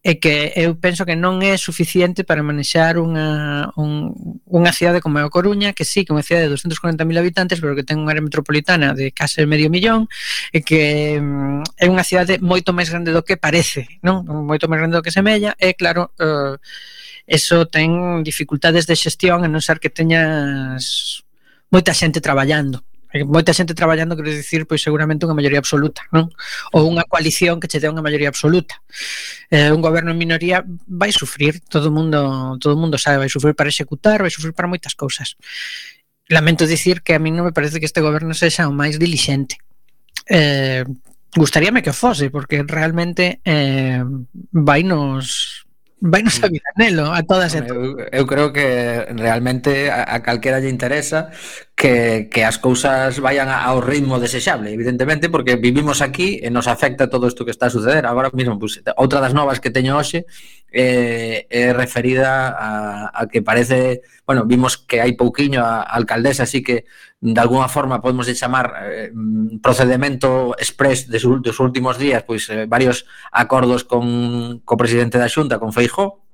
e 0.02 0.16
que 0.16 0.52
eu 0.56 0.80
penso 0.80 1.04
que 1.04 1.12
non 1.12 1.44
é 1.44 1.60
suficiente 1.60 2.24
para 2.24 2.40
manexar 2.40 2.96
unha, 2.96 3.68
un, 3.76 4.16
unha 4.48 4.72
cidade 4.72 5.04
como 5.04 5.20
é 5.20 5.24
o 5.28 5.32
Coruña, 5.32 5.76
que 5.76 5.84
sí, 5.84 6.08
que 6.08 6.12
é 6.12 6.16
unha 6.16 6.24
cidade 6.24 6.48
de 6.48 6.56
240.000 6.56 7.04
habitantes, 7.20 7.60
pero 7.60 7.76
que 7.76 7.84
ten 7.84 8.00
unha 8.00 8.16
área 8.16 8.24
metropolitana 8.24 8.96
de 8.96 9.12
case 9.12 9.44
medio 9.44 9.68
millón, 9.68 10.08
e 10.56 10.64
que 10.64 11.20
mm, 11.20 11.76
é 11.76 11.86
unha 11.92 12.00
cidade 12.00 12.40
moito 12.40 12.72
máis 12.72 12.88
grande 12.88 13.12
do 13.12 13.20
que 13.20 13.36
parece, 13.36 14.00
non? 14.00 14.24
Moito 14.24 14.72
máis 14.72 14.80
grande 14.80 14.96
do 14.96 15.04
que 15.04 15.12
semella, 15.12 15.52
e 15.60 15.76
claro, 15.76 16.16
eh, 16.16 16.56
eso 17.28 17.68
ten 17.68 18.24
dificultades 18.24 18.88
de 18.88 18.96
xestión, 18.96 19.44
a 19.44 19.52
non 19.52 19.60
ser 19.60 19.84
que 19.84 19.92
teñas 19.92 21.20
moita 21.68 21.92
xente 21.92 22.24
traballando 22.24 22.80
moita 23.26 23.50
xente 23.50 23.74
traballando, 23.74 24.14
quero 24.14 24.30
dicir, 24.30 24.66
pois 24.70 24.82
seguramente 24.82 25.26
unha 25.26 25.34
maioría 25.34 25.58
absoluta, 25.58 26.06
non? 26.14 26.30
Ou 26.70 26.86
unha 26.86 27.02
coalición 27.10 27.58
que 27.58 27.66
che 27.66 27.82
dé 27.82 27.90
unha 27.90 28.04
maioría 28.04 28.30
absoluta. 28.30 28.78
Eh, 29.50 29.74
un 29.74 29.82
goberno 29.82 30.14
en 30.14 30.18
minoría 30.18 30.62
vai 30.86 31.10
sufrir, 31.10 31.58
todo 31.66 31.90
o 31.90 31.94
mundo, 31.94 32.54
todo 32.62 32.78
o 32.78 32.80
mundo 32.80 32.96
sabe, 33.02 33.26
vai 33.26 33.30
sufrir 33.30 33.58
para 33.58 33.68
executar, 33.68 34.22
vai 34.22 34.30
sufrir 34.30 34.54
para 34.54 34.70
moitas 34.70 34.94
cousas. 34.94 35.34
Lamento 36.30 36.70
dicir 36.70 37.02
que 37.02 37.18
a 37.18 37.20
mí 37.22 37.34
non 37.34 37.42
me 37.42 37.56
parece 37.56 37.82
que 37.82 37.88
este 37.90 37.98
goberno 37.98 38.30
sexa 38.38 38.70
o 38.70 38.74
máis 38.74 39.02
dilixente. 39.02 39.58
Eh, 40.30 40.86
gustaríame 41.34 41.82
que 41.82 41.90
fose, 41.90 42.30
porque 42.30 42.62
realmente 42.62 43.42
eh, 43.42 44.06
vai 44.54 44.86
nos 44.86 45.66
vai 46.00 46.24
nos 46.24 46.40
a 46.42 46.48
vida 46.48 46.70
nelo 46.80 47.12
a 47.12 47.22
todas 47.22 47.52
e. 47.54 47.60
Eu, 47.60 48.00
eu 48.00 48.24
creo 48.24 48.52
que 48.52 49.04
realmente 49.20 49.92
a, 49.92 50.16
a 50.16 50.24
calquera 50.24 50.58
lle 50.58 50.72
interesa 50.72 51.28
que, 51.80 52.28
que 52.28 52.44
as 52.44 52.60
cousas 52.60 53.24
vayan 53.24 53.48
ao 53.48 53.80
ritmo 53.80 54.20
desexable, 54.20 54.68
evidentemente, 54.68 55.32
porque 55.32 55.56
vivimos 55.56 56.04
aquí 56.04 56.36
e 56.36 56.52
nos 56.52 56.68
afecta 56.68 57.08
todo 57.08 57.24
isto 57.24 57.48
que 57.48 57.56
está 57.56 57.72
a 57.72 57.74
suceder. 57.74 58.04
Agora 58.04 58.28
mesmo, 58.36 58.60
pues, 58.60 58.84
outra 59.00 59.16
das 59.24 59.32
novas 59.32 59.64
que 59.64 59.72
teño 59.72 59.96
hoxe 59.96 60.28
é, 60.68 61.48
eh, 61.48 61.72
é 61.72 61.72
referida 61.72 62.52
a, 62.52 63.08
a 63.08 63.32
que 63.32 63.40
parece, 63.40 64.04
bueno, 64.28 64.44
vimos 64.44 64.76
que 64.76 65.00
hai 65.00 65.16
pouquiño 65.16 65.64
a, 65.64 65.80
a 65.80 65.96
alcaldesa, 65.96 66.44
así 66.44 66.60
que 66.60 66.84
de 67.16 67.40
alguna 67.40 67.72
forma 67.72 68.04
podemos 68.04 68.28
chamar 68.28 68.76
eh, 68.84 69.08
procedimento 69.64 70.52
express 70.60 71.08
des, 71.08 71.24
dos 71.24 71.58
últimos 71.64 71.96
días, 71.96 72.28
pois 72.28 72.44
pues, 72.44 72.60
eh, 72.60 72.68
varios 72.68 73.08
acordos 73.32 73.88
con 73.88 74.60
co 74.68 74.76
presidente 74.76 75.16
da 75.16 75.32
Xunta, 75.32 75.56
con 75.56 75.72
Feijó, 75.72 76.28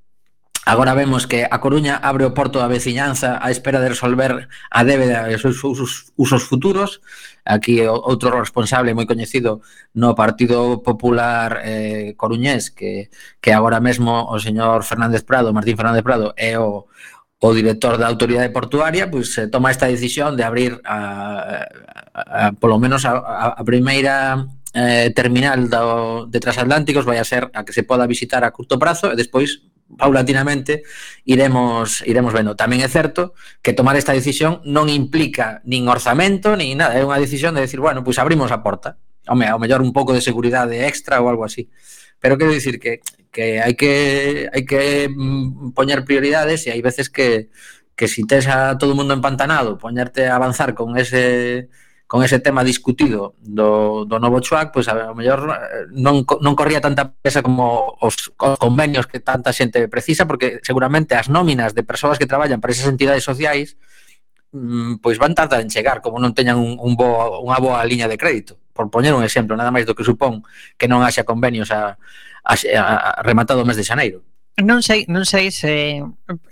Agora 0.68 0.94
vemos 0.94 1.28
que 1.28 1.46
a 1.48 1.60
Coruña 1.62 1.94
abre 2.02 2.26
o 2.26 2.34
porto 2.34 2.58
da 2.58 2.66
veciñanza 2.66 3.38
á 3.38 3.54
espera 3.54 3.78
de 3.78 3.94
resolver 3.94 4.50
a 4.50 4.80
débeda 4.82 5.30
e 5.30 5.38
os 5.38 5.42
seus 5.46 5.62
usos, 5.62 6.10
usos 6.18 6.42
futuros. 6.42 6.98
Aquí 7.46 7.86
outro 7.86 8.34
responsable 8.34 8.90
moi 8.90 9.06
coñecido 9.06 9.62
no 9.94 10.18
Partido 10.18 10.82
Popular 10.82 11.62
eh, 11.62 12.18
Coruñés, 12.18 12.74
que, 12.74 13.14
que 13.38 13.54
agora 13.54 13.78
mesmo 13.78 14.26
o 14.26 14.42
señor 14.42 14.82
Fernández 14.82 15.22
Prado, 15.22 15.54
Martín 15.54 15.78
Fernández 15.78 16.02
Prado, 16.02 16.34
é 16.34 16.58
o, 16.58 16.90
o 17.38 17.48
director 17.54 17.94
da 17.94 18.10
autoridade 18.10 18.50
portuaria 18.50 19.06
pois 19.06 19.38
se 19.38 19.46
eh, 19.46 19.48
toma 19.48 19.70
esta 19.70 19.86
decisión 19.86 20.34
de 20.34 20.42
abrir 20.42 20.82
a, 20.82 21.62
a, 22.10 22.50
a 22.50 22.52
polo 22.58 22.82
menos 22.82 23.06
a, 23.06 23.54
a 23.54 23.62
primeira 23.62 24.50
eh, 24.74 25.14
terminal 25.14 25.70
do, 25.70 26.26
de 26.26 26.42
transatlánticos 26.42 27.06
vai 27.06 27.22
a 27.22 27.28
ser 27.30 27.54
a 27.54 27.62
que 27.62 27.70
se 27.70 27.86
poda 27.86 28.10
visitar 28.10 28.42
a 28.42 28.50
curto 28.50 28.82
prazo 28.82 29.14
e 29.14 29.16
despois 29.16 29.62
paulatinamente 29.94 30.82
iremos 31.24 32.02
iremos 32.02 32.34
vendo. 32.34 32.58
Tamén 32.58 32.82
é 32.82 32.90
certo 32.90 33.38
que 33.62 33.72
tomar 33.72 33.94
esta 33.94 34.16
decisión 34.16 34.58
non 34.66 34.90
implica 34.90 35.62
nin 35.62 35.86
orzamento, 35.86 36.58
nin 36.58 36.74
nada, 36.82 36.98
é 36.98 37.06
unha 37.06 37.22
decisión 37.22 37.54
de 37.54 37.62
decir, 37.62 37.78
bueno, 37.78 38.02
pois 38.02 38.18
abrimos 38.18 38.50
a 38.50 38.60
porta. 38.66 38.98
Home, 39.26 39.46
ao 39.46 39.58
mellor 39.58 39.82
un 39.82 39.94
pouco 39.94 40.14
de 40.14 40.22
seguridade 40.22 40.86
extra 40.86 41.22
ou 41.22 41.30
algo 41.30 41.46
así. 41.46 41.70
Pero 42.18 42.38
quero 42.38 42.50
dicir 42.50 42.82
que 42.82 43.02
que 43.30 43.60
hai 43.60 43.74
que 43.76 44.48
hai 44.50 44.64
que 44.64 45.06
mm, 45.12 45.76
poñer 45.76 46.02
prioridades 46.08 46.66
e 46.66 46.72
hai 46.72 46.80
veces 46.82 47.12
que 47.12 47.52
que 47.96 48.08
si 48.08 48.26
tes 48.28 48.46
a 48.48 48.76
todo 48.76 48.92
o 48.92 48.98
mundo 48.98 49.14
empantanado, 49.16 49.78
poñerte 49.78 50.28
a 50.28 50.36
avanzar 50.36 50.74
con 50.76 50.96
ese 51.00 51.68
con 52.06 52.22
ese 52.22 52.38
tema 52.38 52.62
discutido 52.62 53.34
do, 53.42 54.06
do 54.06 54.22
novo 54.22 54.38
chuac, 54.38 54.70
pois 54.70 54.86
pues, 54.86 54.94
a, 54.94 55.10
a 55.10 55.14
mellor 55.14 55.50
eh, 55.50 55.90
non, 55.90 56.22
non 56.22 56.54
corría 56.54 56.78
tanta 56.78 57.10
pesa 57.10 57.42
como 57.42 57.98
os, 57.98 58.30
os 58.38 58.58
convenios 58.62 59.10
que 59.10 59.18
tanta 59.18 59.50
xente 59.50 59.90
precisa, 59.90 60.22
porque 60.22 60.62
seguramente 60.62 61.18
as 61.18 61.26
nóminas 61.26 61.74
de 61.74 61.82
persoas 61.82 62.18
que 62.18 62.30
traballan 62.30 62.62
para 62.62 62.70
esas 62.70 62.86
entidades 62.86 63.26
sociais 63.26 63.74
mm, 64.54 65.02
pois 65.02 65.18
van 65.18 65.34
tardar 65.34 65.58
en 65.58 65.70
chegar, 65.70 65.98
como 65.98 66.22
non 66.22 66.30
teñan 66.30 66.62
un, 66.62 66.78
un 66.78 66.94
bo, 66.94 67.42
unha 67.42 67.58
boa 67.58 67.82
liña 67.82 68.06
de 68.06 68.14
crédito. 68.14 68.54
Por 68.70 68.86
poñer 68.86 69.10
un 69.10 69.26
exemplo, 69.26 69.58
nada 69.58 69.74
máis 69.74 69.82
do 69.82 69.98
que 69.98 70.06
supón 70.06 70.46
que 70.78 70.86
non 70.86 71.02
haxa 71.02 71.26
convenios 71.26 71.74
a, 71.74 71.98
a, 72.46 72.54
a 72.54 73.22
rematado 73.26 73.66
o 73.66 73.66
mes 73.66 73.74
de 73.74 73.82
xaneiro. 73.82 74.22
Non 74.62 74.78
sei, 74.78 75.10
non 75.10 75.26
sei 75.26 75.50
se... 75.50 76.00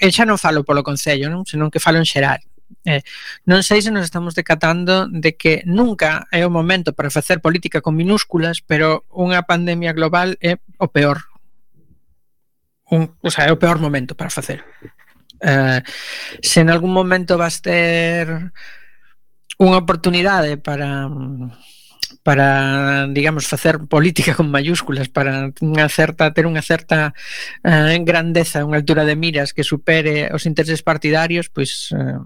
Eu 0.02 0.11
xa 0.11 0.26
non 0.26 0.36
falo 0.36 0.66
polo 0.66 0.82
Concello, 0.82 1.30
non? 1.30 1.46
senón 1.46 1.70
que 1.70 1.78
falo 1.78 2.02
en 2.02 2.11
xeral 2.11 2.42
Eh, 2.85 3.01
non 3.49 3.64
sei 3.64 3.80
se 3.80 3.89
nos 3.89 4.05
estamos 4.05 4.37
decatando 4.37 5.09
de 5.09 5.41
que 5.41 5.64
nunca 5.64 6.28
é 6.28 6.45
o 6.45 6.53
momento 6.53 6.93
para 6.93 7.09
facer 7.09 7.41
política 7.41 7.80
con 7.80 7.97
minúsculas, 7.97 8.61
pero 8.61 9.09
unha 9.09 9.49
pandemia 9.49 9.97
global 9.97 10.37
é 10.45 10.61
o 10.76 10.93
peor. 10.93 11.24
Un, 12.93 13.16
o 13.24 13.30
sea, 13.32 13.49
é 13.49 13.53
o 13.53 13.61
peor 13.61 13.80
momento 13.80 14.12
para 14.12 14.28
facer. 14.28 14.61
Eh, 15.41 15.80
se 16.45 16.61
en 16.61 16.68
algún 16.68 16.93
momento 16.93 17.41
vas 17.41 17.64
ter 17.64 18.53
unha 19.57 19.80
oportunidade 19.80 20.61
para 20.61 21.09
para, 22.24 23.07
digamos, 23.12 23.47
facer 23.47 23.78
política 23.85 24.35
con 24.35 24.51
mayúsculas, 24.51 25.12
para 25.12 25.53
unha 25.61 25.87
certa, 25.93 26.32
ter 26.32 26.49
unha 26.49 26.64
certa 26.64 27.12
eh, 27.61 28.01
grandeza, 28.01 28.64
unha 28.64 28.80
altura 28.80 29.05
de 29.05 29.12
miras 29.12 29.53
que 29.53 29.61
supere 29.61 30.32
os 30.32 30.49
intereses 30.49 30.80
partidarios, 30.80 31.53
pois 31.53 31.93
eh, 31.93 32.16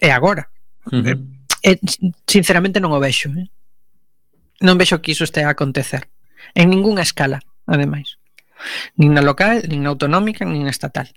é 0.00 0.10
agora. 0.12 0.48
Uh 0.86 1.02
-huh. 1.02 1.18
e, 1.62 1.78
sinceramente 2.26 2.80
non 2.80 2.92
o 2.92 3.00
vexo. 3.00 3.28
Eh? 3.34 3.48
Non 4.62 4.78
vexo 4.78 5.00
que 5.02 5.12
iso 5.12 5.24
este 5.24 5.42
a 5.44 5.52
acontecer. 5.52 6.08
En 6.54 6.70
ningunha 6.70 7.02
escala, 7.02 7.42
ademais. 7.66 8.16
Nin 8.96 9.12
na 9.12 9.22
local, 9.22 9.66
nin 9.68 9.84
na 9.84 9.92
autonómica, 9.92 10.44
nin 10.44 10.64
na 10.64 10.72
estatal. 10.72 11.08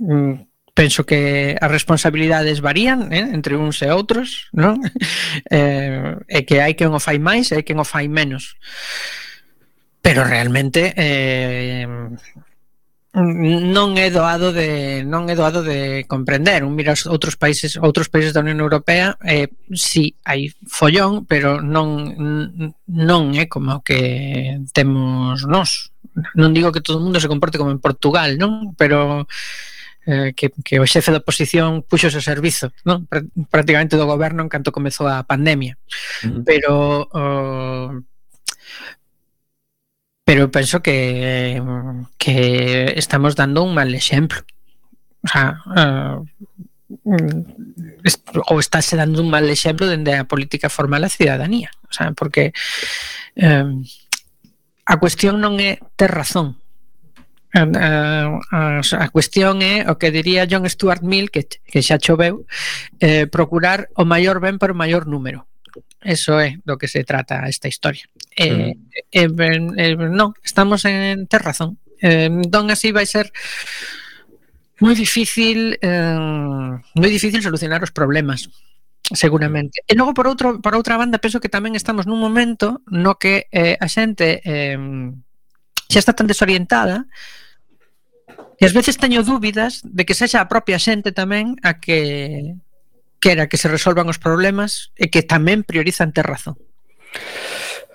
Mm 0.00 0.54
penso 0.74 1.06
que 1.06 1.56
as 1.60 1.70
responsabilidades 1.70 2.60
varían 2.60 3.12
eh, 3.12 3.30
entre 3.32 3.54
uns 3.56 3.80
e 3.80 3.88
outros, 3.94 4.50
non? 4.50 4.82
eh, 5.50 6.18
e 6.26 6.42
que 6.42 6.58
hai 6.58 6.74
quen 6.74 6.90
o 6.90 6.98
fai 6.98 7.22
máis 7.22 7.54
e 7.54 7.62
hai 7.62 7.64
quen 7.64 7.78
o 7.78 7.86
fai 7.86 8.10
menos. 8.10 8.58
Pero 10.02 10.26
realmente 10.26 10.92
eh, 10.98 11.86
non 13.14 13.94
é 13.94 14.10
doado 14.10 14.50
de 14.50 15.06
non 15.06 15.30
é 15.30 15.38
doado 15.38 15.62
de 15.62 16.02
comprender. 16.10 16.66
Un 16.66 16.74
miras 16.74 17.06
outros 17.06 17.38
países, 17.38 17.78
outros 17.78 18.10
países 18.10 18.34
da 18.34 18.42
Unión 18.42 18.58
Europea, 18.58 19.14
eh 19.22 19.54
si 19.70 20.10
sí, 20.10 20.18
hai 20.26 20.50
follón, 20.66 21.22
pero 21.22 21.62
non 21.62 22.10
non 22.90 23.22
é 23.38 23.46
como 23.46 23.86
que 23.86 24.58
temos 24.74 25.46
nós. 25.46 25.94
Non 26.34 26.50
digo 26.50 26.74
que 26.74 26.82
todo 26.82 26.98
o 26.98 27.04
mundo 27.06 27.22
se 27.22 27.30
comporte 27.30 27.54
como 27.54 27.70
en 27.70 27.78
Portugal, 27.78 28.34
non, 28.34 28.74
pero 28.74 29.30
eh, 30.06 30.34
que, 30.34 30.50
que 30.66 30.82
o 30.82 30.86
xefe 30.86 31.14
da 31.14 31.22
oposición 31.22 31.86
puxo 31.86 32.10
ese 32.10 32.18
servizo, 32.18 32.74
non? 32.82 33.06
prácticamente 33.46 33.94
do 33.94 34.10
goberno 34.10 34.42
en 34.42 34.50
canto 34.50 34.74
comezou 34.74 35.06
a 35.06 35.22
pandemia. 35.22 35.78
Uh 36.26 36.26
-huh. 36.26 36.42
Pero 36.42 36.72
uh, 37.14 38.02
Pero 40.24 40.50
penso 40.50 40.80
que 40.82 41.62
que 42.18 42.94
estamos 42.96 43.36
dando 43.36 43.62
un 43.62 43.74
mal 43.74 43.94
exemplo. 43.94 44.40
O 45.22 45.28
sea, 45.28 45.60
eh, 45.76 46.16
uh, 47.04 47.44
ou 48.48 48.60
estáse 48.60 48.96
dando 48.96 49.20
un 49.20 49.28
mal 49.32 49.48
exemplo 49.48 49.88
dende 49.88 50.12
a 50.16 50.28
política 50.28 50.68
formal 50.68 51.04
a 51.04 51.12
cidadanía, 51.12 51.70
o 51.88 51.92
sea, 51.92 52.12
porque 52.12 52.52
eh, 53.36 53.64
a 54.84 54.94
cuestión 55.00 55.40
non 55.40 55.56
é 55.60 55.80
ter 55.96 56.12
razón. 56.12 56.60
Eh, 57.56 57.64
eh, 57.64 58.28
a, 58.52 58.80
a, 58.80 58.82
a 58.82 59.06
cuestión 59.08 59.64
é 59.64 59.88
o 59.88 59.96
que 59.96 60.12
diría 60.12 60.48
John 60.48 60.68
Stuart 60.68 61.00
Mill 61.06 61.32
que, 61.32 61.48
que 61.48 61.80
xa 61.80 61.96
choveu 61.96 62.44
eh, 63.00 63.24
procurar 63.30 63.88
o 63.96 64.04
maior 64.04 64.40
ben 64.44 64.60
para 64.60 64.74
o 64.74 64.78
maior 64.78 65.08
número 65.08 65.48
Eso 66.04 66.36
é 66.38 66.60
do 66.68 66.76
que 66.76 66.86
se 66.86 67.02
trata 67.02 67.48
esta 67.48 67.66
historia. 67.66 68.04
Eh, 68.36 68.76
mm. 68.76 69.00
eh, 69.10 69.28
eh, 69.32 69.96
non, 69.96 70.36
estamos 70.44 70.84
en 70.84 71.24
terrazón. 71.26 71.80
Eh, 72.04 72.28
don 72.28 72.68
así 72.68 72.92
vai 72.92 73.08
ser 73.08 73.32
moi 74.84 74.92
difícil 74.92 75.80
eh, 75.80 76.72
moi 76.76 77.10
difícil 77.10 77.40
solucionar 77.40 77.80
os 77.80 77.94
problemas 77.94 78.52
seguramente. 79.12 79.84
E 79.88 79.96
logo 79.96 80.12
por 80.12 80.28
outro 80.28 80.60
por 80.60 80.76
outra 80.76 81.00
banda 81.00 81.20
penso 81.20 81.40
que 81.40 81.52
tamén 81.52 81.76
estamos 81.76 82.04
nun 82.04 82.20
momento 82.20 82.84
no 82.88 83.16
que 83.16 83.48
eh, 83.48 83.80
a 83.80 83.88
xente 83.88 84.44
eh, 84.44 84.76
xa 85.88 85.98
está 86.00 86.12
tan 86.12 86.28
desorientada 86.28 87.08
e 88.58 88.62
ás 88.64 88.72
veces 88.72 88.96
teño 88.96 89.24
dúbidas 89.24 89.80
de 89.84 90.02
que 90.04 90.16
sexa 90.16 90.40
a 90.40 90.50
propia 90.50 90.80
xente 90.80 91.12
tamén 91.12 91.56
a 91.64 91.80
que 91.80 92.56
quera 93.24 93.48
que 93.48 93.56
se 93.56 93.72
resolvan 93.72 94.12
os 94.12 94.20
problemas 94.20 94.92
e 95.00 95.08
que 95.08 95.24
tamén 95.24 95.64
priorizan 95.64 96.12
ter 96.12 96.28
razón. 96.28 96.60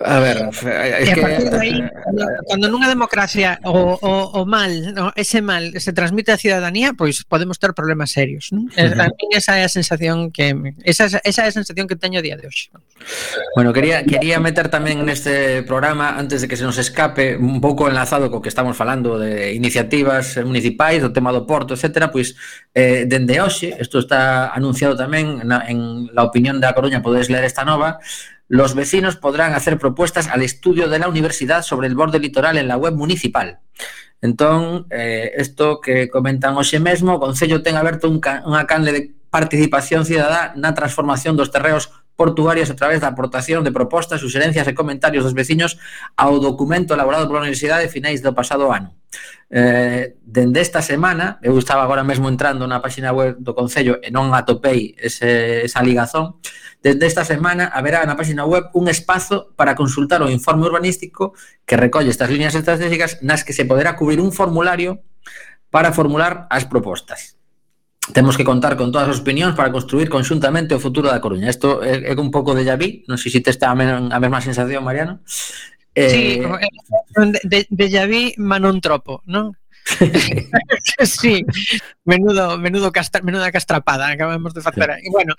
A 0.02 0.18
ver, 0.18 0.48
é 0.64 1.04
que... 1.12 1.24
Aí, 1.56 1.76
cando, 2.04 2.24
cando 2.48 2.66
nunha 2.72 2.88
democracia 2.88 3.60
o, 3.68 4.00
o, 4.00 4.40
o 4.40 4.46
mal, 4.48 4.72
no, 4.96 5.12
ese 5.12 5.44
mal 5.44 5.76
se 5.76 5.92
transmite 5.92 6.32
á 6.32 6.40
ciudadanía, 6.40 6.96
pois 6.96 7.20
podemos 7.28 7.60
ter 7.60 7.76
problemas 7.76 8.08
serios, 8.08 8.48
non? 8.48 8.64
Uh 8.72 8.96
-huh. 8.96 8.96
A 8.96 9.12
mí 9.12 9.28
esa 9.36 9.60
é 9.60 9.64
a 9.64 9.68
sensación 9.68 10.32
que 10.32 10.56
esa, 10.88 11.04
esa 11.20 11.40
é 11.44 11.48
a 11.48 11.52
sensación 11.52 11.84
que 11.84 12.00
teño 12.00 12.16
a 12.16 12.24
día 12.24 12.40
de 12.40 12.48
hoxe. 12.48 12.72
Bueno, 13.52 13.76
quería 13.76 14.00
quería 14.08 14.40
meter 14.40 14.72
tamén 14.72 15.04
neste 15.04 15.68
programa 15.68 16.16
antes 16.16 16.40
de 16.40 16.48
que 16.48 16.56
se 16.56 16.64
nos 16.64 16.80
escape 16.80 17.36
un 17.36 17.60
pouco 17.60 17.84
enlazado 17.84 18.32
co 18.32 18.40
que 18.40 18.48
estamos 18.48 18.80
falando 18.80 19.20
de 19.20 19.52
iniciativas 19.52 20.40
municipais, 20.40 21.04
do 21.04 21.12
tema 21.12 21.28
do 21.28 21.44
porto, 21.44 21.76
etcétera, 21.76 22.08
pois 22.08 22.40
eh 22.72 23.04
dende 23.04 23.36
hoxe, 23.36 23.76
isto 23.76 24.00
está 24.00 24.48
anunciado 24.48 24.96
tamén 24.96 25.44
na 25.44 25.60
en 25.68 26.08
la 26.16 26.24
opinión 26.24 26.56
da 26.56 26.72
Coruña, 26.72 27.04
podedes 27.04 27.28
ler 27.28 27.44
esta 27.44 27.68
nova, 27.68 28.00
Los 28.50 28.74
vecinos 28.74 29.14
podrán 29.14 29.54
hacer 29.54 29.78
propuestas 29.78 30.26
al 30.26 30.42
estudio 30.42 30.88
de 30.88 30.98
la 30.98 31.06
universidad 31.06 31.62
sobre 31.62 31.86
el 31.86 31.94
borde 31.94 32.18
litoral 32.18 32.58
en 32.58 32.66
la 32.66 32.76
web 32.76 32.94
municipal. 32.96 33.60
Entón, 34.20 34.88
eh, 34.90 35.30
isto 35.38 35.80
que 35.80 36.10
comentan 36.10 36.58
hoxe 36.58 36.82
mesmo, 36.82 37.14
o 37.14 37.22
Concello 37.22 37.62
ten 37.62 37.78
aberto 37.78 38.10
un 38.10 38.18
ca, 38.18 38.42
unha 38.42 38.66
canle 38.66 38.90
de 38.90 39.02
participación 39.30 40.02
cidadá 40.02 40.50
na 40.58 40.74
transformación 40.74 41.38
dos 41.38 41.54
terreos 41.54 41.94
portuarias 42.20 42.68
a 42.68 42.76
través 42.76 43.00
da 43.00 43.08
aportación 43.08 43.64
de 43.64 43.72
propostas, 43.72 44.20
suxerencias 44.20 44.68
e 44.68 44.76
comentarios 44.76 45.24
dos 45.24 45.32
veciños 45.32 45.80
ao 46.20 46.36
documento 46.36 46.92
elaborado 46.92 47.24
pola 47.24 47.48
Universidade 47.48 47.88
finais 47.88 48.20
do 48.20 48.36
pasado 48.36 48.68
ano. 48.68 48.92
Eh, 49.48 50.20
dende 50.20 50.60
esta 50.60 50.84
semana, 50.84 51.40
eu 51.40 51.56
estaba 51.56 51.80
agora 51.80 52.04
mesmo 52.04 52.28
entrando 52.28 52.68
na 52.68 52.84
páxina 52.84 53.16
web 53.16 53.40
do 53.40 53.56
Concello 53.56 53.96
e 54.04 54.12
non 54.12 54.36
atopei 54.36 54.92
ese, 55.00 55.64
esa 55.64 55.80
ligazón, 55.80 56.36
Desde 56.80 57.04
esta 57.04 57.28
semana 57.28 57.68
haberá 57.68 58.00
na 58.08 58.16
página 58.16 58.48
web 58.48 58.72
un 58.72 58.88
espazo 58.88 59.52
para 59.52 59.76
consultar 59.76 60.24
o 60.24 60.32
informe 60.32 60.64
urbanístico 60.64 61.36
que 61.68 61.76
recolle 61.76 62.08
estas 62.08 62.32
líneas 62.32 62.56
estratégicas 62.56 63.20
nas 63.20 63.44
que 63.44 63.52
se 63.52 63.68
poderá 63.68 64.00
cubrir 64.00 64.16
un 64.16 64.32
formulario 64.32 65.04
para 65.68 65.92
formular 65.92 66.48
as 66.48 66.64
propostas. 66.64 67.39
Temos 68.12 68.36
que 68.36 68.44
contar 68.44 68.76
con 68.76 68.90
todas 68.90 69.08
as 69.08 69.20
opinións 69.20 69.54
para 69.54 69.70
construir 69.70 70.08
conxuntamente 70.08 70.74
o 70.74 70.82
futuro 70.82 71.08
da 71.08 71.22
Coruña. 71.22 71.50
Isto 71.50 71.82
é, 71.82 72.10
é 72.10 72.14
un 72.14 72.30
pouco 72.30 72.54
de 72.54 72.66
Javi, 72.66 73.06
non 73.06 73.16
sei 73.16 73.30
se 73.30 73.40
te 73.40 73.50
está 73.54 73.70
a, 73.70 73.76
men, 73.76 74.10
a 74.10 74.18
mesma 74.18 74.42
sensación, 74.42 74.82
Mariano. 74.82 75.22
Eh... 75.94 76.10
Sí, 76.10 76.24
de, 77.44 77.66
de 77.68 77.86
Javí 77.90 78.34
Manon 78.38 78.80
Tropo, 78.80 79.22
non? 79.26 79.54
sí, 81.02 81.44
menudo, 82.04 82.58
menudo 82.58 82.92
castra, 82.92 83.22
menuda 83.22 83.50
castrapada 83.50 84.08
acabamos 84.08 84.54
de 84.54 84.60
facer. 84.60 84.90
E 85.02 85.10
bueno, 85.10 85.34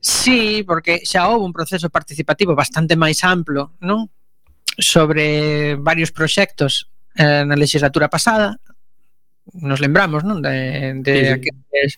sí, 0.00 0.64
porque 0.66 1.02
xa 1.04 1.28
houve 1.28 1.44
un 1.44 1.52
proceso 1.52 1.90
participativo 1.90 2.54
bastante 2.54 2.96
máis 2.96 3.22
amplo, 3.22 3.76
non? 3.80 4.10
Sobre 4.78 5.76
varios 5.76 6.10
proxectos 6.10 6.88
eh, 7.14 7.44
na 7.44 7.56
legislatura 7.58 8.08
pasada, 8.08 8.56
nos 9.60 9.80
lembramos, 9.80 10.24
non? 10.24 10.40
De, 10.40 10.96
de 11.00 11.12
sí, 11.12 11.24
sí. 11.24 11.32
aqueles 11.32 11.92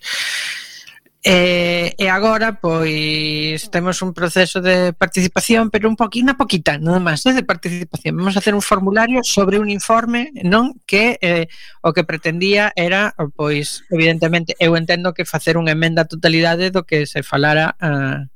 E, 1.27 1.95
e 1.97 2.05
agora, 2.05 2.61
pois, 2.61 3.73
temos 3.73 4.05
un 4.05 4.13
proceso 4.13 4.61
de 4.61 4.93
participación, 4.93 5.71
pero 5.73 5.89
un 5.89 5.97
poquinho, 5.97 6.29
unha 6.29 6.37
poquita, 6.37 6.77
nada 6.77 7.01
máis, 7.01 7.25
eh, 7.25 7.33
de 7.33 7.41
participación. 7.41 8.13
Vamos 8.13 8.37
a 8.37 8.45
hacer 8.45 8.53
un 8.53 8.61
formulario 8.61 9.25
sobre 9.25 9.57
un 9.57 9.73
informe, 9.73 10.29
non? 10.45 10.77
Que 10.85 11.17
eh, 11.25 11.49
o 11.81 11.97
que 11.97 12.05
pretendía 12.05 12.69
era, 12.77 13.17
pois, 13.33 13.81
evidentemente, 13.89 14.53
eu 14.61 14.77
entendo 14.77 15.17
que 15.17 15.25
facer 15.25 15.57
unha 15.57 15.73
emenda 15.73 16.05
a 16.05 16.11
totalidade 16.13 16.69
do 16.69 16.85
que 16.85 17.09
se 17.09 17.25
falara 17.25 17.73
ah, 17.81 18.21
a, 18.21 18.29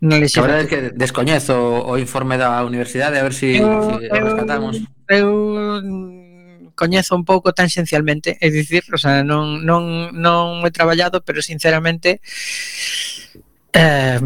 No 0.00 0.16
a 0.16 0.20
verdade 0.20 0.64
é 0.64 0.68
que 0.68 0.80
descoñezo 0.96 1.84
o 1.84 1.96
informe 2.00 2.40
da 2.40 2.64
universidade, 2.64 3.20
a 3.20 3.24
ver 3.24 3.36
se 3.36 3.56
si, 3.56 3.60
eu, 3.60 4.00
si 4.00 4.08
o 4.08 4.24
rescatamos. 4.28 4.80
Eu, 5.08 5.28
eu 5.56 5.80
coñezo 6.80 7.12
un 7.12 7.28
pouco 7.28 7.52
tangencialmente, 7.52 8.40
é 8.40 8.48
dicir, 8.48 8.88
o 8.88 8.96
sea, 8.96 9.20
non, 9.20 9.60
non, 9.68 10.16
non 10.16 10.64
he 10.64 10.72
traballado, 10.72 11.20
pero 11.20 11.44
sinceramente 11.44 12.24
eh, 13.76 14.16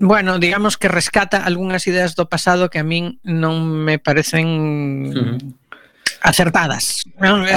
bueno, 0.00 0.38
digamos 0.42 0.74
que 0.74 0.88
rescata 0.88 1.44
algunhas 1.46 1.86
ideas 1.86 2.18
do 2.18 2.26
pasado 2.26 2.66
que 2.66 2.82
a 2.82 2.86
min 2.88 3.22
non 3.22 3.62
me 3.62 4.02
parecen 4.02 4.48
uh 4.48 5.14
-huh. 5.14 5.38
acertadas. 6.24 7.06
Non? 7.20 7.46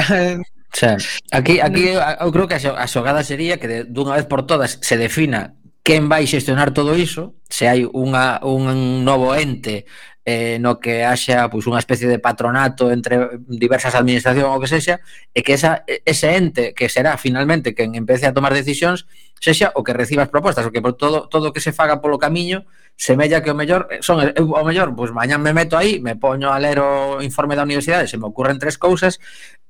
Xa, 0.73 0.97
aquí, 1.29 1.61
aquí 1.61 1.93
eu 1.93 2.29
creo 2.33 2.49
que 2.49 2.57
a 2.57 2.87
xogada 2.89 3.21
sería 3.21 3.61
que 3.61 3.69
de, 3.69 3.77
dunha 3.85 4.17
vez 4.17 4.25
por 4.25 4.43
todas 4.49 4.81
se 4.81 4.97
defina 4.97 5.53
quen 5.85 6.09
vai 6.09 6.25
xestionar 6.25 6.71
todo 6.73 6.97
iso, 6.97 7.35
se 7.47 7.67
hai 7.69 7.85
unha, 7.85 8.41
un 8.41 9.05
novo 9.05 9.35
ente 9.35 9.85
eh, 10.25 10.57
no 10.59 10.79
que 10.79 11.03
haxa 11.03 11.51
pois 11.51 11.67
unha 11.67 11.79
especie 11.79 12.07
de 12.07 12.19
patronato 12.19 12.91
entre 12.91 13.43
diversas 13.47 13.91
administracións 13.95 14.47
ou 14.47 14.61
que 14.63 14.71
sexa, 14.71 15.03
e 15.35 15.43
que 15.43 15.53
esa, 15.59 15.83
ese 15.85 16.35
ente 16.35 16.71
que 16.71 16.87
será 16.87 17.19
finalmente 17.19 17.75
quen 17.75 17.99
empece 17.99 18.23
a 18.27 18.35
tomar 18.35 18.55
decisións 18.55 19.03
sexa 19.39 19.71
o 19.75 19.83
que 19.83 19.93
recibas 19.93 20.29
propostas, 20.29 20.65
o 20.65 20.71
que 20.71 20.81
por 20.81 20.93
todo 20.93 21.27
todo 21.27 21.53
que 21.53 21.61
se 21.61 21.73
faga 21.73 22.01
polo 22.01 22.17
camiño 22.17 22.65
semella 22.95 23.41
que 23.41 23.51
o 23.51 23.55
mellor 23.55 23.87
eh, 23.91 23.99
son 24.01 24.21
eh, 24.21 24.33
eu, 24.37 24.53
o 24.53 24.63
mellor, 24.63 24.93
pois 24.95 25.11
mañá 25.11 25.37
mañán 25.37 25.41
me 25.41 25.53
meto 25.53 25.77
aí, 25.77 25.99
me 25.99 26.15
poño 26.15 26.53
a 26.53 26.59
ler 26.59 26.79
o 26.79 27.21
informe 27.21 27.55
da 27.55 27.65
universidade, 27.65 28.07
se 28.07 28.17
me 28.17 28.29
ocurren 28.29 28.59
tres 28.59 28.77
cousas, 28.77 29.19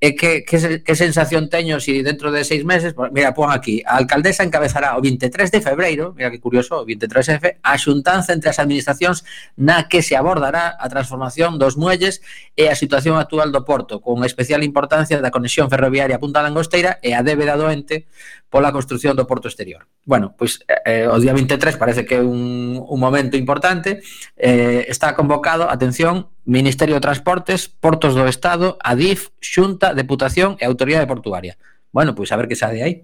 e 0.04 0.20
que, 0.20 0.44
que, 0.44 0.84
que 0.84 0.96
sensación 1.00 1.48
teño 1.48 1.80
si 1.80 2.04
dentro 2.04 2.28
de 2.32 2.44
seis 2.44 2.68
meses, 2.68 2.92
pues, 2.92 3.12
mira, 3.16 3.32
pon 3.32 3.48
aquí, 3.50 3.80
a 3.88 3.96
alcaldesa 3.96 4.44
encabezará 4.44 5.00
o 5.00 5.02
23 5.02 5.50
de 5.50 5.62
febreiro, 5.64 6.12
mira 6.12 6.30
que 6.30 6.44
curioso, 6.44 6.84
o 6.84 6.86
23F, 6.86 7.64
a 7.64 7.74
xuntanza 7.80 8.36
entre 8.36 8.52
as 8.52 8.60
administracións 8.60 9.24
na 9.56 9.88
que 9.88 10.04
se 10.04 10.20
abordará 10.20 10.76
a 10.76 10.86
transformación 10.92 11.56
dos 11.56 11.80
muelles 11.80 12.20
e 12.60 12.68
a 12.68 12.76
situación 12.76 13.16
actual 13.16 13.56
do 13.56 13.64
Porto, 13.64 14.04
con 14.04 14.28
especial 14.28 14.62
importancia 14.68 15.24
da 15.24 15.32
conexión 15.32 15.72
ferroviaria 15.72 16.20
Punta 16.20 16.44
Langosteira 16.44 17.00
e 17.00 17.16
a 17.16 17.24
débeda 17.24 17.56
doente 17.56 18.12
pola 18.54 18.70
construción 18.70 19.18
do 19.18 19.26
porto 19.26 19.50
exterior. 19.50 19.90
Bueno, 20.06 20.38
pois 20.38 20.62
eh, 20.70 21.02
eh 21.02 21.06
o 21.10 21.18
día 21.18 21.34
23 21.34 21.74
parece 21.74 22.06
que 22.06 22.22
é 22.22 22.22
un, 22.22 22.78
un 22.78 23.00
momento 23.02 23.34
importante, 23.34 24.06
eh, 24.38 24.86
está 24.86 25.18
convocado, 25.18 25.66
atención, 25.74 26.30
Ministerio 26.46 26.94
de 26.94 27.02
Transportes, 27.02 27.66
Portos 27.66 28.14
do 28.14 28.30
Estado, 28.30 28.78
ADIF, 28.78 29.34
Xunta, 29.42 29.98
Deputación 29.98 30.54
e 30.62 30.70
Autoridade 30.70 31.10
Portuaria. 31.10 31.58
Bueno, 31.90 32.14
pois 32.14 32.30
a 32.30 32.38
ver 32.38 32.46
que 32.46 32.54
sabe 32.54 32.78
de 32.78 32.84
aí. 32.86 32.96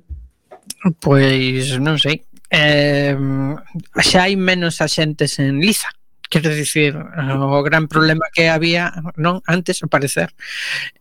Pois 1.01 1.81
non 1.81 1.97
sei, 1.97 2.29
eh, 2.53 3.17
xa 4.05 4.29
hai 4.29 4.37
menos 4.37 4.85
axentes 4.85 5.41
en 5.41 5.57
Liza. 5.57 5.89
Quero 6.29 6.53
dicir, 6.53 6.93
o 6.93 7.65
gran 7.65 7.89
problema 7.89 8.29
que 8.29 8.53
había 8.53 8.93
non 9.17 9.41
antes, 9.49 9.81
ao 9.81 9.89
parecer, 9.89 10.29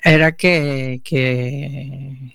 era 0.00 0.32
que 0.32 1.04
que 1.04 2.32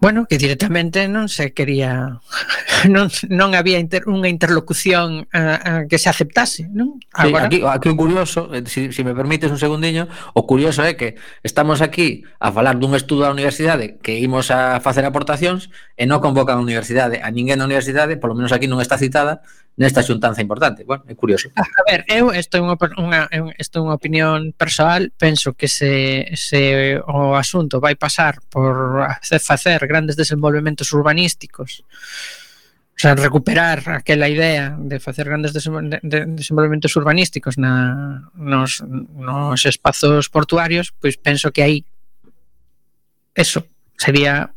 Bueno, 0.00 0.24
que 0.24 0.40
directamente 0.40 1.04
non 1.12 1.28
se 1.28 1.52
quería 1.52 2.24
non, 2.88 3.12
non 3.28 3.52
había 3.52 3.76
inter, 3.76 4.08
unha 4.08 4.32
interlocución 4.32 5.28
a, 5.28 5.40
uh, 5.60 5.82
que 5.92 6.00
se 6.00 6.08
aceptase, 6.08 6.72
non? 6.72 6.96
Agora... 7.12 7.52
Sí, 7.52 7.60
aquí, 7.60 7.68
aquí 7.68 7.88
o 7.92 8.00
curioso, 8.00 8.48
eh, 8.56 8.64
si, 8.64 8.96
si 8.96 9.04
me 9.04 9.12
permites 9.12 9.52
un 9.52 9.60
segundiño, 9.60 10.08
o 10.32 10.48
curioso 10.48 10.80
é 10.88 10.96
que 10.96 11.20
estamos 11.44 11.84
aquí 11.84 12.24
a 12.40 12.48
falar 12.48 12.80
dun 12.80 12.96
estudo 12.96 13.28
da 13.28 13.34
universidade 13.36 14.00
que 14.00 14.16
imos 14.16 14.48
a 14.48 14.80
facer 14.80 15.04
aportacións 15.04 15.68
e 16.00 16.08
non 16.08 16.24
convocan 16.24 16.56
a 16.56 16.64
universidade, 16.64 17.20
a 17.20 17.28
ninguén 17.28 17.60
da 17.60 17.68
universidade, 17.68 18.16
polo 18.16 18.32
menos 18.32 18.56
aquí 18.56 18.64
non 18.64 18.80
está 18.80 18.96
citada, 18.96 19.44
nesta 19.76 20.02
xuntanza 20.02 20.42
importante. 20.42 20.84
Bueno, 20.84 21.04
é 21.08 21.14
curioso. 21.14 21.50
A 21.56 21.82
ver, 21.88 22.04
eu 22.08 22.32
isto 22.34 22.56
é 22.56 22.60
unha, 22.60 22.76
unha, 22.98 23.22
isto 23.58 23.78
é 23.78 23.82
unha 23.82 23.96
opinión 23.96 24.52
persoal, 24.56 25.12
penso 25.16 25.54
que 25.54 25.68
se, 25.68 26.28
se 26.36 26.96
o 27.06 27.34
asunto 27.36 27.80
vai 27.80 27.96
pasar 27.96 28.40
por 28.50 29.02
facer 29.40 29.80
grandes 29.86 30.16
desenvolvementos 30.16 30.92
urbanísticos 30.92 31.84
O 33.00 33.02
sea, 33.02 33.14
recuperar 33.14 33.80
aquela 33.88 34.28
idea 34.28 34.76
de 34.78 35.00
facer 35.00 35.24
grandes 35.24 35.54
desenvolvementos 35.54 36.94
urbanísticos 36.96 37.56
na, 37.56 38.28
nos, 38.34 38.84
nos 38.84 39.64
espazos 39.64 40.28
portuarios, 40.28 40.92
pois 41.00 41.16
penso 41.16 41.48
que 41.50 41.62
aí 41.64 41.86
eso 43.32 43.64
sería 43.96 44.52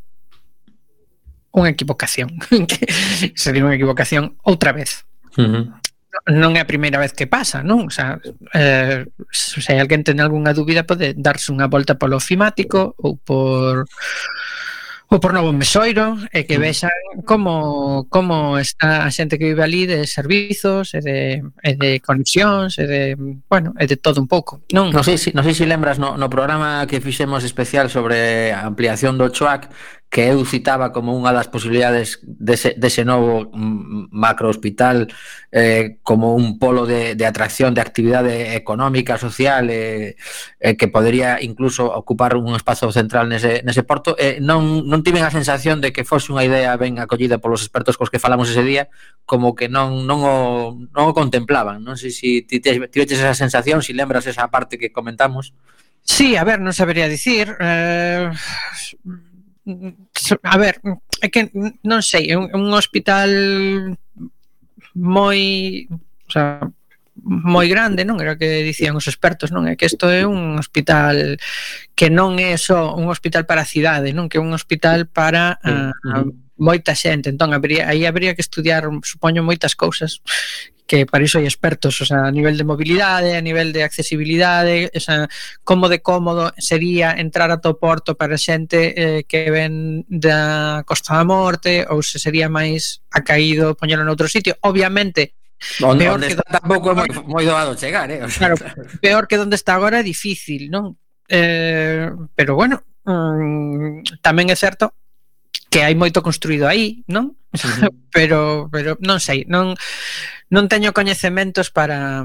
unha 1.53 1.69
equivocación 1.69 2.33
que 2.69 2.83
sería 3.37 3.63
unha 3.63 3.77
equivocación 3.77 4.35
outra 4.41 4.73
vez 4.73 5.05
uh 5.37 5.45
-huh. 5.45 5.63
non 6.33 6.57
é 6.57 6.61
a 6.61 6.69
primeira 6.69 6.97
vez 6.97 7.13
que 7.13 7.29
pasa 7.29 7.61
non? 7.61 7.87
O 7.87 7.93
sea, 7.93 8.17
eh, 8.57 9.05
se 9.29 9.73
alguén 9.77 10.01
ten 10.01 10.17
algunha 10.19 10.57
dúbida 10.57 10.83
pode 10.83 11.13
darse 11.13 11.53
unha 11.53 11.69
volta 11.69 11.97
polo 11.97 12.17
ofimático 12.17 12.97
ou 12.97 13.21
por 13.21 13.85
ou 15.13 15.19
por 15.19 15.31
Novo 15.31 15.53
Mesoiro 15.53 16.17
e 16.33 16.41
que 16.49 16.57
vexan 16.57 16.89
como 17.21 18.09
como 18.09 18.57
está 18.57 19.05
a 19.05 19.13
xente 19.13 19.37
que 19.37 19.45
vive 19.45 19.61
ali 19.61 19.85
de 19.85 20.09
servizos 20.09 20.97
e 20.97 20.97
eh, 20.97 21.01
de, 21.05 21.19
e 21.61 21.71
de 21.77 21.91
conexións 22.01 22.81
e 22.81 22.85
de, 22.89 23.01
bueno, 23.45 23.77
e 23.77 23.85
de 23.85 23.93
todo 23.93 24.17
un 24.17 24.25
pouco 24.25 24.65
non, 24.73 24.89
non 24.89 25.05
sei 25.05 25.21
se, 25.21 25.29
non 25.37 25.45
sei 25.45 25.53
se 25.53 25.69
lembras 25.69 26.01
no, 26.01 26.17
no 26.17 26.33
programa 26.33 26.89
que 26.89 26.97
fixemos 26.97 27.45
especial 27.45 27.93
sobre 27.93 28.49
a 28.49 28.65
ampliación 28.65 29.21
do 29.21 29.29
CHOAC 29.29 29.69
que 30.13 30.29
eu 30.29 30.45
citaba 30.45 30.93
como 30.93 31.17
unha 31.17 31.33
das 31.33 31.49
posibilidades 31.49 32.21
dese, 32.21 32.77
dese 32.77 33.01
novo 33.01 33.49
macro 34.13 34.45
hospital 34.45 35.09
eh, 35.49 35.97
como 36.05 36.37
un 36.37 36.61
polo 36.61 36.85
de, 36.85 37.17
de 37.17 37.25
atracción 37.25 37.73
de 37.73 37.81
actividade 37.81 38.53
económica, 38.53 39.17
social 39.17 39.73
eh, 39.73 40.13
eh, 40.61 40.77
que 40.77 40.85
podría 40.85 41.41
incluso 41.41 41.89
ocupar 41.89 42.37
un 42.37 42.53
espazo 42.53 42.93
central 42.93 43.25
nese, 43.25 43.65
nese 43.65 43.81
porto 43.81 44.13
eh, 44.21 44.37
non, 44.37 44.85
non 44.85 45.01
tiven 45.01 45.25
a 45.25 45.33
sensación 45.33 45.81
de 45.81 45.89
que 45.89 46.05
fose 46.05 46.29
unha 46.29 46.45
idea 46.45 46.77
ben 46.77 47.01
acollida 47.01 47.41
polos 47.41 47.65
expertos 47.65 47.97
cos 47.97 48.13
que 48.13 48.21
falamos 48.21 48.53
ese 48.53 48.61
día 48.61 48.93
como 49.25 49.57
que 49.57 49.65
non, 49.65 50.05
non, 50.05 50.21
o, 50.21 50.77
non 50.93 51.09
o 51.09 51.17
contemplaban. 51.17 51.81
Non 51.81 51.97
sei 51.97 52.13
se 52.13 52.45
ti 52.45 52.61
tiveches 52.61 53.17
esa 53.17 53.33
sensación 53.33 53.81
se 53.81 53.89
si 53.89 53.97
lembras 53.97 54.29
esa 54.29 54.45
parte 54.53 54.77
que 54.77 54.93
comentamos. 54.93 55.57
Sí, 56.05 56.37
a 56.37 56.45
ver, 56.45 56.61
non 56.61 56.77
sabería 56.77 57.09
dicir 57.09 57.49
eh 57.57 58.29
a 60.43 60.57
ver, 60.57 60.79
é 61.21 61.27
que 61.31 61.51
non 61.83 62.03
sei, 62.03 62.27
é 62.31 62.35
un, 62.35 62.51
un 62.51 62.75
hospital 62.75 63.29
moi, 64.93 65.87
o 66.27 66.31
sea, 66.31 66.59
moi 67.23 67.69
grande, 67.69 68.03
non? 68.03 68.19
Era 68.19 68.35
que 68.35 68.65
dicían 68.65 68.97
os 68.97 69.07
expertos, 69.07 69.53
non? 69.53 69.69
É 69.69 69.79
que 69.79 69.87
isto 69.87 70.09
é 70.09 70.27
un 70.27 70.59
hospital 70.59 71.39
que 71.95 72.09
non 72.09 72.35
é 72.41 72.57
só 72.59 72.97
un 72.97 73.07
hospital 73.07 73.45
para 73.47 73.63
a 73.63 73.69
cidade, 73.69 74.11
non? 74.11 74.27
Que 74.27 74.41
é 74.41 74.43
un 74.43 74.51
hospital 74.51 75.07
para 75.07 75.55
a, 75.61 75.93
a 75.93 76.21
ah, 76.21 76.25
moita 76.57 76.93
xente, 76.93 77.29
entón 77.29 77.53
habría 77.53 77.89
aí 77.89 78.05
habría 78.05 78.35
que 78.35 78.43
estudiar, 78.43 78.85
supoño 79.03 79.45
moitas 79.45 79.73
cousas 79.77 80.21
que 80.85 81.05
para 81.05 81.23
iso 81.23 81.39
hai 81.39 81.47
expertos, 81.47 82.01
o 82.01 82.05
sea, 82.05 82.27
a 82.27 82.33
nivel 82.33 82.59
de 82.59 82.67
mobilidade, 82.67 83.39
a 83.39 83.43
nivel 83.43 83.71
de 83.71 83.87
accesibilidade, 83.87 84.91
o 84.91 84.99
sea, 84.99 85.31
como 85.63 85.87
de 85.87 86.03
cómodo 86.03 86.51
sería 86.59 87.15
entrar 87.15 87.51
a 87.51 87.63
to 87.63 87.79
porto 87.79 88.19
para 88.19 88.37
xente 88.37 88.91
eh, 88.95 89.23
que 89.23 89.47
ven 89.47 90.03
da 90.11 90.83
Costa 90.83 91.15
da 91.15 91.23
Morte 91.23 91.87
ou 91.87 92.03
se 92.03 92.19
sería 92.19 92.51
máis 92.51 92.99
acaído 93.09 93.79
poñelo 93.79 94.03
noutro 94.03 94.27
sitio. 94.27 94.59
Obviamente, 94.61 95.33
Onde, 95.79 96.03
peor 96.03 96.15
onde 96.19 96.27
que 96.27 96.33
está, 96.35 96.43
donde... 96.43 96.59
tampouco 96.59 96.91
é 96.91 96.95
moi, 96.95 97.09
moi 97.23 97.45
doado 97.47 97.79
chegar, 97.79 98.11
eh? 98.11 98.19
O 98.19 98.27
sea, 98.27 98.51
claro, 98.51 98.55
peor 98.99 99.23
que 99.31 99.39
onde 99.39 99.55
está 99.55 99.79
agora 99.79 100.03
é 100.03 100.03
difícil, 100.03 100.67
non? 100.67 100.99
Eh, 101.31 102.11
pero 102.35 102.59
bueno, 102.59 102.83
mm, 103.07 104.19
tamén 104.19 104.51
é 104.51 104.57
certo 104.59 104.91
que 105.71 105.81
hai 105.81 105.95
moito 105.95 106.19
construído 106.21 106.67
aí, 106.67 107.01
non? 107.07 107.33
Uh 107.49 107.57
-huh. 107.87 107.91
pero 108.11 108.67
pero 108.69 108.99
non 108.99 109.23
sei, 109.23 109.47
non 109.47 109.73
non 110.53 110.69
teño 110.69 110.93
coñecementos 110.93 111.73
para 111.73 112.21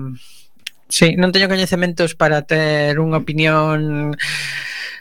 Sí, 0.89 1.20
non 1.20 1.37
teño 1.37 1.53
coñecementos 1.53 2.16
para 2.16 2.49
ter 2.49 2.97
unha 2.97 3.20
opinión 3.20 4.16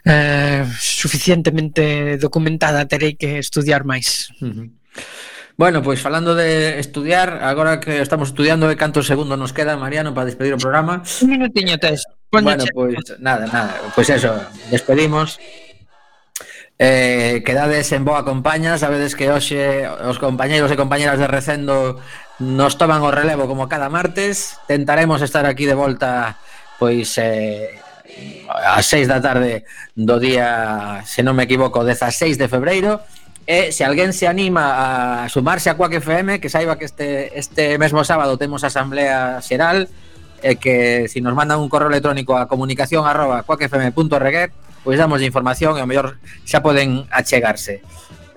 eh, 0.03 0.67
suficientemente 0.75 2.19
documentada, 2.19 2.84
terei 2.91 3.15
que 3.15 3.39
estudiar 3.39 3.88
máis. 3.88 4.28
Bueno, 5.55 5.80
pois 5.80 6.03
falando 6.03 6.36
de 6.36 6.78
estudiar, 6.84 7.39
agora 7.39 7.80
que 7.80 8.03
estamos 8.03 8.36
estudiando, 8.36 8.67
e 8.67 8.75
cantos 8.75 9.07
segundos 9.07 9.39
nos 9.39 9.55
queda, 9.55 9.80
Mariano, 9.80 10.11
para 10.11 10.28
despedir 10.28 10.53
o 10.53 10.59
programa? 10.59 11.07
Un 11.23 11.32
minutiño, 11.32 11.80
tes. 11.80 12.03
Bueno, 12.36 12.67
pois 12.75 12.99
nada, 13.23 13.47
nada, 13.47 13.80
pois 13.95 14.11
eso, 14.11 14.36
despedimos. 14.67 15.39
Eh, 16.80 17.41
quedades 17.43 17.91
en 17.91 18.05
boa 18.05 18.21
compañía 18.21 18.78
Sabedes 18.78 19.17
que 19.17 19.34
hoxe 19.34 19.89
os 19.89 20.21
compañeiros 20.21 20.69
e 20.69 20.78
compañeras 20.78 21.17
de 21.17 21.25
Recendo 21.25 21.97
Nos 22.38 22.78
toman 22.78 23.01
o 23.01 23.09
relevo 23.09 23.49
como 23.49 23.65
cada 23.65 23.89
martes. 23.89 24.61
Tentaremos 24.69 25.25
estar 25.25 25.49
aquí 25.49 25.65
de 25.65 25.73
volta 25.73 26.38
Pois 26.78 27.17
eh, 27.17 27.82
a 28.45 28.78
6 28.86 29.09
da 29.09 29.17
tarde 29.17 29.65
do 29.97 30.21
día 30.21 31.01
Se 31.01 31.25
non 31.25 31.34
me 31.34 31.49
equivoco, 31.49 31.82
16 31.82 32.38
de 32.38 32.45
febreiro. 32.45 33.01
E 33.49 33.73
se 33.73 33.82
alguén 33.82 34.13
se 34.13 34.30
anima 34.30 35.25
a 35.25 35.34
sumarse 35.34 35.73
a 35.73 35.82
Quack 35.82 35.97
FM 35.97 36.38
Que 36.38 36.53
saiba 36.53 36.78
que 36.78 36.86
este, 36.86 37.34
este 37.34 37.82
mesmo 37.82 38.05
sábado 38.05 38.38
temos 38.38 38.61
asamblea 38.61 39.41
xeral 39.41 39.89
E 40.45 40.61
que 40.61 41.09
se 41.09 41.17
si 41.17 41.25
nos 41.25 41.34
mandan 41.34 41.57
un 41.57 41.73
correo 41.73 41.89
electrónico 41.89 42.38
a 42.38 42.45
comunicación 42.45 43.09
arroba 43.09 43.41
cuacfm.reguet 43.41 44.66
pois 44.88 44.95
damos 44.95 45.19
información 45.19 45.75
e 45.75 45.83
o 45.83 45.89
mellor 45.89 46.15
xa 46.47 46.63
poden 46.63 47.03
achegarse. 47.11 47.83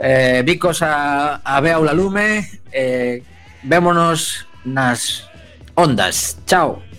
Eh, 0.03 0.43
bicos 0.43 0.83
a, 0.83 1.39
a 1.47 1.63
Beaula 1.63 1.95
Lume, 1.95 2.43
eh, 2.75 3.23
vémonos 3.63 4.51
nas 4.67 5.31
ondas. 5.79 6.43
Chao. 6.51 6.90